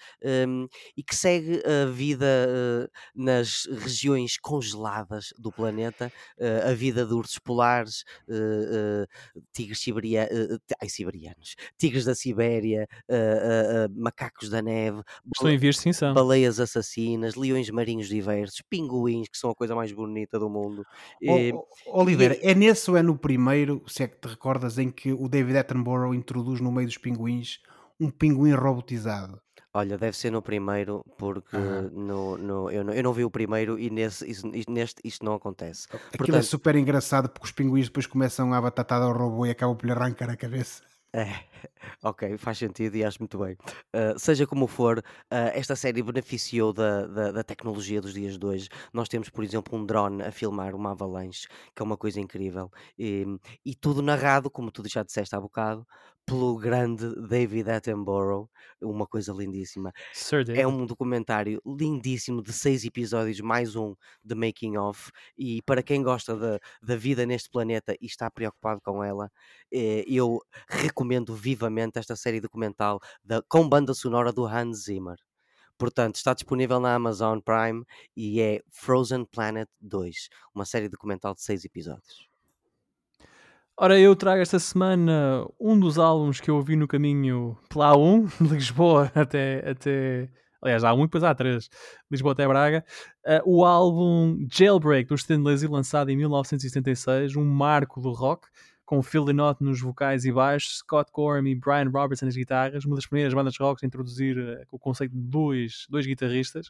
hum, 0.47 0.67
e 0.97 1.03
que 1.03 1.15
segue 1.15 1.61
a 1.65 1.85
vida 1.89 2.25
eh, 2.25 2.89
nas 3.15 3.65
regiões 3.65 4.37
congeladas 4.37 5.33
do 5.37 5.51
planeta, 5.51 6.11
eh, 6.39 6.63
a 6.69 6.73
vida 6.73 7.05
de 7.05 7.13
ursos 7.13 7.37
polares, 7.39 8.03
eh, 8.29 9.05
tigres 9.53 9.79
siberia, 9.79 10.27
ai, 10.81 10.89
siberianos, 10.89 11.55
tigres 11.77 12.05
da 12.05 12.15
Sibéria, 12.15 12.87
macacos 13.95 14.49
da 14.49 14.61
neve, 14.61 15.01
Estão 15.33 15.49
em 15.49 15.55
extinção. 15.69 16.13
baleias 16.13 16.59
assassinas, 16.59 17.35
leões 17.35 17.69
marinhos 17.69 18.07
diversos, 18.07 18.61
pinguins, 18.69 19.27
que 19.29 19.37
são 19.37 19.49
a 19.49 19.55
coisa 19.55 19.75
mais 19.75 19.91
bonita 19.91 20.39
do 20.39 20.49
mundo. 20.49 20.85
E- 21.21 21.51
Ó- 21.53 21.65
ó, 21.87 22.01
Oliveira, 22.01 22.37
é 22.41 22.53
nesse 22.55 22.89
ou 22.89 22.97
é 22.97 23.01
no 23.03 23.17
primeiro, 23.17 23.83
se 23.99 24.03
é 24.03 24.07
que 24.07 24.17
te 24.21 24.27
recordas, 24.29 24.77
em 24.77 24.89
que 24.89 25.11
o 25.11 25.27
David 25.27 25.57
Attenborough 25.57 26.13
introduz 26.13 26.61
no 26.61 26.71
meio 26.71 26.87
dos 26.87 26.97
pinguins 26.97 27.59
um 27.99 28.09
pinguim 28.09 28.53
robotizado? 28.53 29.41
Olha, 29.73 29.97
deve 29.97 30.15
ser 30.17 30.31
no 30.31 30.41
primeiro, 30.41 31.03
porque 31.17 31.57
Aham. 31.57 31.89
no, 31.93 32.37
no- 32.37 32.71
eu, 32.71 32.83
não, 32.83 32.93
eu 32.93 33.03
não 33.03 33.13
vi 33.13 33.23
o 33.25 33.29
primeiro 33.29 33.77
e 33.77 33.89
nesse, 33.89 34.25
isso- 34.29 34.47
neste 34.69 35.01
isto 35.03 35.23
não 35.25 35.33
acontece. 35.35 35.85
Aquilo 35.91 36.07
é 36.09 36.17
Portanto, 36.17 36.43
super 36.45 36.75
engraçado 36.75 37.29
porque 37.29 37.45
os 37.45 37.51
pinguins 37.51 37.87
depois 37.87 38.07
começam 38.07 38.53
a 38.53 38.61
batatada 38.61 39.05
ao 39.05 39.13
robô 39.13 39.45
e 39.45 39.49
acabam 39.51 39.75
por 39.75 39.85
lhe 39.85 39.91
arrancar 39.91 40.29
a 40.29 40.37
cabeça. 40.37 40.81
É, 41.11 41.25
ok, 42.03 42.37
faz 42.37 42.59
sentido 42.59 42.95
e 42.95 43.03
acho 43.03 43.17
muito 43.19 43.39
bem. 43.39 43.57
Ah, 43.93 44.13
seja 44.17 44.45
como 44.45 44.67
for, 44.67 45.03
ah, 45.31 45.49
esta 45.55 45.75
série 45.75 46.03
beneficiou 46.03 46.71
da, 46.71 47.07
da, 47.07 47.31
da 47.31 47.43
tecnologia 47.43 47.99
dos 48.01 48.13
dias 48.13 48.37
de 48.37 48.45
hoje. 48.45 48.69
Nós 48.93 49.09
temos, 49.09 49.29
por 49.29 49.43
exemplo, 49.43 49.75
um 49.77 49.85
drone 49.85 50.21
a 50.23 50.31
filmar 50.31 50.75
uma 50.75 50.91
avalanche, 50.91 51.47
que 51.75 51.81
é 51.81 51.83
uma 51.83 51.97
coisa 51.97 52.19
incrível. 52.19 52.69
E, 52.97 53.25
e 53.65 53.73
tudo 53.75 54.01
narrado, 54.03 54.51
como 54.51 54.71
tu 54.71 54.87
já 54.87 55.01
disseste 55.03 55.35
há 55.35 55.41
bocado, 55.41 55.85
pelo 56.25 56.57
grande 56.57 57.09
David 57.27 57.69
Attenborough, 57.69 58.49
uma 58.81 59.07
coisa 59.07 59.33
lindíssima. 59.33 59.91
É 60.61 60.67
um 60.67 60.85
documentário 60.85 61.61
lindíssimo 61.65 62.41
de 62.43 62.53
seis 62.53 62.85
episódios, 62.85 63.39
mais 63.41 63.75
um 63.75 63.95
de 64.23 64.35
Making 64.35 64.77
of. 64.77 65.11
E 65.37 65.61
para 65.63 65.81
quem 65.81 66.03
gosta 66.03 66.35
da, 66.35 66.59
da 66.81 66.95
vida 66.95 67.25
neste 67.25 67.49
planeta 67.49 67.95
e 67.99 68.05
está 68.05 68.29
preocupado 68.29 68.79
com 68.81 69.03
ela, 69.03 69.31
eh, 69.71 70.05
eu 70.07 70.39
recomendo 70.69 71.35
vivamente 71.35 71.97
esta 71.97 72.15
série 72.15 72.39
documental 72.39 72.99
da, 73.23 73.41
com 73.49 73.67
banda 73.67 73.93
sonora 73.93 74.31
do 74.31 74.45
Hans 74.45 74.83
Zimmer. 74.85 75.17
Portanto, 75.79 76.15
está 76.15 76.33
disponível 76.33 76.79
na 76.79 76.93
Amazon 76.93 77.39
Prime 77.39 77.83
e 78.15 78.41
é 78.41 78.61
Frozen 78.69 79.25
Planet 79.25 79.67
2, 79.79 80.29
uma 80.53 80.65
série 80.65 80.89
documental 80.89 81.33
de 81.33 81.41
seis 81.41 81.63
episódios. 81.65 82.28
Ora, 83.81 83.97
eu 83.97 84.13
trago 84.13 84.41
esta 84.41 84.59
semana 84.59 85.47
um 85.57 85.79
dos 85.79 85.97
álbuns 85.97 86.41
que 86.41 86.51
eu 86.51 86.57
ouvi 86.57 86.75
no 86.75 86.85
caminho 86.85 87.57
pela 87.69 87.93
A1, 87.93 88.27
de 88.45 88.53
Lisboa 88.53 89.09
até. 89.15 89.63
até 89.69 90.29
aliás, 90.61 90.83
há 90.83 90.93
um 90.93 90.99
e 90.99 91.03
depois 91.03 91.23
há 91.23 91.33
três, 91.33 91.69
Lisboa 92.11 92.33
até 92.33 92.45
Braga. 92.45 92.83
Uh, 93.25 93.39
o 93.45 93.63
álbum 93.63 94.45
Jailbreak 94.51 95.07
do 95.07 95.15
Stan 95.15 95.41
Lazy, 95.41 95.65
lançado 95.65 96.09
em 96.09 96.17
1976, 96.17 97.37
um 97.37 97.45
marco 97.45 98.01
do 98.01 98.11
rock, 98.11 98.49
com 98.83 99.01
Phil 99.01 99.23
Lynott 99.23 99.63
nos 99.63 99.79
vocais 99.79 100.25
e 100.25 100.31
baixos, 100.33 100.79
Scott 100.79 101.09
Gorham 101.13 101.47
e 101.47 101.55
Brian 101.55 101.89
Robertson 101.89 102.25
nas 102.25 102.35
guitarras, 102.35 102.83
uma 102.83 102.97
das 102.97 103.05
primeiras 103.05 103.33
bandas 103.33 103.57
rock 103.57 103.85
a 103.85 103.87
introduzir 103.87 104.37
uh, 104.37 104.61
o 104.73 104.77
conceito 104.77 105.15
de 105.15 105.21
dois, 105.21 105.87
dois 105.89 106.05
guitarristas. 106.05 106.67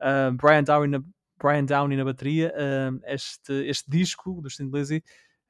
Uh, 0.00 0.30
Brian, 0.40 0.62
Downey 0.62 0.90
na, 0.90 1.02
Brian 1.42 1.64
Downey 1.64 1.96
na 1.96 2.04
bateria. 2.04 2.54
Este, 3.04 3.52
este 3.66 3.90
disco 3.90 4.40
do 4.40 4.46
Stan 4.46 4.70
Lazy 4.72 5.02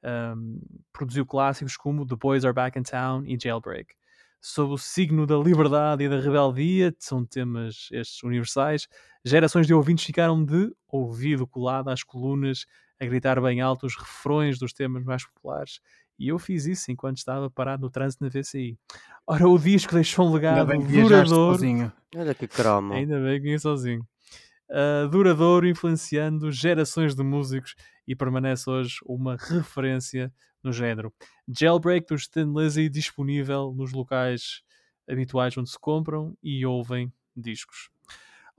um, 0.07 0.59
produziu 0.93 1.25
clássicos 1.25 1.75
como 1.75 2.05
The 2.05 2.15
Boys 2.15 2.45
Are 2.45 2.53
Back 2.53 2.79
in 2.79 2.83
Town 2.83 3.23
e 3.25 3.37
Jailbreak. 3.41 3.93
Sob 4.39 4.73
o 4.73 4.77
signo 4.77 5.25
da 5.25 5.35
liberdade 5.37 6.03
e 6.03 6.09
da 6.09 6.19
rebeldia, 6.19 6.95
são 6.99 7.25
temas 7.25 7.89
estes 7.91 8.23
universais, 8.23 8.87
gerações 9.25 9.67
de 9.67 9.73
ouvintes 9.73 10.05
ficaram 10.05 10.43
de 10.43 10.71
ouvido 10.87 11.45
colado 11.45 11.89
às 11.89 12.03
colunas, 12.03 12.65
a 12.99 13.05
gritar 13.05 13.41
bem 13.41 13.61
alto 13.61 13.85
os 13.85 13.95
refrões 13.97 14.57
dos 14.57 14.73
temas 14.73 15.03
mais 15.03 15.25
populares. 15.25 15.79
E 16.19 16.29
eu 16.29 16.39
fiz 16.39 16.65
isso 16.65 16.91
enquanto 16.91 17.17
estava 17.17 17.49
parado 17.49 17.83
no 17.83 17.91
trânsito 17.91 18.23
na 18.23 18.29
VCI. 18.29 18.77
Ora, 19.27 19.47
o 19.47 19.59
disco 19.59 19.93
deixou 19.93 20.25
um 20.25 20.29
Ainda 20.29 20.39
legado 20.39 20.67
bem 20.67 20.81
que 20.81 20.87
viajaste 20.87 21.25
duradouro. 21.29 21.55
sozinho. 21.55 21.91
Olha 22.15 22.33
que 22.33 22.47
cromo. 22.47 22.93
Ainda 22.93 23.19
bem 23.19 23.41
que 23.41 23.49
ia 23.49 23.59
sozinho. 23.59 24.07
Uh, 24.69 25.07
duradouro, 25.09 25.67
influenciando 25.67 26.51
gerações 26.51 27.15
de 27.15 27.23
músicos 27.23 27.75
e 28.07 28.15
permanece 28.15 28.69
hoje 28.69 28.97
uma 29.05 29.35
referência 29.37 30.33
no 30.63 30.71
género. 30.71 31.13
Jailbreak 31.47 32.07
do 32.07 32.15
Stan 32.15 32.51
Lizzy 32.55 32.89
disponível 32.89 33.73
nos 33.75 33.91
locais 33.91 34.61
habituais 35.07 35.57
onde 35.57 35.69
se 35.69 35.79
compram 35.79 36.37
e 36.41 36.65
ouvem 36.65 37.11
discos. 37.35 37.89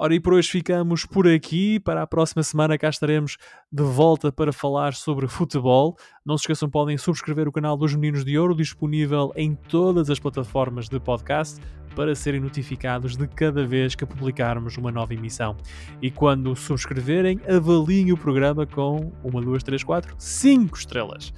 Ora, 0.01 0.15
e 0.15 0.21
por 0.21 0.35
hoje 0.35 0.49
ficamos 0.49 1.05
por 1.05 1.27
aqui. 1.27 1.81
Para 1.81 2.03
a 2.03 2.07
próxima 2.07 2.41
semana 2.45 2.79
cá 2.79 2.89
estaremos 2.89 3.37
de 3.73 3.83
volta 3.83 4.31
para 4.31 4.53
falar 4.53 4.95
sobre 4.95 5.27
futebol. 5.27 5.97
Não 6.25 6.39
se 6.39 6.43
esqueçam, 6.43 6.71
podem 6.71 6.97
subscrever 6.97 7.49
o 7.49 7.53
canal 7.53 7.77
dos 7.77 7.97
Meninos 7.97 8.25
de 8.25 8.39
Ouro, 8.39 8.55
disponível 8.55 9.33
em 9.35 9.57
todas 9.57 10.09
as 10.09 10.21
plataformas 10.21 10.89
de 10.89 11.01
podcast, 11.01 11.61
para 11.97 12.15
serem 12.15 12.41
notificados 12.41 13.17
de 13.17 13.27
cada 13.27 13.67
vez 13.67 13.97
que 13.97 14.07
publicarmos 14.07 14.77
uma 14.77 14.93
nova 14.93 15.15
emissão. 15.15 15.57
E 16.01 16.13
quando 16.13 16.55
subscreverem, 16.55 17.41
avaliem 17.49 18.13
o 18.13 18.17
programa 18.17 18.65
com 18.65 19.13
uma, 19.25 19.41
duas, 19.41 19.65
três, 19.65 19.83
quatro, 19.83 20.15
cinco 20.17 20.79
estrelas. 20.79 21.33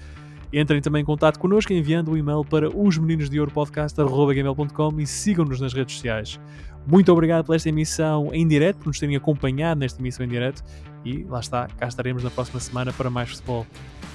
Entrem 0.53 0.81
também 0.81 1.03
em 1.03 1.05
contato 1.05 1.39
connosco 1.39 1.73
enviando 1.73 2.09
o 2.09 2.13
um 2.13 2.17
e-mail 2.17 2.45
para 2.45 2.69
os 2.69 2.99
meninos 2.99 3.31
de 3.31 3.39
ouro 3.39 3.53
podcast.gmail.com 3.53 5.01
e 5.01 5.07
sigam-nos 5.07 5.61
nas 5.61 5.73
redes 5.73 5.95
sociais. 5.95 6.41
Muito 6.87 7.13
obrigado 7.13 7.45
por 7.45 7.55
esta 7.55 7.69
emissão 7.69 8.31
em 8.33 8.47
direto, 8.47 8.79
por 8.79 8.87
nos 8.87 8.99
terem 8.99 9.17
acompanhado 9.17 9.81
nesta 9.81 10.01
emissão 10.01 10.25
em 10.25 10.29
direto. 10.29 10.63
E 11.05 11.25
lá 11.25 11.41
está, 11.41 11.69
cá 11.79 11.87
estaremos 11.87 12.23
na 12.23 12.31
próxima 12.31 12.61
semana 12.61 12.93
para 12.93 13.11
mais 13.11 13.31
futebol. 13.31 13.67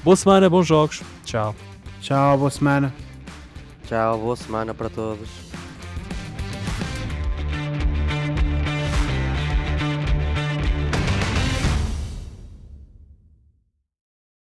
Boa 0.03 0.15
semana, 0.15 0.49
bons 0.49 0.67
jogos. 0.67 1.01
Tchau. 1.23 1.55
Tchau, 2.01 2.37
boa 2.37 2.51
semana. 2.51 2.93
Tchau, 3.87 4.19
boa 4.19 4.35
semana 4.35 4.73
para 4.73 4.89
todos. 4.89 5.44